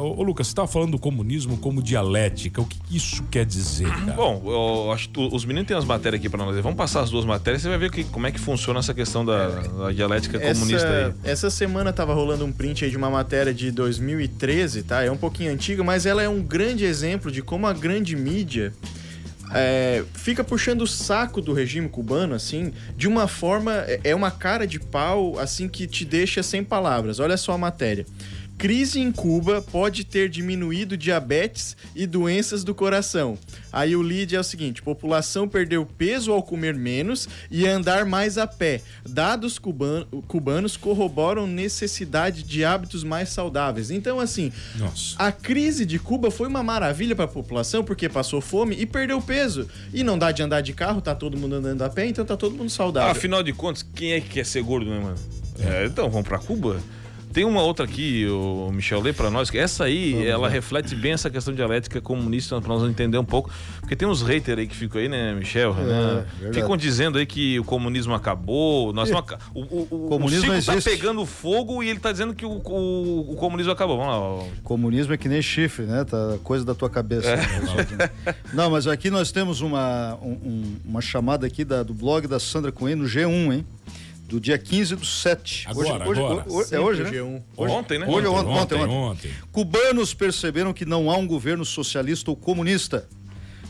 ô, 0.00 0.20
ô, 0.20 0.22
Lucas, 0.22 0.46
você 0.46 0.52
estava 0.52 0.66
falando 0.66 0.92
do 0.92 0.98
comunismo 0.98 1.58
como 1.58 1.82
dialética. 1.82 2.62
O 2.62 2.64
que 2.64 2.78
que 2.80 2.96
isso 2.96 3.22
quer 3.30 3.44
dizer, 3.44 3.88
cara? 3.88 4.12
Bom, 4.12 4.42
eu 4.46 4.92
acho 4.92 5.10
que 5.10 5.20
os 5.20 5.44
meninos 5.44 5.68
têm 5.68 5.76
as 5.76 5.84
matérias 5.84 6.18
aqui 6.18 6.30
pra 6.30 6.42
nós. 6.42 6.56
Vamos 6.60 6.78
passar 6.78 7.02
as 7.02 7.10
duas 7.10 7.26
matérias, 7.26 7.62
você 7.62 7.68
vai 7.68 7.76
ver 7.76 7.90
que, 7.90 8.04
como 8.04 8.26
é 8.26 8.32
que 8.32 8.40
funciona 8.40 8.78
essa 8.78 8.94
questão 8.94 9.24
da, 9.24 9.48
da 9.48 9.92
dialética 9.92 10.40
comunista 10.40 10.88
aí. 10.88 11.02
Essa, 11.02 11.16
essa 11.24 11.50
semana 11.50 11.92
tava 11.92 12.14
rolando 12.14 12.44
um 12.44 12.52
print 12.52 12.84
aí 12.84 12.90
de 12.90 12.96
uma 12.96 13.10
matéria 13.10 13.52
de 13.52 13.70
2013, 13.70 14.82
tá? 14.84 15.02
É 15.02 15.10
um 15.10 15.16
pouquinho 15.16 15.52
antiga, 15.52 15.84
mas 15.84 16.06
ela 16.06 16.22
é 16.22 16.28
um 16.28 16.42
grande 16.42 16.84
exemplo 16.84 17.30
de 17.30 17.42
como 17.42 17.66
a 17.66 17.74
grande 17.74 18.16
mídia 18.16 18.72
é, 19.54 20.04
fica 20.14 20.42
puxando 20.44 20.82
o 20.82 20.86
saco 20.86 21.40
do 21.40 21.52
regime 21.52 21.88
cubano, 21.88 22.34
assim, 22.34 22.72
de 22.96 23.08
uma 23.08 23.26
forma. 23.28 23.72
é- 23.86 24.00
É 24.04 24.14
uma 24.14 24.30
cara 24.30 24.66
de 24.66 24.78
pau, 24.80 25.38
assim, 25.38 25.68
que 25.68 25.86
te 25.86 26.04
deixa 26.04 26.42
sem 26.42 26.62
palavras. 26.64 27.18
Olha 27.20 27.36
só 27.36 27.52
a 27.52 27.58
matéria. 27.58 28.06
Crise 28.60 29.00
em 29.00 29.10
Cuba 29.10 29.62
pode 29.62 30.04
ter 30.04 30.28
diminuído 30.28 30.94
diabetes 30.94 31.74
e 31.96 32.06
doenças 32.06 32.62
do 32.62 32.74
coração. 32.74 33.38
Aí 33.72 33.96
o 33.96 34.02
lead 34.02 34.36
é 34.36 34.38
o 34.38 34.44
seguinte: 34.44 34.82
população 34.82 35.48
perdeu 35.48 35.86
peso 35.86 36.30
ao 36.30 36.42
comer 36.42 36.74
menos 36.74 37.26
e 37.50 37.66
andar 37.66 38.04
mais 38.04 38.36
a 38.36 38.46
pé. 38.46 38.82
Dados 39.08 39.58
cuban- 39.58 40.06
cubanos 40.28 40.76
corroboram 40.76 41.46
necessidade 41.46 42.42
de 42.42 42.62
hábitos 42.62 43.02
mais 43.02 43.30
saudáveis. 43.30 43.90
Então, 43.90 44.20
assim, 44.20 44.52
Nossa. 44.78 45.14
a 45.16 45.32
crise 45.32 45.86
de 45.86 45.98
Cuba 45.98 46.30
foi 46.30 46.46
uma 46.46 46.62
maravilha 46.62 47.16
para 47.16 47.24
a 47.24 47.28
população 47.28 47.82
porque 47.82 48.10
passou 48.10 48.42
fome 48.42 48.76
e 48.78 48.84
perdeu 48.84 49.22
peso. 49.22 49.66
E 49.90 50.04
não 50.04 50.18
dá 50.18 50.32
de 50.32 50.42
andar 50.42 50.60
de 50.60 50.74
carro, 50.74 51.00
tá 51.00 51.14
todo 51.14 51.38
mundo 51.38 51.54
andando 51.54 51.80
a 51.80 51.88
pé, 51.88 52.04
então 52.04 52.26
tá 52.26 52.36
todo 52.36 52.54
mundo 52.54 52.68
saudável. 52.68 53.08
Ah, 53.08 53.12
afinal 53.12 53.42
de 53.42 53.54
contas, 53.54 53.82
quem 53.94 54.12
é 54.12 54.20
que 54.20 54.28
quer 54.28 54.44
ser 54.44 54.62
gordo, 54.62 54.90
né, 54.90 55.00
mano? 55.00 55.16
É, 55.58 55.86
então, 55.86 56.10
vamos 56.10 56.28
pra 56.28 56.38
Cuba? 56.38 56.78
Tem 57.32 57.44
uma 57.44 57.62
outra 57.62 57.84
aqui, 57.84 58.26
o 58.28 58.70
Michel, 58.72 59.00
lê 59.00 59.12
pra 59.12 59.30
nós, 59.30 59.50
que 59.50 59.56
essa 59.58 59.84
aí, 59.84 60.26
ela 60.26 60.48
reflete 60.48 60.96
bem 60.96 61.12
essa 61.12 61.30
questão 61.30 61.54
dialética 61.54 62.00
comunista, 62.00 62.60
pra 62.60 62.68
nós 62.74 62.82
entender 62.90 63.18
um 63.18 63.24
pouco. 63.24 63.50
Porque 63.80 63.94
tem 63.94 64.08
uns 64.08 64.20
haters 64.22 64.58
aí 64.58 64.66
que 64.66 64.74
ficam 64.74 65.00
aí, 65.00 65.08
né, 65.08 65.32
Michel, 65.34 65.72
Renan? 65.72 66.26
verdade. 66.38 66.60
ficam 66.60 66.76
dizendo 66.76 67.18
aí 67.18 67.26
que 67.26 67.58
o 67.60 67.64
comunismo 67.64 68.14
acabou. 68.14 68.92
Nós 68.92 69.10
não 69.10 69.20
o, 69.54 69.60
o, 69.60 69.88
o, 69.90 70.08
Comunismo 70.08 70.50
o 70.52 70.60
Chico 70.60 70.74
tá 70.74 70.80
pegando 70.90 71.24
fogo 71.24 71.82
e 71.82 71.88
ele 71.88 72.00
tá 72.00 72.10
dizendo 72.10 72.34
que 72.34 72.44
o, 72.44 72.60
o, 72.64 73.32
o 73.32 73.36
comunismo 73.36 73.70
acabou. 73.72 73.96
Vamos 73.98 74.44
lá. 74.44 74.52
Comunismo 74.64 75.12
é 75.14 75.16
que 75.16 75.28
nem 75.28 75.40
chifre, 75.40 75.86
né? 75.86 76.04
Tá 76.04 76.36
coisa 76.42 76.64
da 76.64 76.74
tua 76.74 76.90
cabeça. 76.90 77.28
É. 77.30 77.36
né? 77.36 78.10
Não, 78.52 78.70
mas 78.70 78.86
aqui 78.86 79.08
nós 79.10 79.30
temos 79.30 79.60
uma, 79.60 80.16
um- 80.20 80.30
um- 80.32 80.76
uma 80.84 81.00
chamada 81.00 81.46
aqui 81.46 81.64
da- 81.64 81.82
do 81.82 81.94
blog 81.94 82.26
da 82.26 82.40
Sandra 82.40 82.72
Coen 82.72 82.96
no 82.96 83.04
G1, 83.04 83.52
hein? 83.52 83.66
Do 84.30 84.38
dia 84.40 84.56
15 84.56 84.94
do 84.94 85.04
7. 85.04 85.66
Agora, 85.68 86.08
hoje, 86.08 86.20
agora. 86.20 86.44
hoje- 86.48 86.74
é 86.74 86.78
hoje, 86.78 87.02
né? 87.02 87.10
G1. 87.10 87.42
Ontem, 87.56 87.98
né? 87.98 88.06
Hoje 88.06 88.26
ou 88.28 88.34
ontem, 88.36 88.48
ontem, 88.48 88.74
ontem, 88.76 88.84
ontem. 88.84 89.28
ontem. 89.28 89.30
Cubanos 89.50 90.14
perceberam 90.14 90.72
que 90.72 90.84
não 90.86 91.10
há 91.10 91.16
um 91.16 91.26
governo 91.26 91.64
socialista 91.64 92.30
ou 92.30 92.36
comunista, 92.36 93.08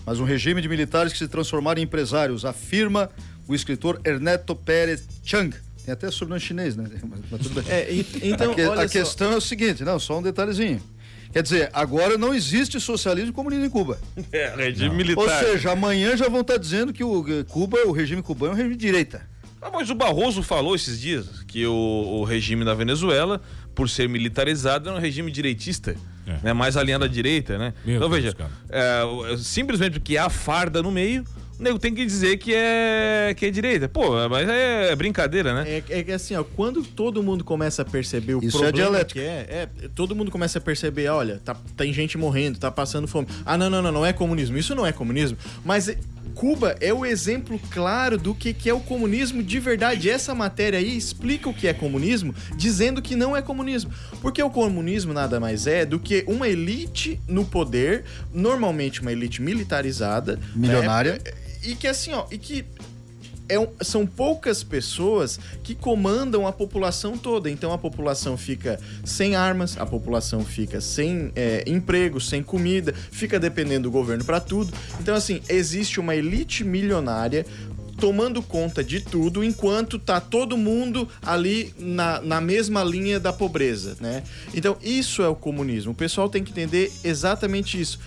mas 0.04 0.20
um 0.20 0.24
regime 0.24 0.60
de 0.60 0.68
militares 0.68 1.12
que 1.14 1.18
se 1.18 1.26
transformaram 1.28 1.80
em 1.80 1.84
empresários, 1.84 2.44
afirma 2.44 3.08
o 3.48 3.54
escritor 3.54 4.00
Ernesto 4.04 4.54
Pérez 4.54 5.08
Chang. 5.24 5.56
Tem 5.82 5.94
até 5.94 6.10
sobrenome 6.10 6.40
chinês, 6.42 6.76
né? 6.76 6.84
Mas, 7.08 7.20
mas 7.30 7.40
tudo 7.40 7.62
bem. 7.62 7.72
É, 7.72 7.90
e- 7.90 8.06
então, 8.24 8.52
a 8.52 8.54
que- 8.54 8.62
olha 8.66 8.82
a 8.82 8.88
só. 8.88 8.92
questão 8.92 9.32
é 9.32 9.36
o 9.36 9.40
seguinte, 9.40 9.82
não, 9.82 9.98
só 9.98 10.18
um 10.18 10.22
detalhezinho. 10.22 10.82
Quer 11.32 11.42
dizer, 11.42 11.70
agora 11.72 12.18
não 12.18 12.34
existe 12.34 12.78
socialismo 12.80 13.30
e 13.30 13.32
comunismo 13.32 13.64
em 13.64 13.70
Cuba. 13.70 13.98
É, 14.30 14.52
regime 14.56 14.90
Ou 14.90 14.94
militar. 14.96 15.42
seja, 15.42 15.70
amanhã 15.72 16.16
já 16.18 16.28
vão 16.28 16.40
estar 16.42 16.58
dizendo 16.58 16.92
que 16.92 17.02
o 17.04 17.24
eh, 17.28 17.44
Cuba, 17.48 17.78
o 17.86 17.92
regime 17.92 18.20
cubano 18.20 18.50
é 18.52 18.54
um 18.54 18.56
regime 18.58 18.76
de 18.76 18.84
direita. 18.84 19.29
Ah, 19.62 19.70
mas 19.72 19.90
o 19.90 19.94
Barroso 19.94 20.42
falou 20.42 20.74
esses 20.74 21.00
dias 21.00 21.42
que 21.46 21.66
o, 21.66 21.72
o 21.74 22.24
regime 22.24 22.64
da 22.64 22.72
Venezuela, 22.74 23.40
por 23.74 23.88
ser 23.90 24.08
militarizado, 24.08 24.88
é 24.88 24.92
um 24.92 24.98
regime 24.98 25.30
direitista. 25.30 25.94
É. 26.26 26.38
Né, 26.44 26.52
mais 26.52 26.76
alinhado 26.76 27.04
à 27.04 27.08
direita, 27.08 27.58
né? 27.58 27.74
Meu 27.84 27.96
então 27.96 28.08
Deus, 28.08 28.22
veja, 28.22 28.36
é, 28.68 29.02
o- 29.04 29.36
simplesmente 29.38 29.98
porque 29.98 30.16
há 30.16 30.28
farda 30.30 30.80
no 30.82 30.90
meio, 30.92 31.24
o 31.58 31.62
nego 31.62 31.76
tem 31.78 31.92
que 31.92 32.06
dizer 32.06 32.36
que 32.36 32.54
é, 32.54 33.34
que 33.36 33.46
é 33.46 33.50
direita. 33.50 33.88
Pô, 33.88 34.28
mas 34.28 34.48
é, 34.48 34.94
brincadeira, 34.94 35.52
né? 35.54 35.68
É, 35.68 35.98
é 35.98 36.02
que 36.04 36.12
assim, 36.12 36.36
ó, 36.36 36.44
quando 36.44 36.84
todo 36.84 37.20
mundo 37.22 37.42
começa 37.42 37.82
a 37.82 37.84
perceber 37.84 38.34
o 38.34 38.38
Isso 38.44 38.58
é 38.58 38.60
problema 38.70 38.72
dialética. 38.90 39.18
que 39.20 39.26
é, 39.26 39.68
é, 39.82 39.88
todo 39.94 40.14
mundo 40.14 40.30
começa 40.30 40.58
a 40.58 40.60
perceber, 40.60 41.08
olha, 41.08 41.40
tá, 41.44 41.56
tem 41.76 41.92
gente 41.92 42.16
morrendo, 42.16 42.58
tá 42.60 42.70
passando 42.70 43.08
fome. 43.08 43.26
Ah, 43.44 43.58
não, 43.58 43.68
não, 43.68 43.82
não, 43.82 43.90
não 43.90 44.06
é 44.06 44.12
comunismo. 44.12 44.56
Isso 44.56 44.74
não 44.74 44.86
é 44.86 44.92
comunismo. 44.92 45.36
Mas 45.64 45.88
é- 45.88 45.98
Cuba 46.34 46.76
é 46.80 46.92
o 46.92 47.04
exemplo 47.04 47.60
claro 47.70 48.16
do 48.18 48.34
que, 48.34 48.52
que 48.52 48.68
é 48.68 48.74
o 48.74 48.80
comunismo 48.80 49.42
de 49.42 49.58
verdade. 49.58 50.08
Essa 50.08 50.34
matéria 50.34 50.78
aí 50.78 50.96
explica 50.96 51.48
o 51.48 51.54
que 51.54 51.68
é 51.68 51.74
comunismo, 51.74 52.34
dizendo 52.56 53.02
que 53.02 53.16
não 53.16 53.36
é 53.36 53.42
comunismo. 53.42 53.92
Porque 54.20 54.42
o 54.42 54.50
comunismo 54.50 55.12
nada 55.12 55.38
mais 55.40 55.66
é 55.66 55.84
do 55.84 55.98
que 55.98 56.24
uma 56.26 56.48
elite 56.48 57.20
no 57.26 57.44
poder, 57.44 58.04
normalmente 58.32 59.00
uma 59.00 59.12
elite 59.12 59.42
militarizada, 59.42 60.36
né? 60.36 60.42
Milionária. 60.54 61.20
E 61.62 61.74
que 61.74 61.86
assim, 61.86 62.12
ó, 62.12 62.26
e 62.30 62.38
que 62.38 62.64
é 63.50 63.58
um- 63.58 63.68
são 63.82 64.06
poucas 64.06 64.62
pessoas 64.62 65.38
que 65.62 65.74
comandam 65.74 66.46
a 66.46 66.52
população 66.52 67.18
toda. 67.18 67.50
Então 67.50 67.72
a 67.72 67.78
população 67.78 68.36
fica 68.36 68.78
sem 69.04 69.34
armas, 69.36 69.76
a 69.78 69.84
população 69.84 70.44
fica 70.44 70.80
sem 70.80 71.32
é, 71.36 71.64
emprego, 71.66 72.20
sem 72.20 72.42
comida, 72.42 72.94
fica 73.10 73.38
dependendo 73.38 73.84
do 73.84 73.90
governo 73.90 74.24
para 74.24 74.40
tudo. 74.40 74.72
Então, 75.00 75.14
assim, 75.14 75.40
existe 75.48 75.98
uma 76.00 76.14
elite 76.14 76.64
milionária 76.64 77.44
tomando 77.98 78.40
conta 78.42 78.82
de 78.82 79.00
tudo 79.00 79.44
enquanto 79.44 79.98
tá 79.98 80.20
todo 80.20 80.56
mundo 80.56 81.06
ali 81.20 81.74
na, 81.78 82.20
na 82.22 82.40
mesma 82.40 82.82
linha 82.82 83.20
da 83.20 83.30
pobreza, 83.32 83.96
né? 84.00 84.22
Então, 84.54 84.76
isso 84.82 85.22
é 85.22 85.28
o 85.28 85.34
comunismo. 85.36 85.92
O 85.92 85.94
pessoal 85.94 86.28
tem 86.28 86.42
que 86.42 86.50
entender 86.50 86.90
exatamente 87.04 87.78
isso. 87.78 87.98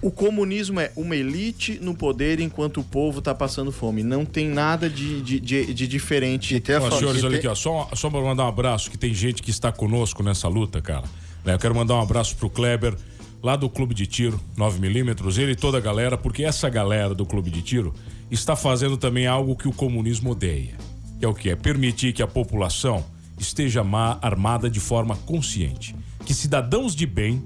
O 0.00 0.10
comunismo 0.12 0.78
é 0.78 0.92
uma 0.96 1.16
elite 1.16 1.78
no 1.82 1.92
poder 1.94 2.38
enquanto 2.38 2.78
o 2.80 2.84
povo 2.84 3.20
tá 3.20 3.34
passando 3.34 3.72
fome. 3.72 4.04
Não 4.04 4.24
tem 4.24 4.46
nada 4.48 4.88
de, 4.88 5.20
de, 5.20 5.40
de, 5.40 5.74
de 5.74 5.88
diferente. 5.88 6.54
E 6.54 6.60
tem 6.60 6.76
a 6.76 6.80
Ó, 6.80 6.90
senhores, 6.90 7.22
olha 7.24 7.30
tem- 7.32 7.38
aqui, 7.38 7.48
ó, 7.48 7.54
só, 7.54 7.90
só 7.94 8.08
para 8.08 8.20
mandar 8.20 8.44
um 8.44 8.48
abraço, 8.48 8.90
que 8.90 8.96
tem 8.96 9.12
gente 9.12 9.42
que 9.42 9.50
está 9.50 9.72
conosco 9.72 10.22
nessa 10.22 10.46
luta, 10.46 10.80
cara. 10.80 11.04
Né, 11.44 11.54
Eu 11.54 11.58
quero 11.58 11.74
mandar 11.74 11.94
um 11.96 12.00
abraço 12.00 12.36
pro 12.36 12.48
Kleber, 12.48 12.94
lá 13.42 13.56
do 13.56 13.68
Clube 13.68 13.92
de 13.92 14.06
Tiro, 14.06 14.40
9mm, 14.56 15.36
ele 15.38 15.52
e 15.52 15.56
toda 15.56 15.78
a 15.78 15.80
galera, 15.80 16.16
porque 16.16 16.44
essa 16.44 16.68
galera 16.68 17.12
do 17.12 17.26
Clube 17.26 17.50
de 17.50 17.60
Tiro 17.62 17.92
está 18.30 18.54
fazendo 18.54 18.96
também 18.96 19.26
algo 19.26 19.56
que 19.56 19.66
o 19.66 19.72
comunismo 19.72 20.30
odeia. 20.30 20.76
Que 21.18 21.24
é 21.24 21.28
o 21.28 21.34
que? 21.34 21.50
É 21.50 21.56
permitir 21.56 22.12
que 22.12 22.22
a 22.22 22.26
população 22.28 23.04
esteja 23.36 23.82
ma- 23.82 24.18
armada 24.22 24.70
de 24.70 24.78
forma 24.78 25.16
consciente. 25.26 25.94
Que 26.24 26.32
cidadãos 26.32 26.94
de 26.94 27.04
bem 27.06 27.42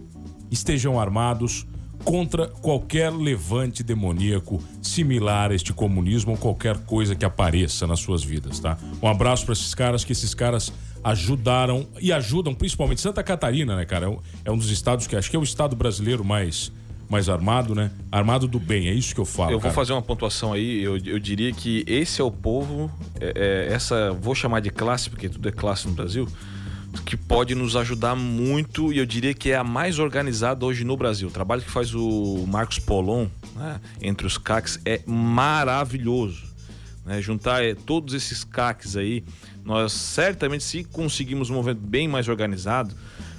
estejam 0.51 1.01
armados 1.01 1.67
contra 2.05 2.49
qualquer 2.49 3.11
levante 3.13 3.83
demoníaco 3.83 4.63
similar 4.81 5.51
a 5.51 5.55
este 5.55 5.73
comunismo 5.73 6.33
ou 6.33 6.37
qualquer 6.39 6.77
coisa 6.79 7.15
que 7.15 7.25
apareça 7.25 7.87
nas 7.87 8.01
suas 8.01 8.23
vidas, 8.25 8.59
tá? 8.59 8.77
Um 9.01 9.07
abraço 9.09 9.45
para 9.45 9.53
esses 9.53 9.75
caras, 9.75 10.05
que 10.05 10.13
esses 10.13 10.35
caras 10.35 10.73
ajudaram 11.05 11.87
e 12.01 12.13
ajudam, 12.13 12.55
principalmente 12.55 13.01
Santa 13.01 13.23
Catarina, 13.23 13.77
né, 13.77 13.85
cara? 13.85 14.07
É 14.07 14.09
um, 14.09 14.19
é 14.45 14.51
um 14.51 14.57
dos 14.57 14.71
estados 14.71 15.07
que 15.07 15.17
acho 15.17 15.31
que 15.31 15.37
é 15.37 15.39
o 15.39 15.43
estado 15.43 15.75
brasileiro 15.77 16.25
mais, 16.25 16.73
mais 17.09 17.29
armado, 17.29 17.75
né? 17.75 17.91
Armado 18.11 18.47
do 18.47 18.59
bem, 18.59 18.89
é 18.89 18.93
isso 18.95 19.15
que 19.15 19.21
eu 19.21 19.25
falo. 19.25 19.51
Eu 19.51 19.59
vou 19.59 19.63
cara. 19.63 19.75
fazer 19.75 19.93
uma 19.93 20.03
pontuação 20.03 20.53
aí. 20.53 20.83
Eu, 20.83 20.97
eu 20.99 21.19
diria 21.19 21.53
que 21.53 21.85
esse 21.87 22.21
é 22.21 22.25
o 22.25 22.31
povo, 22.31 22.91
é- 23.21 23.67
é 23.69 23.75
essa, 23.75 24.13
vou 24.13 24.35
chamar 24.35 24.61
de 24.61 24.71
classe, 24.71 25.11
porque 25.11 25.29
tudo 25.29 25.49
é 25.49 25.53
classe 25.53 25.87
no 25.89 25.95
Brasil, 25.95 26.27
que 27.01 27.17
pode 27.17 27.55
nos 27.55 27.77
ajudar 27.77 28.15
muito 28.15 28.93
e 28.93 28.99
eu 28.99 29.07
diria 29.07 29.35
que 29.35 29.51
é 29.51 29.57
a 29.57 29.65
mais 29.65 29.99
organizada 29.99 30.65
hoje 30.65 30.85
no 30.85 30.97
Brasil. 30.97 31.29
O 31.29 31.31
trabalho 31.31 31.63
que 31.63 31.71
faz 31.71 31.95
o 31.95 32.45
Marcos 32.47 32.79
Polon 32.79 33.29
né, 33.57 33.81
entre 34.01 34.27
os 34.27 34.39
CACs 34.39 34.81
é 34.85 35.01
maravilhoso. 35.07 36.45
né? 37.05 37.21
Juntar 37.21 37.65
eh, 37.65 37.75
todos 37.75 38.15
esses 38.15 38.45
CACs 38.45 38.97
aí, 38.97 39.25
nós 39.65 39.93
certamente, 39.93 40.65
se 40.65 40.85
conseguimos 40.85 41.51
um 41.51 41.55
movimento 41.55 41.81
bem 41.81 42.07
mais 42.09 42.29
organizado, 42.29 42.95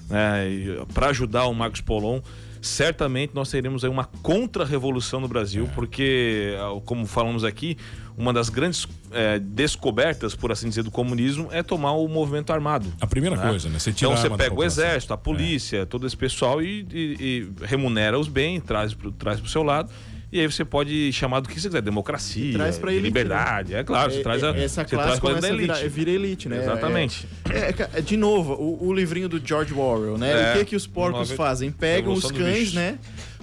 né, 0.10 0.46
para 0.94 1.08
ajudar 1.08 1.46
o 1.46 1.54
Marcos 1.54 1.82
Polon, 1.82 2.22
certamente 2.62 3.36
nós 3.36 3.50
teremos 3.50 3.84
aí 3.84 3.90
uma 3.90 4.06
contra-revolução 4.06 5.20
no 5.20 5.28
Brasil, 5.28 5.70
porque, 5.76 6.56
ah, 6.58 6.80
como 6.86 7.06
falamos 7.06 7.44
aqui, 7.44 7.78
uma 8.18 8.32
das 8.32 8.50
grandes 8.50 8.88
eh, 9.12 9.40
descobertas, 9.40 10.36
por 10.36 10.52
assim 10.52 10.70
dizer, 10.70 10.84
do 10.84 10.92
comunismo 10.92 11.50
é 11.52 11.64
tomar 11.64 11.94
o 11.94 12.08
movimento 12.08 12.54
armado. 12.54 12.92
A 13.02 13.08
primeira 13.08 13.36
né? 13.36 13.48
coisa, 13.50 13.70
né? 13.70 13.80
Você 13.80 13.92
tira 13.92 14.12
Então 14.12 14.22
você 14.22 14.30
pega 14.30 14.54
o 14.56 14.64
exército, 14.64 15.14
a 15.14 15.18
polícia, 15.18 15.86
todo 15.86 16.06
esse 16.06 16.16
pessoal 16.18 16.62
e, 16.62 16.86
e- 16.92 17.18
e 17.62 17.66
remunera-os 17.66 18.28
bem, 18.28 18.60
traz 18.62 18.94
pro, 18.94 19.12
traz 19.12 19.40
pro 19.40 19.50
seu 19.50 19.64
lado. 19.64 19.90
E 20.32 20.40
aí 20.40 20.48
você 20.48 20.66
pode 20.66 21.14
chamar 21.14 21.42
do 21.42 21.48
que 21.48 21.54
você 21.62 21.68
quiser, 21.68 21.80
democracia, 21.84 22.44
E 22.44 22.54
traz 22.54 22.80
pra 22.80 22.92
elite, 22.92 23.06
liberdade. 23.06 23.76
É 23.76 23.84
claro, 23.84 24.12
você 24.12 24.20
É, 24.20 24.24
traz 24.24 24.44
a, 24.44 24.48
é, 24.48 24.64
essa 24.64 24.84
você 24.84 24.96
classe 24.96 25.22
traz 25.22 25.42
da 25.42 25.52
virar, 25.52 25.78
elite. 25.80 25.90
vira 25.90 26.10
elite, 26.10 26.50
né? 26.50 26.58
Exatamente. 26.58 27.28
É, 27.52 27.58
é, 27.70 27.90
é, 28.00 28.02
de 28.02 28.18
novo, 28.18 28.54
o, 28.54 28.88
o 28.88 28.92
livrinho 28.94 29.30
do 29.30 29.40
George 29.46 29.76
Orwell, 29.76 30.18
né? 30.18 30.32
É, 30.32 30.56
o 30.56 30.58
que 30.58 30.66
que 30.66 30.76
os 30.76 30.88
porcos 30.88 31.30
fazem? 31.30 31.72
Pegam 31.72 32.14
os 32.14 32.32
cães, 32.32 32.74
né? 32.74 32.98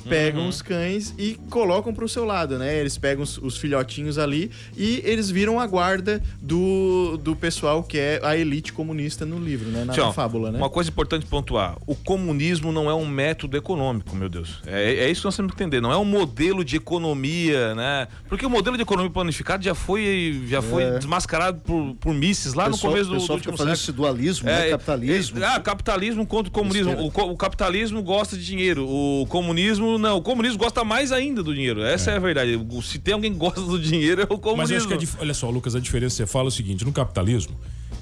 Pegam 0.09 0.43
Uhum. 0.43 0.49
os 0.49 0.63
cães 0.63 1.15
e 1.19 1.39
colocam 1.51 1.93
pro 1.93 2.09
seu 2.09 2.25
lado, 2.25 2.59
né? 2.59 2.79
Eles 2.79 2.97
pegam 2.99 3.23
os, 3.23 3.39
os 3.39 3.57
filhotinhos 3.57 4.19
ali 4.19 4.51
e 4.77 5.01
eles 5.05 5.31
viram 5.31 5.61
a 5.61 5.67
guarda 5.67 6.23
do, 6.41 7.17
do 7.19 7.37
pessoal 7.37 7.83
que 7.83 7.99
é 7.99 8.21
a 8.23 8.37
elite 8.37 8.73
comunista 8.73 9.25
no 9.27 9.39
livro, 9.39 9.69
né? 9.71 9.85
Na, 9.85 9.93
Tchau, 9.93 10.13
fábula, 10.13 10.51
né? 10.51 10.59
Uma 10.59 10.71
coisa 10.71 10.91
importante 10.91 11.27
pontuar: 11.27 11.77
o 11.87 11.95
comunismo 11.95 12.73
não 12.73 12.89
é 12.91 12.95
um 12.95 13.07
método 13.07 13.57
econômico, 13.57 14.15
meu 14.17 14.29
Deus. 14.29 14.61
É, 14.67 14.95
é 15.05 15.11
isso 15.11 15.21
que 15.23 15.27
nós 15.27 15.37
temos 15.37 15.53
que 15.53 15.63
entender. 15.63 15.81
Não 15.81 15.93
é 15.93 15.97
um 15.97 16.05
modelo 16.05 16.65
de 16.65 16.77
economia, 16.77 17.75
né? 17.75 18.09
Porque 18.29 18.45
o 18.47 18.51
modelo 18.51 18.77
de 18.77 18.83
economia 18.83 19.11
planificado 19.11 19.63
já 19.65 19.75
foi, 19.75 20.43
já 20.47 20.63
foi 20.63 20.83
É. 20.85 20.99
desmascarado 20.99 21.61
por, 21.61 21.95
por 21.97 22.15
misses 22.15 22.55
lá 22.55 22.65
o 22.65 22.69
no 22.69 22.75
pessoal, 22.75 22.93
começo 22.93 23.09
o 23.11 23.13
do, 23.13 23.15
do 23.17 23.21
pessoal 23.21 23.37
último 23.37 23.57
século. 23.57 23.73
esse 23.75 23.93
dualismo, 23.93 24.47
né? 24.47 24.71
capitalismo. 24.71 25.43
é, 25.43 25.45
ah, 25.47 25.61
capitalismo 25.61 26.27
contra 26.27 26.49
o 26.49 26.53
comunismo. 26.53 26.93
O, 26.93 27.07
o 27.33 27.37
capitalismo 27.37 28.03
gosta 28.03 28.37
de 28.37 28.45
dinheiro. 28.45 28.87
O 28.89 29.27
comunismo, 29.29 29.90
não. 29.99 30.17
O 30.19 30.23
comunismo 30.23 30.59
gosta 30.59 30.83
mais 30.85 31.13
ainda 31.13 31.43
do 31.43 31.55
dinheiro. 31.55 31.83
Essa 31.83 32.11
é, 32.13 32.17
a 32.17 32.19
verdade. 32.19 32.59
Se 32.83 32.99
tem 32.99 33.15
alguém 33.15 33.33
que 33.33 33.39
gosta 33.39 33.61
do 33.61 33.79
dinheiro, 33.79 34.23
é 34.23 34.25
o 34.25 34.39
comunismo. 34.39 34.57
Mas 34.57 34.71
acho 34.73 34.89
que 34.89 34.95
a 34.95 34.97
dif- 34.97 35.17
olha 35.21 35.35
só, 35.35 35.49
Lucas, 35.51 35.75
a 35.75 35.81
diferença 35.81 36.17
você 36.17 36.27
fala 36.27 36.47
é 36.47 36.49
o 36.49 36.53
seguinte: 36.53 36.85
no 36.85 36.93
capitalismo, 36.93 37.59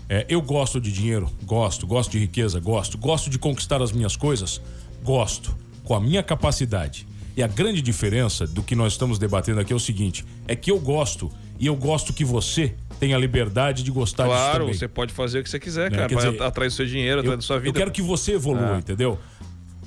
é, 0.09 0.25
eu 0.29 0.41
gosto 0.41 0.81
de 0.81 0.91
dinheiro, 0.93 1.31
gosto, 1.45 1.87
gosto 1.87 2.11
de 2.13 2.19
riqueza, 2.19 2.59
gosto, 2.61 2.97
gosto 2.99 3.29
de 3.31 3.39
conquistar 3.39 3.83
as 3.83 3.93
minhas 3.93 4.17
coisas, 4.17 4.61
gosto, 5.03 5.55
com 5.85 5.95
a 5.95 6.01
minha 6.01 6.23
capacidade. 6.23 7.07
E 7.37 7.43
a 7.43 7.47
grande 7.47 7.81
diferença 7.81 8.47
do 8.47 8.63
que 8.63 8.75
nós 8.75 8.95
estamos 8.95 9.19
debatendo 9.19 9.61
aqui 9.61 9.73
é 9.73 9.77
o 9.77 9.81
seguinte: 9.81 10.25
é 10.47 10.57
que 10.57 10.71
eu 10.71 10.79
gosto 10.81 11.31
e 11.61 11.67
eu 11.67 11.75
gosto 11.77 12.13
que 12.13 12.25
você 12.25 12.75
tenha 13.01 13.15
a 13.17 13.19
liberdade 13.19 13.83
de 13.85 13.91
gostar 13.93 14.25
disso 14.25 14.37
Claro, 14.37 14.67
você 14.67 14.89
pode 14.89 15.13
fazer 15.13 15.39
o 15.39 15.43
que 15.45 15.51
você 15.51 15.59
quiser, 15.61 15.89
Né? 15.91 15.99
cara. 15.99 16.09
Dizer, 16.15 16.43
atrás 16.43 16.73
do 16.73 16.77
seu 16.77 16.87
dinheiro, 16.87 17.21
atrás 17.21 17.37
da 17.39 17.43
sua 17.43 17.59
vida. 17.59 17.69
eu 17.69 17.73
quero 17.73 17.93
que 17.93 18.03
você 18.03 18.33
evolua, 18.33 18.75
Ah. 18.75 18.79
entendeu? 18.79 19.19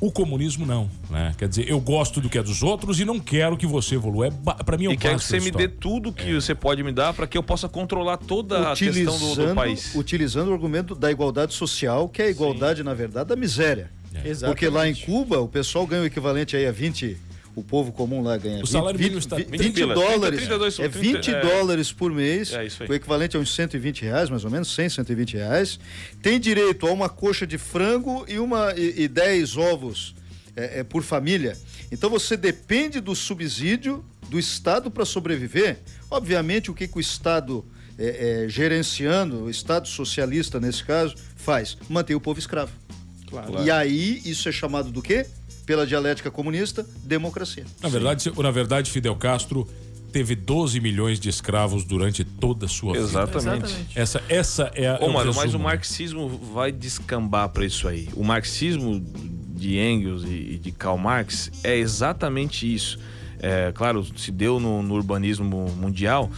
O 0.01 0.11
comunismo 0.11 0.65
não, 0.65 0.89
né? 1.11 1.31
Quer 1.37 1.47
dizer, 1.47 1.69
eu 1.69 1.79
gosto 1.79 2.19
do 2.19 2.27
que 2.27 2.39
é 2.39 2.41
dos 2.41 2.63
outros 2.63 2.99
e 2.99 3.05
não 3.05 3.19
quero 3.19 3.55
que 3.55 3.67
você 3.67 3.93
evolua. 3.93 4.27
É, 4.27 4.63
pra 4.63 4.75
mim 4.75 4.85
é 4.85 4.89
o 4.89 4.93
E 4.93 4.97
quero 4.97 5.19
que 5.19 5.23
você 5.23 5.39
me 5.39 5.51
dê 5.51 5.67
tudo 5.67 6.11
que 6.11 6.33
você 6.33 6.55
pode 6.55 6.81
me 6.81 6.91
dar 6.91 7.13
para 7.13 7.27
que 7.27 7.37
eu 7.37 7.43
possa 7.43 7.69
controlar 7.69 8.17
toda 8.17 8.71
a 8.71 8.75
questão 8.75 9.17
do, 9.19 9.35
do 9.35 9.53
país. 9.53 9.93
utilizando 9.93 10.49
o 10.49 10.53
argumento 10.53 10.95
da 10.95 11.11
igualdade 11.11 11.53
social, 11.53 12.09
que 12.09 12.19
é 12.19 12.25
a 12.25 12.29
igualdade, 12.29 12.81
na 12.81 12.95
verdade, 12.95 13.29
da 13.29 13.35
miséria. 13.35 13.91
É. 14.11 14.33
Porque 14.47 14.67
lá 14.67 14.89
em 14.89 14.95
Cuba, 14.95 15.39
o 15.39 15.47
pessoal 15.47 15.85
ganha 15.85 16.01
o 16.01 16.05
equivalente 16.05 16.57
aí 16.57 16.65
a 16.65 16.71
20, 16.71 17.15
o 17.55 17.63
povo 17.63 17.91
comum 17.91 18.21
lá 18.21 18.37
ganha 18.37 18.63
O 18.63 18.67
salário 18.67 18.97
20, 18.97 19.03
mínimo 19.05 19.19
está- 19.19 19.35
20, 19.35 19.47
20 19.49 19.61
20 19.61 19.73
pilas. 19.75 19.95
dólares. 19.99 20.39
32, 20.39 20.79
é 20.79 20.87
20 20.87 21.21
30, 21.23 21.31
é. 21.31 21.41
dólares 21.41 21.91
por 21.91 22.11
mês, 22.13 22.53
É 22.53 22.65
isso 22.65 22.83
aí. 22.83 22.89
o 22.89 22.93
equivalente 22.93 23.35
a 23.35 23.39
uns 23.39 23.53
120 23.53 24.01
reais, 24.03 24.29
mais 24.29 24.45
ou 24.45 24.51
menos, 24.51 24.73
100, 24.73 24.89
120 24.89 25.33
reais. 25.35 25.79
Tem 26.21 26.39
direito 26.39 26.87
a 26.87 26.91
uma 26.91 27.09
coxa 27.09 27.45
de 27.45 27.57
frango 27.57 28.25
e, 28.27 28.39
uma, 28.39 28.73
e, 28.77 29.03
e 29.03 29.07
10 29.07 29.57
ovos 29.57 30.15
é, 30.55 30.79
é, 30.79 30.83
por 30.83 31.03
família. 31.03 31.57
Então 31.91 32.09
você 32.09 32.37
depende 32.37 32.99
do 32.99 33.15
subsídio 33.15 34.03
do 34.29 34.39
Estado 34.39 34.89
para 34.89 35.03
sobreviver. 35.03 35.79
Obviamente, 36.09 36.71
o 36.71 36.73
que, 36.73 36.87
que 36.87 36.97
o 36.97 37.01
Estado, 37.01 37.65
é, 37.97 38.43
é, 38.45 38.49
gerenciando, 38.49 39.43
o 39.43 39.49
Estado 39.49 39.87
socialista 39.87 40.57
nesse 40.59 40.83
caso, 40.85 41.15
faz? 41.35 41.77
Manter 41.89 42.15
o 42.15 42.21
povo 42.21 42.39
escravo. 42.39 42.71
Claro. 43.27 43.63
E 43.63 43.71
aí, 43.71 44.21
isso 44.25 44.47
é 44.49 44.51
chamado 44.51 44.91
do 44.91 45.01
quê? 45.01 45.25
Pela 45.71 45.87
dialética 45.87 46.29
comunista, 46.29 46.85
democracia. 47.01 47.63
Na 47.81 47.87
verdade, 47.87 48.29
na 48.37 48.51
verdade, 48.51 48.91
Fidel 48.91 49.15
Castro 49.15 49.65
teve 50.11 50.35
12 50.35 50.81
milhões 50.81 51.17
de 51.17 51.29
escravos 51.29 51.85
durante 51.85 52.25
toda 52.25 52.65
a 52.65 52.67
sua 52.67 52.91
vida. 52.91 53.05
Exatamente. 53.05 53.87
Essa, 53.95 54.21
essa 54.27 54.69
é 54.75 54.89
a. 54.89 54.99
Ô, 54.99 55.05
é 55.05 55.07
o 55.07 55.13
mano, 55.13 55.33
mas 55.33 55.53
o 55.53 55.59
marxismo 55.59 56.27
vai 56.27 56.73
descambar 56.73 57.47
pra 57.47 57.65
isso 57.65 57.87
aí. 57.87 58.09
O 58.17 58.21
marxismo 58.21 58.99
de 58.99 59.79
Engels 59.79 60.25
e 60.25 60.59
de 60.61 60.73
Karl 60.73 60.97
Marx 60.97 61.49
é 61.63 61.77
exatamente 61.77 62.71
isso. 62.75 62.99
É, 63.39 63.71
claro, 63.73 64.05
se 64.17 64.29
deu 64.29 64.59
no, 64.59 64.83
no 64.83 64.93
urbanismo 64.93 65.69
mundial, 65.77 66.29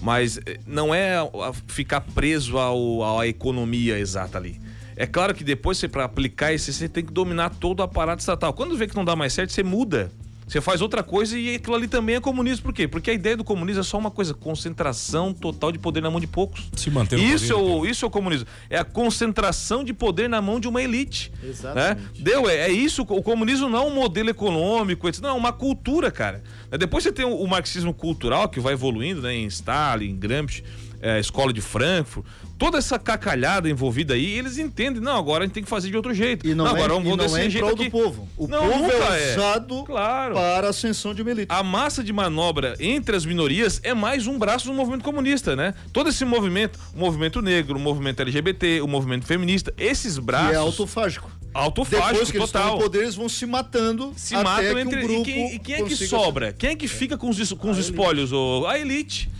mas 0.00 0.38
eh, 0.46 0.60
não 0.66 0.94
é 0.94 1.18
ficar 1.66 2.00
preso 2.00 2.56
ao, 2.56 3.18
à 3.18 3.28
economia 3.28 3.98
exata 3.98 4.38
ali. 4.38 4.58
É 5.00 5.06
claro 5.06 5.32
que 5.32 5.44
depois, 5.44 5.78
você 5.78 5.86
para 5.86 6.02
aplicar 6.02 6.52
isso, 6.52 6.72
você 6.72 6.88
tem 6.88 7.04
que 7.04 7.12
dominar 7.12 7.50
todo 7.50 7.78
o 7.78 7.82
aparato 7.84 8.18
estatal. 8.18 8.52
Quando 8.52 8.76
vê 8.76 8.88
que 8.88 8.96
não 8.96 9.04
dá 9.04 9.14
mais 9.14 9.32
certo, 9.32 9.52
você 9.52 9.62
muda. 9.62 10.10
Você 10.44 10.60
faz 10.60 10.80
outra 10.80 11.04
coisa 11.04 11.38
e 11.38 11.54
aquilo 11.54 11.76
ali 11.76 11.86
também 11.86 12.16
é 12.16 12.20
comunismo. 12.20 12.64
Por 12.64 12.72
quê? 12.72 12.88
Porque 12.88 13.10
a 13.10 13.14
ideia 13.14 13.36
do 13.36 13.44
comunismo 13.44 13.80
é 13.80 13.84
só 13.84 13.96
uma 13.96 14.10
coisa: 14.10 14.34
concentração 14.34 15.32
total 15.32 15.70
de 15.70 15.78
poder 15.78 16.00
na 16.00 16.10
mão 16.10 16.18
de 16.18 16.26
poucos. 16.26 16.68
Se 16.74 16.90
manter 16.90 17.16
Isso 17.16 17.52
é, 17.52 17.56
poder, 17.56 17.70
o, 17.70 17.86
isso 17.86 18.04
é 18.04 18.08
o 18.08 18.10
comunismo. 18.10 18.48
É 18.68 18.78
a 18.78 18.84
concentração 18.84 19.84
de 19.84 19.92
poder 19.92 20.28
na 20.28 20.42
mão 20.42 20.58
de 20.58 20.66
uma 20.66 20.82
elite. 20.82 21.30
Exatamente. 21.44 22.00
Né? 22.00 22.08
Deu, 22.18 22.48
é, 22.48 22.56
é 22.56 22.70
isso. 22.72 23.02
O 23.02 23.22
comunismo 23.22 23.68
não 23.68 23.78
é 23.78 23.82
um 23.82 23.94
modelo 23.94 24.30
econômico, 24.30 25.06
etc. 25.06 25.22
não, 25.22 25.30
é 25.30 25.34
uma 25.34 25.52
cultura, 25.52 26.10
cara. 26.10 26.42
Depois 26.76 27.04
você 27.04 27.12
tem 27.12 27.24
o, 27.24 27.36
o 27.36 27.46
marxismo 27.46 27.94
cultural, 27.94 28.48
que 28.48 28.58
vai 28.58 28.72
evoluindo 28.72 29.22
né, 29.22 29.32
em 29.34 29.46
Stalin, 29.46 30.08
em 30.08 30.16
Gramsci, 30.16 30.64
é, 31.00 31.18
Escola 31.20 31.52
de 31.52 31.60
Frankfurt. 31.60 32.24
Toda 32.58 32.76
essa 32.76 32.98
cacalhada 32.98 33.70
envolvida 33.70 34.14
aí, 34.14 34.36
eles 34.36 34.58
entendem. 34.58 35.00
Não, 35.00 35.16
agora 35.16 35.44
a 35.44 35.46
gente 35.46 35.54
tem 35.54 35.62
que 35.62 35.68
fazer 35.68 35.90
de 35.90 35.96
outro 35.96 36.12
jeito. 36.12 36.44
E 36.46 36.54
não, 36.54 36.66
é, 36.66 36.70
agora 36.70 36.86
e 36.86 36.88
vamos 36.96 37.08
não 37.08 37.16
desse 37.16 37.38
é 37.38 37.48
jeito 37.50 37.58
prol 37.64 37.74
aqui. 37.74 37.84
do 37.84 37.90
povo. 37.90 38.28
O 38.36 38.48
Não, 38.48 38.68
povo 38.68 38.90
é 38.90 39.30
é. 39.30 39.34
usado 39.36 39.84
Claro. 39.84 40.34
para 40.34 40.66
a 40.66 40.70
ascensão 40.70 41.14
de 41.14 41.22
uma 41.22 41.30
elite. 41.30 41.46
A 41.52 41.62
massa 41.62 42.02
de 42.02 42.12
manobra 42.12 42.74
entre 42.80 43.14
as 43.14 43.24
minorias 43.24 43.80
é 43.84 43.94
mais 43.94 44.26
um 44.26 44.36
braço 44.38 44.66
do 44.66 44.74
movimento 44.74 45.04
comunista, 45.04 45.54
né? 45.54 45.72
Todo 45.92 46.08
esse 46.08 46.24
movimento, 46.24 46.78
o 46.94 46.98
movimento 46.98 47.40
negro, 47.40 47.76
o 47.78 47.80
movimento 47.80 48.20
LGBT, 48.22 48.80
o 48.80 48.88
movimento 48.88 49.24
feminista, 49.24 49.72
esses 49.78 50.18
braços. 50.18 50.50
E 50.50 50.54
é 50.54 50.56
autofágico. 50.56 51.30
autofágico, 51.54 52.08
Depois 52.10 52.30
que 52.32 52.36
eles 52.38 52.50
total. 52.50 52.76
no 52.76 52.82
poder, 52.82 53.02
eles 53.02 53.14
vão 53.14 53.28
se 53.28 53.46
matando 53.46 54.12
se 54.16 54.34
matam 54.34 54.78
entre. 54.80 54.98
um 54.98 55.06
grupo 55.06 55.20
e 55.20 55.24
quem, 55.32 55.54
e 55.54 55.58
quem 55.60 55.74
é 55.76 55.82
que 55.84 55.94
sobra? 55.94 56.52
Quem 56.52 56.70
é 56.70 56.74
que 56.74 56.88
fica 56.88 57.16
com 57.16 57.28
os, 57.28 57.52
com 57.52 57.70
os 57.70 57.78
espólios? 57.78 58.30
A 58.68 58.76
elite. 58.78 59.30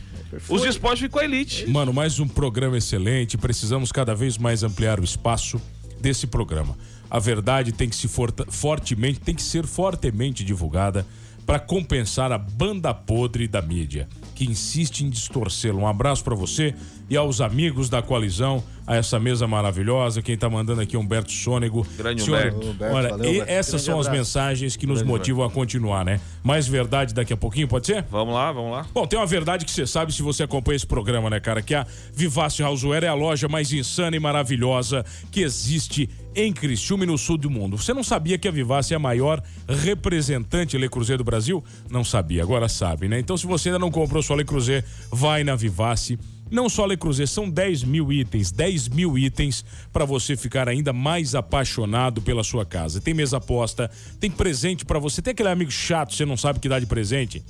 Os 0.48 0.62
com 1.08 1.18
a 1.18 1.24
elite. 1.24 1.68
Mano, 1.68 1.92
mais 1.92 2.18
um 2.20 2.28
programa 2.28 2.76
excelente. 2.76 3.38
Precisamos 3.38 3.90
cada 3.90 4.14
vez 4.14 4.36
mais 4.36 4.62
ampliar 4.62 5.00
o 5.00 5.04
espaço 5.04 5.60
desse 6.00 6.26
programa. 6.26 6.76
A 7.10 7.18
verdade 7.18 7.72
tem 7.72 7.88
que 7.88 7.96
se 7.96 8.08
fortemente, 8.48 9.20
tem 9.20 9.34
que 9.34 9.42
ser 9.42 9.66
fortemente 9.66 10.44
divulgada 10.44 11.06
para 11.46 11.58
compensar 11.58 12.30
a 12.30 12.36
banda 12.36 12.92
podre 12.92 13.48
da 13.48 13.62
mídia 13.62 14.06
que 14.34 14.44
insiste 14.44 15.00
em 15.00 15.10
distorcê-lo. 15.10 15.80
Um 15.80 15.86
abraço 15.88 16.22
para 16.22 16.34
você 16.34 16.74
e 17.10 17.16
aos 17.16 17.40
amigos 17.40 17.88
da 17.88 18.00
coalizão, 18.00 18.62
a 18.88 18.96
essa 18.96 19.20
mesa 19.20 19.46
maravilhosa. 19.46 20.22
Quem 20.22 20.36
tá 20.36 20.48
mandando 20.48 20.80
aqui 20.80 20.96
é 20.96 20.98
Humberto 20.98 21.30
Sônego. 21.30 21.86
Grande 21.96 22.22
Senhor, 22.22 22.38
Humberto. 22.38 22.70
Humberto, 22.70 22.96
olha, 22.96 23.08
valeu, 23.10 23.26
e 23.26 23.34
Humberto. 23.34 23.52
essas 23.52 23.70
Grande 23.72 23.84
são 23.84 24.00
as 24.00 24.06
abraço. 24.06 24.18
mensagens 24.18 24.76
que 24.76 24.86
nos 24.86 25.02
motivam 25.02 25.44
a 25.44 25.50
continuar, 25.50 26.06
né? 26.06 26.18
Mais 26.42 26.66
verdade 26.66 27.12
daqui 27.12 27.32
a 27.32 27.36
pouquinho, 27.36 27.68
pode 27.68 27.86
ser? 27.86 28.02
Vamos 28.10 28.34
lá, 28.34 28.50
vamos 28.50 28.72
lá. 28.72 28.86
Bom, 28.94 29.06
tem 29.06 29.18
uma 29.18 29.26
verdade 29.26 29.66
que 29.66 29.70
você 29.70 29.86
sabe 29.86 30.12
se 30.12 30.22
você 30.22 30.42
acompanha 30.42 30.76
esse 30.76 30.86
programa, 30.86 31.28
né, 31.28 31.38
cara? 31.38 31.60
Que 31.60 31.74
a 31.74 31.86
Vivace 32.14 32.62
Houseware 32.62 33.04
é 33.04 33.08
a 33.08 33.14
loja 33.14 33.46
mais 33.46 33.70
insana 33.72 34.16
e 34.16 34.18
maravilhosa 34.18 35.04
que 35.30 35.42
existe 35.42 36.08
em 36.34 36.50
Criciúma 36.52 37.04
e 37.04 37.06
no 37.06 37.18
sul 37.18 37.36
do 37.36 37.50
mundo. 37.50 37.76
Você 37.76 37.92
não 37.92 38.02
sabia 38.02 38.38
que 38.38 38.48
a 38.48 38.50
Vivace 38.50 38.94
é 38.94 38.96
a 38.96 39.00
maior 39.00 39.42
representante 39.68 40.78
Le 40.78 40.88
Cruzeiro 40.88 41.22
do 41.22 41.26
Brasil? 41.26 41.62
Não 41.90 42.04
sabia, 42.04 42.42
agora 42.42 42.68
sabe, 42.68 43.06
né? 43.06 43.18
Então, 43.18 43.36
se 43.36 43.46
você 43.46 43.68
ainda 43.68 43.78
não 43.78 43.90
comprou 43.90 44.22
sua 44.22 44.36
Le 44.36 44.44
Cruzeiro, 44.44 44.86
vai 45.10 45.44
na 45.44 45.54
Vivace. 45.54 46.18
Não 46.50 46.68
só 46.68 46.86
Le 46.86 46.96
Cruzeiro, 46.96 47.30
são 47.30 47.48
10 47.48 47.84
mil 47.84 48.12
itens, 48.12 48.50
10 48.50 48.88
mil 48.88 49.18
itens 49.18 49.64
para 49.92 50.04
você 50.04 50.36
ficar 50.36 50.68
ainda 50.68 50.92
mais 50.92 51.34
apaixonado 51.34 52.22
pela 52.22 52.42
sua 52.42 52.64
casa. 52.64 53.00
Tem 53.00 53.14
mesa 53.14 53.40
posta, 53.40 53.90
tem 54.18 54.30
presente 54.30 54.84
para 54.84 54.98
você. 54.98 55.20
Tem 55.20 55.32
aquele 55.32 55.48
amigo 55.48 55.70
chato, 55.70 56.14
você 56.14 56.24
não 56.24 56.36
sabe 56.36 56.60
que 56.60 56.68
dá 56.68 56.78
de 56.78 56.86
presente? 56.86 57.42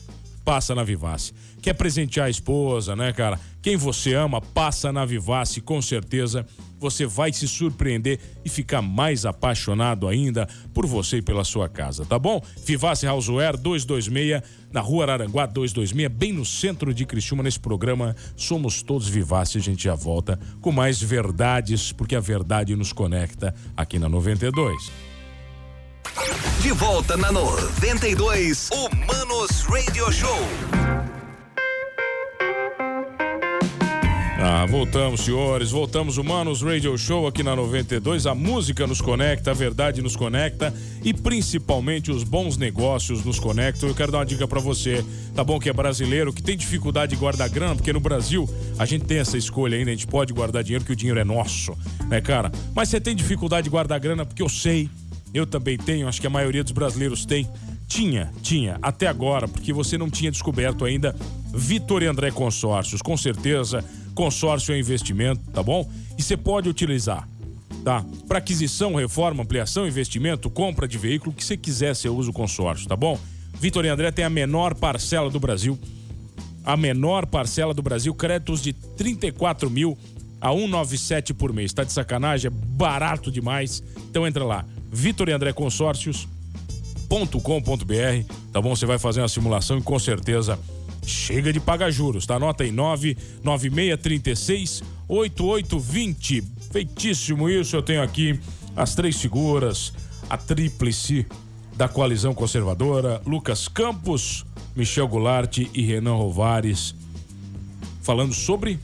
Passa 0.48 0.74
na 0.74 0.82
Vivace. 0.82 1.34
Quer 1.60 1.74
presentear 1.74 2.26
a 2.26 2.30
esposa, 2.30 2.96
né, 2.96 3.12
cara? 3.12 3.38
Quem 3.60 3.76
você 3.76 4.14
ama, 4.14 4.40
passa 4.40 4.90
na 4.90 5.04
Vivace, 5.04 5.60
com 5.60 5.82
certeza 5.82 6.46
você 6.78 7.04
vai 7.04 7.34
se 7.34 7.46
surpreender 7.46 8.18
e 8.42 8.48
ficar 8.48 8.80
mais 8.80 9.26
apaixonado 9.26 10.08
ainda 10.08 10.48
por 10.72 10.86
você 10.86 11.18
e 11.18 11.22
pela 11.22 11.44
sua 11.44 11.68
casa, 11.68 12.06
tá 12.06 12.18
bom? 12.18 12.40
Vivace 12.64 13.06
Houseware 13.06 13.58
226, 13.58 14.40
na 14.72 14.80
rua 14.80 15.04
Araranguá 15.04 15.44
226, 15.44 16.10
bem 16.16 16.32
no 16.32 16.46
centro 16.46 16.94
de 16.94 17.04
Criciúma, 17.04 17.42
nesse 17.42 17.60
programa 17.60 18.16
Somos 18.34 18.80
Todos 18.80 19.06
Vivace. 19.06 19.58
A 19.58 19.60
gente 19.60 19.84
já 19.84 19.94
volta 19.94 20.40
com 20.62 20.72
mais 20.72 20.98
verdades, 21.02 21.92
porque 21.92 22.16
a 22.16 22.20
verdade 22.20 22.74
nos 22.74 22.90
conecta 22.90 23.54
aqui 23.76 23.98
na 23.98 24.08
92. 24.08 25.07
De 26.60 26.72
volta 26.72 27.16
na 27.16 27.30
92, 27.30 28.70
Humanos 28.72 29.62
Radio 29.62 30.12
Show. 30.12 30.38
Ah, 34.40 34.64
voltamos, 34.66 35.22
senhores. 35.22 35.72
Voltamos, 35.72 36.16
Humanos 36.16 36.62
Radio 36.62 36.96
Show 36.96 37.26
aqui 37.26 37.42
na 37.42 37.56
92. 37.56 38.24
A 38.24 38.36
música 38.36 38.86
nos 38.86 39.00
conecta, 39.00 39.50
a 39.50 39.54
verdade 39.54 40.00
nos 40.00 40.14
conecta 40.14 40.72
e 41.04 41.12
principalmente 41.12 42.12
os 42.12 42.22
bons 42.22 42.56
negócios 42.56 43.24
nos 43.24 43.40
conectam. 43.40 43.88
Eu 43.88 43.94
quero 43.96 44.12
dar 44.12 44.18
uma 44.18 44.26
dica 44.26 44.46
pra 44.46 44.60
você, 44.60 45.04
tá 45.34 45.42
bom? 45.42 45.58
Que 45.58 45.68
é 45.68 45.72
brasileiro, 45.72 46.32
que 46.32 46.40
tem 46.40 46.56
dificuldade 46.56 47.14
de 47.14 47.18
guardar 47.18 47.48
grana, 47.48 47.74
porque 47.74 47.92
no 47.92 47.98
Brasil 47.98 48.48
a 48.78 48.86
gente 48.86 49.06
tem 49.06 49.18
essa 49.18 49.36
escolha 49.36 49.76
ainda, 49.76 49.90
a 49.90 49.94
gente 49.94 50.06
pode 50.06 50.32
guardar 50.32 50.62
dinheiro, 50.62 50.84
que 50.84 50.92
o 50.92 50.96
dinheiro 50.96 51.18
é 51.18 51.24
nosso, 51.24 51.76
né, 52.08 52.20
cara? 52.20 52.52
Mas 52.76 52.88
você 52.88 53.00
tem 53.00 53.16
dificuldade 53.16 53.64
de 53.64 53.70
guardar 53.70 53.98
grana, 53.98 54.24
porque 54.24 54.42
eu 54.42 54.48
sei, 54.48 54.88
eu 55.32 55.46
também 55.46 55.76
tenho, 55.76 56.08
acho 56.08 56.20
que 56.20 56.26
a 56.26 56.30
maioria 56.30 56.62
dos 56.62 56.72
brasileiros 56.72 57.24
tem. 57.24 57.48
Tinha, 57.86 58.30
tinha, 58.42 58.78
até 58.82 59.06
agora, 59.06 59.48
porque 59.48 59.72
você 59.72 59.96
não 59.96 60.10
tinha 60.10 60.30
descoberto 60.30 60.84
ainda 60.84 61.16
Vitor 61.54 62.02
e 62.02 62.06
André 62.06 62.30
Consórcios. 62.30 63.00
Com 63.00 63.16
certeza, 63.16 63.82
consórcio 64.14 64.74
é 64.74 64.78
investimento, 64.78 65.40
tá 65.52 65.62
bom? 65.62 65.90
E 66.18 66.22
você 66.22 66.36
pode 66.36 66.68
utilizar, 66.68 67.26
tá? 67.82 68.04
Para 68.26 68.38
aquisição, 68.38 68.94
reforma, 68.94 69.42
ampliação, 69.42 69.86
investimento, 69.86 70.50
compra 70.50 70.86
de 70.86 70.98
veículo, 70.98 71.32
o 71.32 71.34
que 71.34 71.44
você 71.44 71.56
quiser, 71.56 71.96
você 71.96 72.08
usa 72.08 72.28
o 72.28 72.32
consórcio, 72.32 72.86
tá 72.86 72.96
bom? 72.96 73.18
Vitor 73.58 73.84
e 73.84 73.88
André 73.88 74.10
tem 74.10 74.24
a 74.24 74.30
menor 74.30 74.74
parcela 74.74 75.30
do 75.30 75.40
Brasil. 75.40 75.78
A 76.64 76.76
menor 76.76 77.24
parcela 77.26 77.72
do 77.72 77.80
Brasil, 77.80 78.14
créditos 78.14 78.62
de 78.62 78.72
34 78.72 79.70
mil 79.70 79.96
a 80.40 80.52
197 80.52 81.34
por 81.34 81.52
mês. 81.52 81.72
Tá 81.72 81.82
de 81.82 81.92
sacanagem? 81.92 82.48
É 82.48 82.50
barato 82.50 83.30
demais. 83.30 83.82
Então 84.10 84.26
entra 84.26 84.44
lá, 84.44 84.64
Vitor 84.90 85.28
e 85.28 85.32
André 85.32 85.52
Consórcios 85.52 86.26
com.br, 87.08 88.32
tá 88.52 88.60
bom? 88.60 88.76
Você 88.76 88.84
vai 88.84 88.98
fazer 88.98 89.20
uma 89.20 89.28
simulação 89.28 89.78
e 89.78 89.82
com 89.82 89.98
certeza 89.98 90.58
chega 91.06 91.50
de 91.52 91.58
pagar 91.58 91.90
juros, 91.90 92.26
tá? 92.26 92.36
Anota 92.36 92.64
aí 92.64 92.70
99636 92.70 94.82
8820. 95.08 96.44
Feitíssimo 96.70 97.48
isso, 97.48 97.74
eu 97.76 97.82
tenho 97.82 98.02
aqui 98.02 98.38
as 98.76 98.94
três 98.94 99.18
figuras, 99.20 99.92
a 100.28 100.36
tríplice 100.36 101.26
da 101.74 101.88
coalizão 101.88 102.34
conservadora, 102.34 103.22
Lucas 103.24 103.68
Campos, 103.68 104.44
Michel 104.76 105.08
Goulart 105.08 105.56
e 105.58 105.82
Renan 105.82 106.14
Rovares, 106.14 106.94
falando 108.02 108.34
sobre 108.34 108.78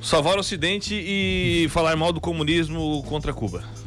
Salvar 0.00 0.36
o 0.36 0.40
Ocidente 0.40 0.94
e 0.94 1.68
falar 1.70 1.96
mal 1.96 2.12
do 2.12 2.20
comunismo 2.20 3.02
contra 3.08 3.34
Cuba. 3.34 3.77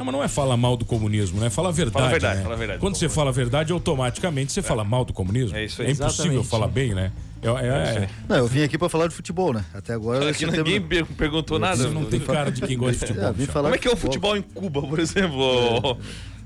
Não, 0.00 0.04
mas 0.06 0.14
não 0.14 0.24
é 0.24 0.28
falar 0.28 0.56
mal 0.56 0.78
do 0.78 0.84
comunismo, 0.86 1.38
né? 1.38 1.50
Fala 1.50 1.68
a 1.68 1.72
verdade. 1.72 1.92
Fala 1.92 2.06
a 2.06 2.10
verdade, 2.10 2.36
né? 2.38 2.42
fala 2.42 2.54
a 2.54 2.58
verdade. 2.58 2.80
Quando 2.80 2.96
você 2.96 3.08
fala 3.08 3.28
a 3.28 3.32
verdade, 3.32 3.70
automaticamente 3.72 4.50
você 4.50 4.62
fala 4.62 4.82
mal 4.82 5.04
do 5.04 5.12
comunismo. 5.12 5.54
É 5.56 5.64
isso 5.66 5.82
aí. 5.82 5.88
É 5.88 5.90
impossível 5.90 6.24
Exatamente. 6.40 6.48
falar 6.48 6.68
bem, 6.68 6.94
né? 6.94 7.12
É, 7.42 7.48
é- 7.48 8.04
é- 8.04 8.08
Não, 8.28 8.36
eu 8.36 8.46
vim 8.46 8.62
aqui 8.62 8.78
pra 8.78 8.88
falar 8.88 9.08
de 9.08 9.14
futebol, 9.14 9.52
né? 9.52 9.62
Até 9.74 9.92
agora 9.92 10.30
Aqui 10.30 10.46
ninguém 10.46 10.80
perguntou 11.16 11.58
nada. 11.58 11.76
você 11.76 11.88
não 11.90 12.04
tem 12.06 12.18
cara 12.20 12.50
de 12.50 12.62
quem 12.62 12.76
gosta 12.78 13.06
de 13.06 13.12
futebol. 13.12 13.28
É, 13.28 13.32
Michel. 13.32 13.46
falar 13.52 13.64
Como 13.68 13.74
é 13.74 13.78
que 13.78 13.88
é 13.88 13.92
o 13.92 13.96
futebol 13.96 14.36
em 14.36 14.42
Cuba, 14.42 14.80
por 14.82 14.98
exemplo? 14.98 15.98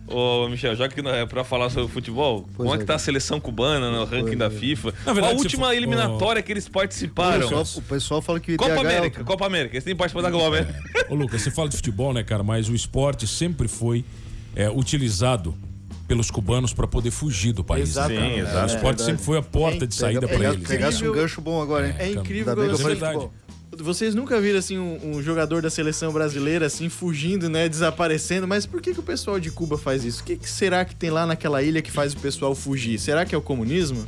Ô, 0.07 0.47
Michel, 0.49 0.77
já 0.77 0.87
que 0.89 1.01
não 1.01 1.11
é 1.11 1.25
pra 1.25 1.43
falar 1.45 1.71
sobre 1.71 1.91
futebol, 1.93 2.47
como 2.57 2.71
é 2.73 2.77
é. 2.77 2.79
que 2.79 2.85
tá 2.85 2.97
a 2.97 2.99
seleção 2.99 3.41
cubana 3.41 3.91
no 3.91 4.05
ranking 4.05 4.37
da 4.37 4.51
FIFA? 4.51 4.93
Na 5.07 5.13
verdade, 5.15 5.35
a 5.35 5.39
se 5.39 5.45
última 5.45 5.67
for- 5.69 5.73
eliminatória 5.75 6.43
que 6.43 6.53
eles 6.53 6.67
O 6.67 6.71
participaram. 6.71 7.41
pessoal, 7.41 7.65
o 7.77 7.83
pessoal 7.83 8.23
fala 8.23 8.39
que 8.39 8.53
o 8.55 8.57
Copa 8.59 8.71
IDH 8.73 8.77
é 8.77 8.81
América, 8.81 9.19
alto. 9.21 9.27
Copa 9.31 9.47
América. 9.47 9.75
Eles 9.77 9.85
têm 9.85 9.97
participado 9.97 10.27
da 10.27 10.33
Copa 10.33 10.47
América. 10.49 10.75
Ô, 11.09 11.15
Lucas, 11.15 11.41
você 11.43 11.51
fala 11.51 11.69
de 11.71 11.77
futebol, 11.77 12.13
né, 12.13 12.23
cara? 12.23 12.43
Mas 12.43 12.69
o 12.69 12.75
esporte 12.75 13.27
sempre 13.27 13.67
foi 13.67 14.05
é, 14.55 14.69
utilizado 14.71 15.55
pelos 16.07 16.31
cubanos 16.31 16.75
para 16.75 16.87
poder 16.87 17.11
fugir 17.11 17.53
do 17.55 17.65
país. 17.65 17.95
né? 17.97 18.03
Exatamente. 18.03 18.35
Sim, 18.35 18.41
O 18.43 18.45
exato. 18.47 18.67
esporte 18.67 18.83
verdade. 18.99 19.05
sempre 19.05 19.25
foi 19.25 19.39
a 19.39 19.43
porta 19.43 19.87
de 19.87 19.95
saída 19.95 20.29
para 20.29 20.37
eles. 20.37 20.59
né? 20.61 20.69
Pegasse 20.69 21.09
um 21.09 21.13
gancho 21.13 21.41
bom 21.41 21.63
agora, 21.63 21.89
hein? 21.89 21.95
É 21.99 22.11
incrível 22.11 22.51
Ainda 22.53 22.67
bem 22.67 22.77
de 22.77 22.83
verdade. 22.83 23.27
Vocês 23.79 24.15
nunca 24.15 24.41
viram 24.41 24.59
assim 24.59 24.79
um, 24.79 25.17
um 25.17 25.23
jogador 25.23 25.63
da 25.63 25.71
seleção 25.71 26.13
brasileira 26.13 26.67
assim 26.67 26.89
fugindo, 26.89 27.49
né, 27.49 27.69
desaparecendo, 27.69 28.47
mas 28.47 28.67
por 28.67 28.81
que, 28.81 28.93
que 28.95 29.01
o 29.01 29.03
pessoal 29.03 29.39
de 29.41 29.51
Cuba 29.51 29.77
faz 29.79 30.05
isso? 30.05 30.23
O 30.23 30.25
que, 30.25 30.37
que 30.37 30.49
será 30.49 30.85
que 30.85 30.95
tem 30.95 31.11
lá 31.11 31.27
naquela 31.27 31.63
ilha 31.63 31.81
que 31.83 31.91
faz 31.91 32.13
o 32.13 32.17
pessoal 32.19 32.55
fugir? 32.55 32.99
Será 32.99 33.25
que 33.25 33.35
é 33.35 33.39
o 33.39 33.43
comunismo? 33.43 34.05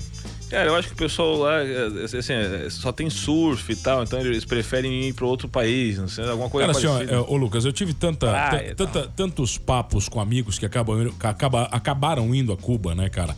Cara, 0.48 0.66
eu 0.68 0.76
acho 0.76 0.86
que 0.88 0.94
o 0.94 0.96
pessoal 0.96 1.36
lá, 1.38 1.60
é, 1.60 1.86
assim, 2.04 2.32
é, 2.32 2.68
só 2.70 2.92
tem 2.92 3.10
surf 3.10 3.72
e 3.72 3.74
tal, 3.74 4.04
então 4.04 4.20
eles 4.20 4.44
preferem 4.44 5.08
ir 5.08 5.12
para 5.12 5.26
outro 5.26 5.48
país, 5.48 5.98
não 5.98 6.06
sei, 6.06 6.24
alguma 6.28 6.48
coisa 6.48 6.68
Cara, 6.68 6.78
assim, 6.78 6.86
ó, 6.86 6.92
parecida. 6.98 7.16
é, 7.16 7.18
ô 7.20 7.36
Lucas, 7.36 7.64
eu 7.64 7.72
tive 7.72 7.92
tanta, 7.92 8.32
tanta- 8.76 9.08
tantos 9.08 9.58
papos 9.58 10.08
com 10.08 10.20
amigos 10.20 10.56
que, 10.56 10.64
acabam, 10.64 11.12
acaba- 11.20 11.64
acabaram 11.72 12.32
indo 12.32 12.52
a 12.52 12.56
Cuba, 12.56 12.94
né, 12.94 13.08
cara? 13.08 13.36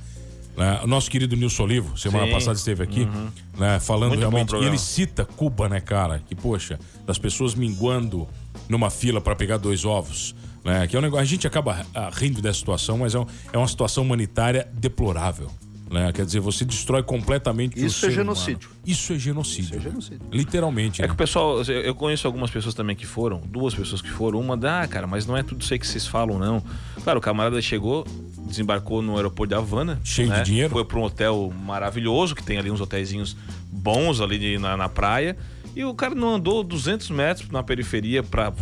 Né, 0.58 0.80
O 0.82 0.86
nosso 0.88 1.08
querido 1.08 1.36
Nilson 1.36 1.62
Olivo, 1.62 1.96
semana 1.96 2.24
Sim. 2.24 2.30
Uhum. 2.32 2.36
passada 2.36 2.56
esteve 2.58 2.82
aqui, 2.82 3.08
né, 3.56 3.78
falando 3.78 4.08
Muito 4.10 4.20
realmente. 4.20 4.54
E 4.56 4.64
ele 4.66 4.76
cita 4.78 5.24
Cuba, 5.24 5.68
né, 5.68 5.80
cara? 5.80 6.20
Que, 6.28 6.34
poxa, 6.34 6.80
das 7.06 7.16
pessoas 7.16 7.54
minguando 7.54 8.28
numa 8.68 8.90
fila 8.90 9.20
para 9.20 9.36
pegar 9.36 9.56
dois 9.56 9.84
ovos. 9.84 10.34
Né, 10.64 10.86
que 10.88 10.96
é 10.96 10.98
um 10.98 11.02
negócio, 11.02 11.22
a 11.22 11.26
gente 11.26 11.46
acaba 11.46 11.86
ah, 11.94 12.10
rindo 12.12 12.42
dessa 12.42 12.58
situação, 12.58 12.98
mas 12.98 13.14
é, 13.14 13.18
um- 13.20 13.26
é 13.52 13.56
uma 13.56 13.68
situação 13.68 14.02
humanitária 14.02 14.68
deplorável. 14.74 15.48
Né? 15.90 16.12
Quer 16.12 16.24
dizer, 16.26 16.40
você 16.40 16.64
destrói 16.64 17.02
completamente 17.02 17.76
o 17.80 17.86
Isso 17.86 18.04
é 18.06 18.10
ser 18.10 18.20
humano. 18.20 18.34
genocídio. 18.36 18.70
Isso 18.86 19.12
é 19.12 19.18
genocídio. 19.18 19.64
Isso 19.64 19.74
é 19.74 19.76
né? 19.78 19.82
genocídio. 19.84 20.20
Literalmente. 20.30 21.00
É 21.00 21.02
né? 21.02 21.08
que 21.08 21.14
o 21.14 21.16
pessoal, 21.16 21.62
eu- 21.62 21.94
conheço 21.94 22.26
algumas 22.26 22.50
pessoas 22.50 22.74
também 22.74 22.94
que 22.94 23.06
foram, 23.06 23.40
duas 23.46 23.74
pessoas 23.74 24.02
que 24.02 24.10
foram, 24.10 24.38
uma 24.40 24.56
da, 24.56 24.82
ah, 24.82 24.88
cara, 24.88 25.06
mas 25.06 25.26
não 25.26 25.36
é 25.36 25.42
tudo 25.42 25.62
isso 25.62 25.72
aí 25.72 25.78
que 25.78 25.86
vocês 25.86 26.06
falam, 26.06 26.38
não. 26.38 26.62
Claro, 27.02 27.18
o 27.18 27.22
camarada 27.22 27.60
chegou, 27.62 28.06
desembarcou 28.46 29.00
no 29.02 29.16
aeroporto 29.16 29.54
de 29.54 29.58
Havana. 29.58 29.98
Cheio 30.04 30.28
de 30.28 30.34
né? 30.34 30.42
dinheiro. 30.42 30.70
Foi 30.70 30.84
para 30.84 30.98
um 30.98 31.02
hotel 31.04 31.52
maravilhoso, 31.64 32.34
que 32.34 32.42
tem 32.42 32.58
ali 32.58 32.70
uns 32.70 32.80
hotéisinhos 32.80 33.36
bons 33.70 34.20
ali 34.20 34.38
de- 34.38 34.58
na, 34.58 34.76
na 34.76 34.88
praia. 34.88 35.36
E 35.76 35.84
o 35.84 35.94
cara 35.94 36.14
não 36.14 36.34
andou 36.34 36.64
200 36.64 37.08
metros 37.10 37.48
na 37.50 37.62
periferia 37.62 38.22
para 38.22 38.52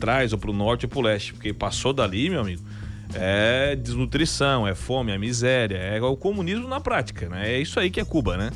trás, 0.00 0.32
ou 0.32 0.38
para 0.38 0.50
o 0.50 0.54
norte 0.54 0.86
ou 0.86 0.88
para 0.88 0.98
o 0.98 1.02
leste, 1.02 1.34
porque 1.34 1.52
passou 1.52 1.92
dali, 1.92 2.30
meu 2.30 2.40
amigo. 2.40 2.62
É 3.14 3.76
desnutrição, 3.76 4.66
é 4.66 4.74
fome, 4.74 5.12
é 5.12 5.18
miséria, 5.18 5.76
é 5.76 6.00
o 6.00 6.16
comunismo 6.16 6.66
na 6.68 6.80
prática, 6.80 7.28
né? 7.28 7.52
É 7.54 7.58
isso 7.60 7.78
aí 7.78 7.90
que 7.90 8.00
é 8.00 8.04
Cuba, 8.04 8.36
né? 8.36 8.50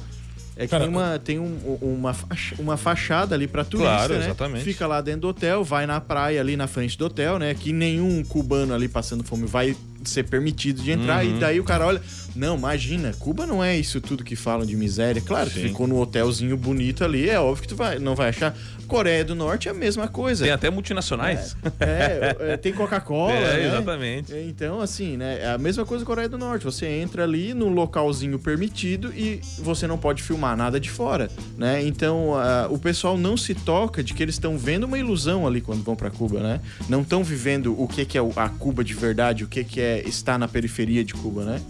É 0.59 0.63
que 0.63 0.69
Cara, 0.69 0.85
tem, 0.85 0.93
uma, 0.95 1.19
tem 1.19 1.39
um- 1.39 1.79
uma, 1.83 2.15
faixa- 2.15 2.55
uma 2.59 2.77
fachada 2.79 3.35
ali 3.35 3.47
pra 3.47 3.63
turista, 3.63 3.93
Claro, 3.93 4.15
né? 4.15 4.25
exatamente. 4.25 4.65
Fica 4.65 4.87
lá 4.87 5.03
dentro 5.03 5.21
do 5.23 5.29
hotel, 5.29 5.63
vai 5.63 5.85
na 5.87 6.01
praia 6.01 6.41
ali 6.41 6.57
na 6.57 6.67
frente 6.67 6.97
do 6.97 7.05
hotel, 7.05 7.39
né? 7.39 7.53
Que 7.55 7.73
nenhum 7.75 8.25
cubano 8.25 8.73
ali 8.75 8.89
passando 8.89 9.23
fome 9.23 9.47
vai 9.47 9.77
ser 10.11 10.25
permitido 10.25 10.83
de 10.83 10.91
entrar. 10.91 11.25
Uhum. 11.25 11.37
E 11.37 11.41
daí 11.41 11.61
o 11.61 11.65
cara 11.65 11.87
olha, 11.87 12.03
não, 12.35 12.57
imagina, 12.57 13.15
Cuba 13.19 13.47
não 13.47 13.63
é 13.63 13.77
isso 13.77 14.01
tudo 14.01 14.23
que 14.23 14.37
falam 14.37 14.67
de 14.67 14.77
miséria. 14.77 15.23
Claro, 15.23 15.49
tu 15.51 15.55
Sim. 15.55 15.69
ficou 15.69 15.87
no 15.87 15.99
hotelzinho 15.99 16.57
bonito 16.57 17.05
ali, 17.05 17.29
é 17.29 17.41
óbvio 17.41 17.63
que 17.63 17.69
tu 17.69 17.77
vai, 17.77 17.99
não 17.99 18.15
vai 18.15 18.29
achar. 18.29 18.57
Coreia 18.87 19.25
do 19.25 19.35
Norte 19.35 19.69
é 19.69 19.73
a 19.73 19.75
mesma 19.75 20.07
coisa. 20.07 20.45
Tem 20.45 20.53
até 20.53 20.71
multinacionais. 20.71 21.57
É, 21.81 22.53
é, 22.53 22.57
tem 22.57 22.73
Coca-Cola, 22.73 23.33
É, 23.37 23.57
né? 23.59 23.67
exatamente. 23.67 24.33
Então, 24.35 24.81
assim, 24.81 25.17
né? 25.17 25.41
É 25.41 25.49
a 25.51 25.59
mesma 25.59 25.85
coisa 25.85 26.05
Coreia 26.05 26.29
do 26.29 26.39
Norte. 26.39 26.65
Você 26.65 26.87
entra 26.87 27.25
ali 27.25 27.53
no 27.53 27.69
localzinho 27.69 28.39
permitido 28.39 29.13
e 29.13 29.41
você 29.59 29.87
não 29.87 29.99
pode 29.99 30.23
filmar 30.23 30.57
nada 30.57 30.79
de 30.79 30.91
fora, 30.91 31.29
né? 31.57 31.85
Então, 31.85 32.33
o 32.71 32.79
pessoal 32.79 33.19
não 33.19 33.37
se 33.37 33.55
toca 33.55 34.03
de 34.03 34.15
que 34.15 34.23
eles 34.23 34.37
estão 34.37 34.57
vendo 34.57 34.85
uma 34.85 34.99
ilusão 34.99 35.47
ali 35.47 35.61
quando 35.61 35.83
vão 35.83 35.97
pra 35.97 36.11
Cuba, 36.11 36.41
né? 36.41 36.61
Não 36.89 37.03
estão 37.03 37.25
vivendo 37.25 37.75
o 37.81 37.89
que, 37.89 38.05
que 38.05 38.17
é 38.17 38.21
a 38.37 38.49
Cuba 38.49 38.85
de 38.85 38.95
verdade, 38.95 39.43
o 39.45 39.49
que, 39.49 39.65
que 39.65 39.81
é 39.81 39.96
estar 40.01 40.39
na 40.39 40.49
periferia 40.49 41.05
de 41.05 41.15
Cuba, 41.15 41.45
né? 41.45 41.63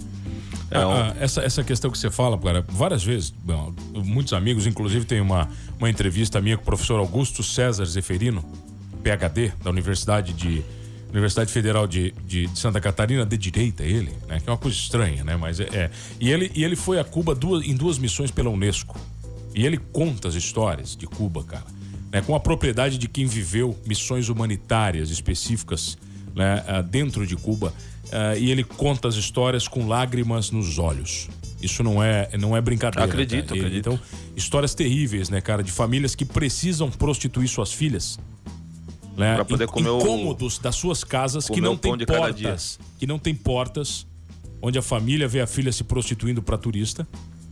É, 0.70 0.78
Ah, 0.78 1.12
ah, 1.12 1.16
essa, 1.20 1.42
essa 1.42 1.62
questão 1.62 1.90
que 1.90 1.98
você 1.98 2.10
fala, 2.10 2.38
cara, 2.38 2.64
várias 2.68 3.04
vezes, 3.04 3.30
bom, 3.30 3.72
muitos 3.94 4.32
amigos, 4.32 4.66
inclusive 4.66 5.04
tem 5.04 5.20
uma, 5.20 5.48
uma 5.78 5.88
entrevista 5.88 6.40
minha 6.40 6.56
com 6.56 6.62
o 6.62 6.66
professor 6.66 6.98
Augusto 6.98 7.42
César 7.42 7.84
Zeferino, 7.84 8.44
PhD, 9.02 9.52
da 9.62 9.70
Universidade 9.70 10.32
de 10.32 10.64
Universidade 11.10 11.52
Federal 11.52 11.86
de, 11.86 12.12
de, 12.26 12.46
de 12.46 12.58
Santa 12.58 12.80
Catarina, 12.80 13.24
de 13.24 13.38
direita 13.38 13.84
ele, 13.84 14.12
né? 14.26 14.40
Que 14.40 14.48
é 14.48 14.52
uma 14.52 14.58
coisa 14.58 14.76
estranha, 14.76 15.22
né? 15.22 15.36
Mas 15.36 15.60
é. 15.60 15.68
é. 15.72 15.90
E, 16.20 16.30
ele, 16.30 16.50
e 16.54 16.64
ele 16.64 16.76
foi 16.76 16.98
a 16.98 17.04
Cuba 17.04 17.34
duas, 17.34 17.64
em 17.64 17.74
duas 17.74 17.98
missões 17.98 18.30
pela 18.30 18.50
Unesco. 18.50 18.98
E 19.54 19.64
ele 19.64 19.78
conta 19.78 20.28
as 20.28 20.34
histórias 20.34 20.96
de 20.96 21.06
Cuba, 21.06 21.44
cara. 21.44 21.64
Né? 22.12 22.20
Com 22.20 22.34
a 22.34 22.40
propriedade 22.40 22.98
de 22.98 23.08
quem 23.08 23.24
viveu 23.24 23.78
missões 23.86 24.28
humanitárias 24.28 25.10
específicas 25.10 25.96
né? 26.36 26.62
ah, 26.68 26.80
dentro 26.82 27.26
de 27.26 27.34
Cuba. 27.34 27.72
Ah, 28.12 28.36
e 28.36 28.50
ele 28.52 28.62
conta 28.62 29.08
as 29.08 29.16
histórias 29.16 29.66
com 29.66 29.88
lágrimas 29.88 30.52
nos 30.52 30.78
olhos. 30.78 31.28
Isso 31.60 31.82
não 31.82 32.00
é, 32.02 32.28
não 32.38 32.54
é 32.56 32.60
brincadeira. 32.60 33.04
Acredito, 33.04 33.46
cara. 33.48 33.56
E- 33.56 33.60
acredito. 33.62 33.88
Então, 33.90 34.00
histórias 34.36 34.74
terríveis, 34.74 35.28
né, 35.30 35.40
cara? 35.40 35.62
De 35.64 35.72
famílias 35.72 36.14
que 36.14 36.24
precisam 36.24 36.90
prostituir 36.90 37.48
suas 37.48 37.72
filhas. 37.72 38.20
Né? 39.16 39.34
Pra 39.36 39.44
poder 39.46 39.66
comer 39.66 39.88
o- 39.88 39.98
incômodos 39.98 40.58
das 40.58 40.76
suas 40.76 41.02
casas 41.02 41.48
que 41.48 41.60
não 41.60 41.72
o 41.72 41.78
tem 41.78 41.96
portas. 41.96 42.78
Que 42.98 43.06
não 43.06 43.18
tem 43.18 43.34
portas. 43.34 44.06
Onde 44.60 44.78
a 44.78 44.82
família 44.82 45.26
vê 45.26 45.40
a 45.40 45.46
filha 45.46 45.72
se 45.72 45.82
prostituindo 45.84 46.42
pra 46.42 46.58
turista. 46.58 47.06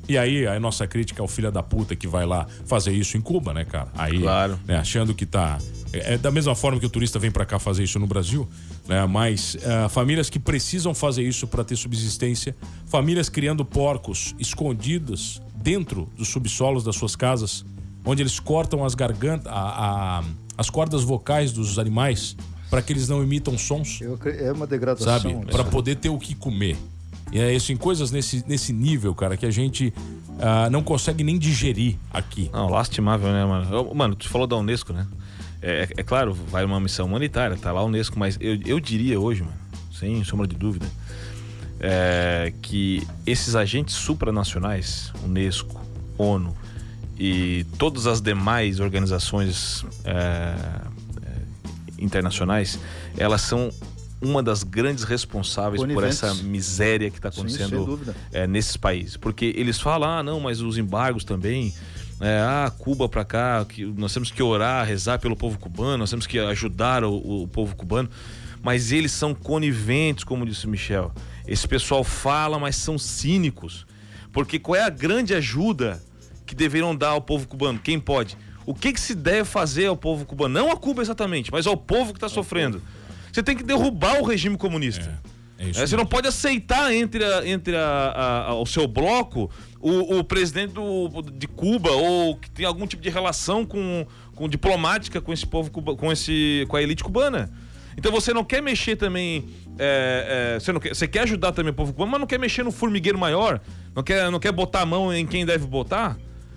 E 0.06 0.18
aí, 0.18 0.46
a 0.46 0.60
nossa 0.60 0.86
crítica 0.86 1.22
é 1.22 1.24
o 1.24 1.28
filho 1.28 1.50
da 1.50 1.62
puta 1.62 1.96
que 1.96 2.06
vai 2.06 2.26
lá 2.26 2.46
fazer 2.66 2.92
isso 2.92 3.16
em 3.16 3.20
Cuba, 3.22 3.54
né, 3.54 3.64
cara? 3.64 3.88
Aí, 3.96 4.18
Claro. 4.20 4.60
né, 4.66 4.76
achando 4.76 5.14
que 5.14 5.24
tá. 5.24 5.58
É, 5.94 6.14
é 6.14 6.18
da 6.18 6.30
mesma 6.30 6.54
forma 6.54 6.78
que 6.80 6.86
o 6.86 6.90
turista 6.90 7.18
vem 7.18 7.30
pra 7.30 7.44
cá 7.46 7.58
fazer 7.58 7.84
isso 7.84 7.98
no 7.98 8.06
Brasil, 8.06 8.48
né? 8.88 9.06
Mas 9.06 9.56
ah, 9.64 9.88
famílias 9.88 10.28
que 10.28 10.38
precisam 10.38 10.94
fazer 10.94 11.22
isso 11.22 11.46
pra 11.46 11.62
ter 11.64 11.76
subsistência, 11.76 12.56
famílias 12.86 13.28
criando 13.28 13.64
porcos 13.64 14.34
escondidos 14.38 15.40
dentro 15.56 16.08
dos 16.16 16.28
subsolos 16.28 16.82
das 16.84 16.96
suas 16.96 17.14
casas, 17.16 17.64
onde 18.04 18.22
eles 18.22 18.38
cortam 18.40 18.84
as 18.84 18.94
gargantas, 18.94 19.46
a- 19.50 20.20
a- 20.20 20.24
as 20.58 20.68
cordas 20.70 21.02
vocais 21.02 21.52
dos 21.52 21.78
animais 21.78 22.36
para 22.70 22.82
que 22.82 22.92
eles 22.92 23.08
não 23.08 23.22
emitam 23.22 23.56
sons 23.56 24.00
Eu 24.00 24.18
é 24.24 24.52
uma 24.52 24.66
degradação. 24.66 25.06
sabe? 25.20 25.32
né? 25.34 25.44
Para 25.50 25.64
poder 25.64 25.96
ter 25.96 26.08
o 26.08 26.18
que 26.18 26.34
comer. 26.34 26.76
E 27.32 27.38
é 27.40 27.52
isso, 27.54 27.72
em 27.72 27.76
coisas 27.76 28.10
nesse, 28.10 28.44
nesse 28.46 28.72
nível, 28.72 29.14
cara, 29.14 29.36
que 29.36 29.46
a 29.46 29.50
gente 29.50 29.92
ah, 30.38 30.68
não 30.70 30.82
consegue 30.82 31.24
nem 31.24 31.38
digerir 31.38 31.96
aqui. 32.12 32.50
Não, 32.52 32.68
lastimável, 32.68 33.32
né, 33.32 33.44
mano? 33.44 33.74
Eu- 33.74 33.94
mano, 33.94 34.14
tu 34.14 34.28
falou 34.28 34.46
da 34.46 34.56
Unesco, 34.56 34.92
né? 34.92 35.06
É, 35.66 35.88
é 35.96 36.02
claro, 36.02 36.34
vai 36.34 36.62
uma 36.62 36.78
missão 36.78 37.06
humanitária, 37.06 37.56
tá 37.56 37.72
lá 37.72 37.80
a 37.80 37.84
Unesco, 37.84 38.18
mas 38.18 38.36
eu, 38.38 38.58
eu 38.66 38.78
diria 38.78 39.18
hoje, 39.18 39.42
mano, 39.42 39.56
sem 39.98 40.22
sombra 40.22 40.46
de 40.46 40.54
dúvida, 40.54 40.86
é, 41.80 42.52
que 42.60 43.02
esses 43.26 43.56
agentes 43.56 43.94
supranacionais, 43.94 45.10
Unesco, 45.24 45.80
ONU 46.18 46.54
e 47.18 47.64
todas 47.78 48.06
as 48.06 48.20
demais 48.20 48.78
organizações 48.78 49.86
é, 50.04 50.12
é, 50.12 51.36
internacionais, 51.98 52.78
elas 53.16 53.40
são 53.40 53.72
uma 54.20 54.42
das 54.42 54.64
grandes 54.64 55.04
responsáveis 55.04 55.80
por 55.80 55.88
Coniventes. 55.88 56.22
essa 56.22 56.34
miséria 56.42 57.10
que 57.10 57.16
está 57.16 57.32
Sim, 57.32 57.40
acontecendo 57.40 57.86
dúvida. 57.86 58.14
é, 58.32 58.46
nesses 58.46 58.76
países. 58.76 59.16
Porque 59.16 59.54
eles 59.56 59.80
falam, 59.80 60.10
ah, 60.10 60.22
não, 60.22 60.40
mas 60.40 60.60
os 60.60 60.76
embargos 60.76 61.24
também. 61.24 61.72
É, 62.20 62.38
ah, 62.40 62.72
Cuba 62.78 63.08
pra 63.08 63.24
cá, 63.24 63.64
que 63.64 63.84
nós 63.84 64.12
temos 64.12 64.30
que 64.30 64.42
orar, 64.42 64.86
rezar 64.86 65.18
pelo 65.18 65.36
povo 65.36 65.58
cubano, 65.58 65.98
nós 65.98 66.10
temos 66.10 66.26
que 66.26 66.38
ajudar 66.38 67.04
o, 67.04 67.42
o 67.42 67.48
povo 67.48 67.74
cubano. 67.74 68.08
Mas 68.62 68.92
eles 68.92 69.12
são 69.12 69.34
coniventes, 69.34 70.24
como 70.24 70.46
disse 70.46 70.66
o 70.66 70.70
Michel. 70.70 71.12
Esse 71.46 71.68
pessoal 71.68 72.02
fala, 72.02 72.58
mas 72.58 72.76
são 72.76 72.98
cínicos. 72.98 73.86
Porque 74.32 74.58
qual 74.58 74.76
é 74.76 74.82
a 74.82 74.88
grande 74.88 75.34
ajuda 75.34 76.02
que 76.46 76.54
deveriam 76.54 76.96
dar 76.96 77.10
ao 77.10 77.20
povo 77.20 77.46
cubano? 77.46 77.78
Quem 77.78 78.00
pode? 78.00 78.38
O 78.64 78.74
que, 78.74 78.92
que 78.92 79.00
se 79.00 79.14
deve 79.14 79.44
fazer 79.44 79.86
ao 79.86 79.96
povo 79.96 80.24
cubano? 80.24 80.54
Não 80.54 80.72
a 80.72 80.76
Cuba 80.76 81.02
exatamente, 81.02 81.52
mas 81.52 81.66
ao 81.66 81.76
povo 81.76 82.12
que 82.12 82.16
está 82.16 82.28
sofrendo. 82.28 82.82
Você 83.30 83.42
tem 83.42 83.54
que 83.54 83.62
derrubar 83.62 84.20
o 84.20 84.24
regime 84.24 84.56
comunista. 84.56 85.20
É 85.30 85.33
É, 85.70 85.86
você 85.86 85.96
não 85.96 86.06
pode 86.06 86.26
aceitar 86.28 86.92
entre, 86.94 87.24
a- 87.24 87.46
entre 87.46 87.76
a- 87.76 88.46
a- 88.48 88.54
o 88.54 88.66
seu 88.66 88.86
bloco 88.86 89.50
o, 89.80 90.18
o 90.18 90.24
presidente 90.24 90.72
do- 90.72 91.22
de 91.32 91.46
Cuba 91.46 91.90
ou 91.92 92.36
que 92.36 92.50
tem 92.50 92.64
algum 92.66 92.86
tipo 92.86 93.02
de 93.02 93.10
relação 93.10 93.64
com, 93.66 94.06
com 94.34 94.48
diplomática 94.48 95.20
com 95.20 95.32
esse 95.32 95.46
povo 95.46 95.70
cuba, 95.70 95.94
com 95.96 96.10
esse 96.10 96.64
com 96.68 96.76
a 96.76 96.82
elite 96.82 97.04
cubana. 97.04 97.50
Então 97.96 98.10
você 98.10 98.32
não 98.34 98.42
quer 98.42 98.60
mexer 98.60 98.96
também, 98.96 99.44
é, 99.78 100.54
é, 100.56 100.60
você, 100.60 100.72
não 100.72 100.80
quer, 100.80 100.94
você 100.94 101.06
quer 101.06 101.20
ajudar 101.20 101.52
também 101.52 101.70
o 101.70 101.74
povo 101.74 101.92
cubano, 101.92 102.10
mas 102.12 102.20
não 102.20 102.26
quer 102.26 102.38
mexer 102.40 102.62
no 102.64 102.72
formigueiro 102.72 103.18
maior, 103.18 103.60
não 103.94 104.02
quer, 104.02 104.30
não 104.30 104.40
quer 104.40 104.50
botar 104.52 104.80
a 104.80 104.86
mão 104.86 105.12
em 105.14 105.24
quem 105.26 105.44
deve 105.46 105.66
botar. 105.66 106.16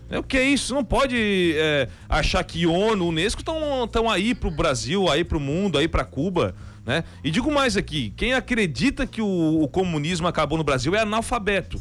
É 0.10 0.18
o 0.18 0.24
que 0.24 0.38
é 0.38 0.44
isso? 0.44 0.74
Não 0.74 0.86
pode 0.86 1.54
é, 1.58 1.90
achar 2.08 2.42
que 2.44 2.66
ONU, 2.66 3.08
Unesco 3.10 3.42
estão 3.42 4.10
aí 4.10 4.34
pro 4.34 4.50
Brasil, 4.50 5.10
aí 5.12 5.24
pro 5.24 5.38
mundo, 5.40 5.78
aí 5.78 5.88
pra 5.88 6.06
Cuba, 6.06 6.56
né? 6.88 7.04
E 7.22 7.30
digo 7.30 7.52
mais 7.52 7.76
aqui, 7.76 8.14
quem 8.16 8.34
acredita 8.34 9.06
que 9.06 9.22
o, 9.22 9.62
o 9.62 9.68
comunismo 9.68 10.26
acabou 10.26 10.58
no 10.58 10.64
Brasil 10.64 10.96
é 10.96 11.02
analfabeto. 11.02 11.80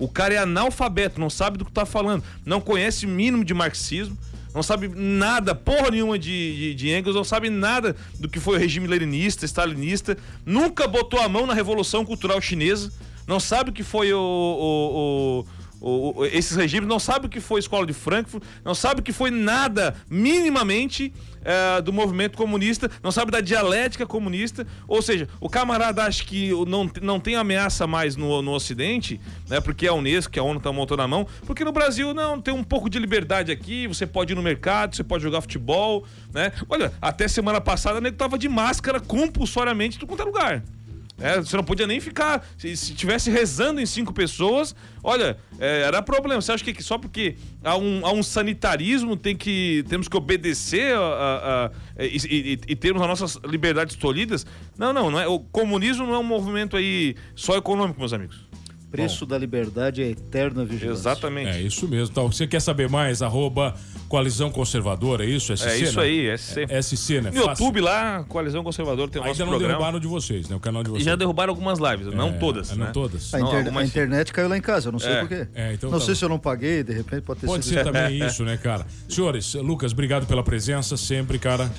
O 0.00 0.08
cara 0.08 0.34
é 0.34 0.38
analfabeto, 0.38 1.20
não 1.20 1.30
sabe 1.30 1.58
do 1.58 1.64
que 1.64 1.70
tá 1.70 1.86
falando, 1.86 2.24
não 2.44 2.60
conhece 2.60 3.06
o 3.06 3.08
mínimo 3.08 3.44
de 3.44 3.54
marxismo, 3.54 4.18
não 4.52 4.62
sabe 4.62 4.88
nada, 4.88 5.54
porra 5.54 5.90
nenhuma 5.90 6.18
de, 6.18 6.56
de, 6.56 6.74
de 6.74 6.90
Engels, 6.90 7.14
não 7.14 7.22
sabe 7.22 7.50
nada 7.50 7.94
do 8.18 8.28
que 8.28 8.40
foi 8.40 8.56
o 8.56 8.58
regime 8.58 8.88
leninista, 8.88 9.44
stalinista, 9.44 10.16
nunca 10.44 10.88
botou 10.88 11.20
a 11.20 11.28
mão 11.28 11.46
na 11.46 11.54
Revolução 11.54 12.04
Cultural 12.04 12.40
Chinesa, 12.40 12.92
não 13.26 13.38
sabe 13.38 13.70
o 13.70 13.72
que 13.72 13.84
foi 13.84 14.12
o, 14.12 14.18
o, 14.18 15.44
o, 15.80 15.88
o, 15.88 16.20
o, 16.20 16.26
esses 16.26 16.56
regimes, 16.56 16.88
não 16.88 16.98
sabe 16.98 17.26
o 17.26 17.28
que 17.28 17.40
foi 17.40 17.58
a 17.58 17.60
escola 17.60 17.86
de 17.86 17.92
Frankfurt, 17.92 18.42
não 18.64 18.74
sabe 18.74 19.00
o 19.00 19.04
que 19.04 19.12
foi 19.12 19.30
nada 19.30 19.94
minimamente 20.10 21.12
é, 21.48 21.80
do 21.80 21.94
movimento 21.94 22.36
comunista, 22.36 22.90
não 23.02 23.10
sabe 23.10 23.32
da 23.32 23.40
dialética 23.40 24.06
comunista. 24.06 24.66
Ou 24.86 25.00
seja, 25.00 25.26
o 25.40 25.48
camarada 25.48 26.04
acha 26.04 26.22
que 26.22 26.50
não, 26.66 26.90
não 27.00 27.18
tem 27.18 27.36
ameaça 27.36 27.86
mais 27.86 28.16
no, 28.16 28.42
no 28.42 28.52
Ocidente, 28.52 29.18
né, 29.48 29.58
porque 29.58 29.86
a 29.86 29.94
Unesco, 29.94 30.30
que 30.30 30.38
a 30.38 30.42
ONU 30.42 30.58
está 30.58 30.70
montando 30.70 31.00
na 31.00 31.08
mão, 31.08 31.26
porque 31.46 31.64
no 31.64 31.72
Brasil 31.72 32.12
não 32.12 32.38
tem 32.38 32.52
um 32.52 32.62
pouco 32.62 32.90
de 32.90 32.98
liberdade 32.98 33.50
aqui, 33.50 33.86
você 33.86 34.06
pode 34.06 34.34
ir 34.34 34.36
no 34.36 34.42
mercado, 34.42 34.94
você 34.94 35.02
pode 35.02 35.22
jogar 35.22 35.40
futebol, 35.40 36.04
né? 36.34 36.52
Olha, 36.68 36.92
até 37.00 37.26
semana 37.26 37.60
passada 37.60 37.98
o 37.98 38.02
nego 38.02 38.16
tava 38.16 38.36
de 38.36 38.48
máscara 38.48 39.00
compulsoriamente 39.00 39.98
em 40.02 40.06
quanto 40.06 40.22
é 40.22 40.24
lugar. 40.26 40.62
É, 41.20 41.40
você 41.40 41.56
não 41.56 41.64
podia 41.64 41.86
nem 41.86 42.00
ficar. 42.00 42.46
Se, 42.56 42.76
se 42.76 42.94
tivesse 42.94 43.30
rezando 43.30 43.80
em 43.80 43.86
cinco 43.86 44.12
pessoas, 44.12 44.74
olha, 45.02 45.36
é, 45.58 45.82
era 45.82 46.00
problema. 46.00 46.40
Você 46.40 46.52
acha 46.52 46.64
que 46.64 46.82
só 46.82 46.96
porque 46.96 47.36
há 47.64 47.76
um, 47.76 48.06
há 48.06 48.12
um 48.12 48.22
sanitarismo 48.22 49.16
tem 49.16 49.36
que, 49.36 49.84
temos 49.88 50.08
que 50.08 50.16
obedecer 50.16 50.94
a, 50.94 51.00
a, 51.00 51.66
a, 51.66 51.70
e, 52.04 52.16
e, 52.26 52.60
e, 52.68 52.76
termos 52.76 53.02
as 53.02 53.08
nossas 53.08 53.40
liberdades 53.44 53.96
tolhidas? 53.96 54.46
Não, 54.78 54.92
não, 54.92 55.10
não 55.10 55.20
é, 55.20 55.26
o 55.26 55.40
comunismo 55.40 56.06
não 56.06 56.14
é 56.14 56.18
um 56.18 56.24
movimento 56.24 56.76
aí 56.76 57.16
só 57.34 57.56
econômico, 57.56 57.98
meus 57.98 58.12
amigos. 58.12 58.46
Preço 58.90 59.26
Bom. 59.26 59.30
da 59.30 59.38
liberdade 59.38 60.02
é 60.02 60.08
eterna 60.08 60.64
vigilância. 60.64 61.00
Exatamente. 61.10 61.50
É 61.50 61.60
isso 61.60 61.86
mesmo. 61.86 62.10
Então, 62.10 62.30
você 62.32 62.46
quer 62.46 62.60
saber 62.60 62.88
mais? 62.88 63.20
Arroba 63.20 63.74
Coalizão 64.08 64.50
Conservadora, 64.50 65.24
é 65.24 65.28
isso? 65.28 65.54
SC, 65.54 65.66
é 65.66 65.76
isso 65.78 65.98
né? 66.00 66.06
aí, 66.06 66.38
SC. 66.38 66.66
É, 66.68 66.80
SC, 66.82 67.20
né? 67.20 67.30
No 67.30 67.42
YouTube 67.42 67.80
lá, 67.82 68.24
Coalizão 68.24 68.64
Conservadora 68.64 69.10
tem 69.10 69.20
o 69.20 69.24
Ainda 69.24 69.30
nosso 69.30 69.40
não 69.42 69.48
programa. 69.50 69.72
derrubaram 69.74 70.00
de 70.00 70.06
vocês, 70.06 70.48
né? 70.48 70.56
O 70.56 70.60
canal 70.60 70.82
de 70.82 70.88
vocês. 70.88 71.02
E 71.02 71.04
já 71.04 71.16
derrubaram 71.16 71.50
algumas 71.52 71.78
lives, 71.78 72.14
não 72.14 72.28
é, 72.28 72.32
todas. 72.32 72.70
Não 72.70 72.86
né? 72.86 72.90
todas. 72.92 73.34
A, 73.34 73.40
inter... 73.40 73.70
não, 73.70 73.78
a 73.78 73.84
internet 73.84 74.32
caiu 74.32 74.48
lá 74.48 74.56
em 74.56 74.62
casa, 74.62 74.88
eu 74.88 74.92
não 74.92 74.98
sei 74.98 75.12
É. 75.12 75.20
porquê. 75.20 75.46
É, 75.54 75.72
então 75.74 75.90
não 75.90 75.98
tá 75.98 76.04
sei 76.06 76.14
bom. 76.14 76.18
se 76.18 76.24
eu 76.24 76.28
não 76.30 76.38
paguei, 76.38 76.82
de 76.82 76.94
repente 76.94 77.20
pode 77.22 77.40
ter 77.40 77.46
Pode 77.46 77.64
sido 77.66 77.74
ser 77.74 77.84
também 77.84 78.18
isso, 78.26 78.42
né, 78.42 78.56
cara? 78.56 78.86
Senhores, 79.06 79.52
Lucas, 79.54 79.92
obrigado 79.92 80.26
pela 80.26 80.42
presença 80.42 80.96
sempre, 80.96 81.38
cara. 81.38 81.70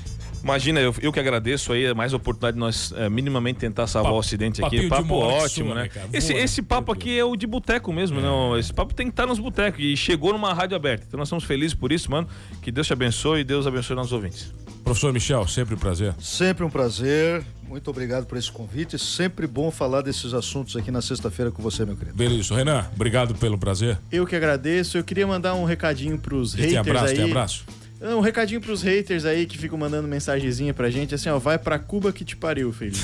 Imagina, 0.44 0.80
eu, 0.80 0.94
eu 1.02 1.12
que 1.12 1.20
agradeço 1.20 1.74
aí, 1.74 1.94
mais 1.94 2.14
oportunidade 2.14 2.54
de 2.56 2.60
nós 2.60 2.94
é, 2.96 3.10
minimamente 3.10 3.60
tentar 3.60 3.88
salvar 3.88 4.10
Papo- 4.12 4.18
o 4.18 4.20
Ocidente 4.20 4.64
aqui. 4.64 4.88
Papo 4.88 5.16
ótimo, 5.16 5.68
sua, 5.68 5.76
né? 5.76 5.82
né, 5.84 5.90
cara? 5.90 6.08
Esse, 6.14 6.32
Boa, 6.34 6.44
esse 6.44 6.62
papo 6.62 6.86
tranquilo. 6.94 7.12
aqui 7.14 7.20
é 7.20 7.26
o 7.26 7.36
de 7.36 7.46
boteco 7.48 7.92
mesmo, 7.94 8.20
não. 8.22 8.58
Esse 8.58 8.74
papo 8.74 8.94
tem 8.94 9.08
que 9.08 9.12
estar 9.12 9.26
nos 9.26 9.40
botecos. 9.40 9.80
E 9.84 9.96
chegou 9.98 10.32
numa 10.34 10.54
rádio 10.54 10.76
aberta. 10.76 11.06
Então 11.08 11.18
nós 11.18 11.28
estamos 11.28 11.44
felizes 11.44 11.74
por 11.74 11.92
isso, 11.92 12.10
mano. 12.10 12.28
Que 12.62 12.72
Deus 12.72 12.88
te 12.88 12.94
abençoe 12.94 13.42
e 13.42 13.44
Deus 13.44 13.68
abençoe 13.68 13.96
nossos 13.96 14.14
ouvintes. 14.14 14.54
Professor 14.84 15.14
Michel, 15.14 15.48
sempre 15.48 15.76
um 15.76 15.78
prazer. 15.78 16.16
Sempre 16.20 16.64
um 16.64 16.70
prazer. 16.70 17.44
Muito 17.68 17.88
obrigado 17.92 18.26
por 18.26 18.38
esse 18.38 18.52
convite. 18.52 18.98
Sempre 18.98 19.46
bom 19.46 19.70
falar 19.70 20.02
desses 20.02 20.34
assuntos 20.34 20.76
aqui 20.76 20.90
na 20.90 21.02
sexta-feira 21.02 21.52
com 21.52 21.62
você, 21.62 21.86
meu 21.86 21.96
querido. 21.96 22.16
Beleza. 22.18 22.56
Renan, 22.56 22.88
obrigado 22.96 23.36
pelo 23.36 23.58
prazer. 23.58 24.00
Eu 24.12 24.26
que 24.26 24.36
agradeço. 24.36 24.98
Eu 24.98 25.04
queria 25.04 25.28
mandar 25.28 25.54
um 25.54 25.64
recadinho 25.66 26.18
pros 26.18 26.54
E 26.56 26.58
tem 26.58 26.66
haters 26.72 26.88
abraço, 26.88 27.06
aí. 27.08 27.16
tem 27.18 27.26
abraço. 27.30 27.64
Um 28.02 28.22
recadinho 28.22 28.62
pros 28.62 28.82
haters 28.82 29.26
aí 29.26 29.45
que 29.45 29.58
ficam 29.58 29.78
mandando 29.78 30.08
mensagenzinha 30.08 30.74
pra 30.74 30.89
gente, 30.89 31.14
assim, 31.14 31.28
ó, 31.30 31.38
vai 31.38 31.58
pra 31.58 31.78
Cuba 31.78 32.14
que 32.14 32.24
te 32.24 32.36
pariu, 32.36 32.72
filho. 32.72 32.95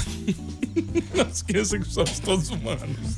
Não 1.14 1.28
esqueça 1.28 1.78
que 1.78 1.88
somos 1.88 2.20
todos 2.20 2.50
humanos. 2.50 3.18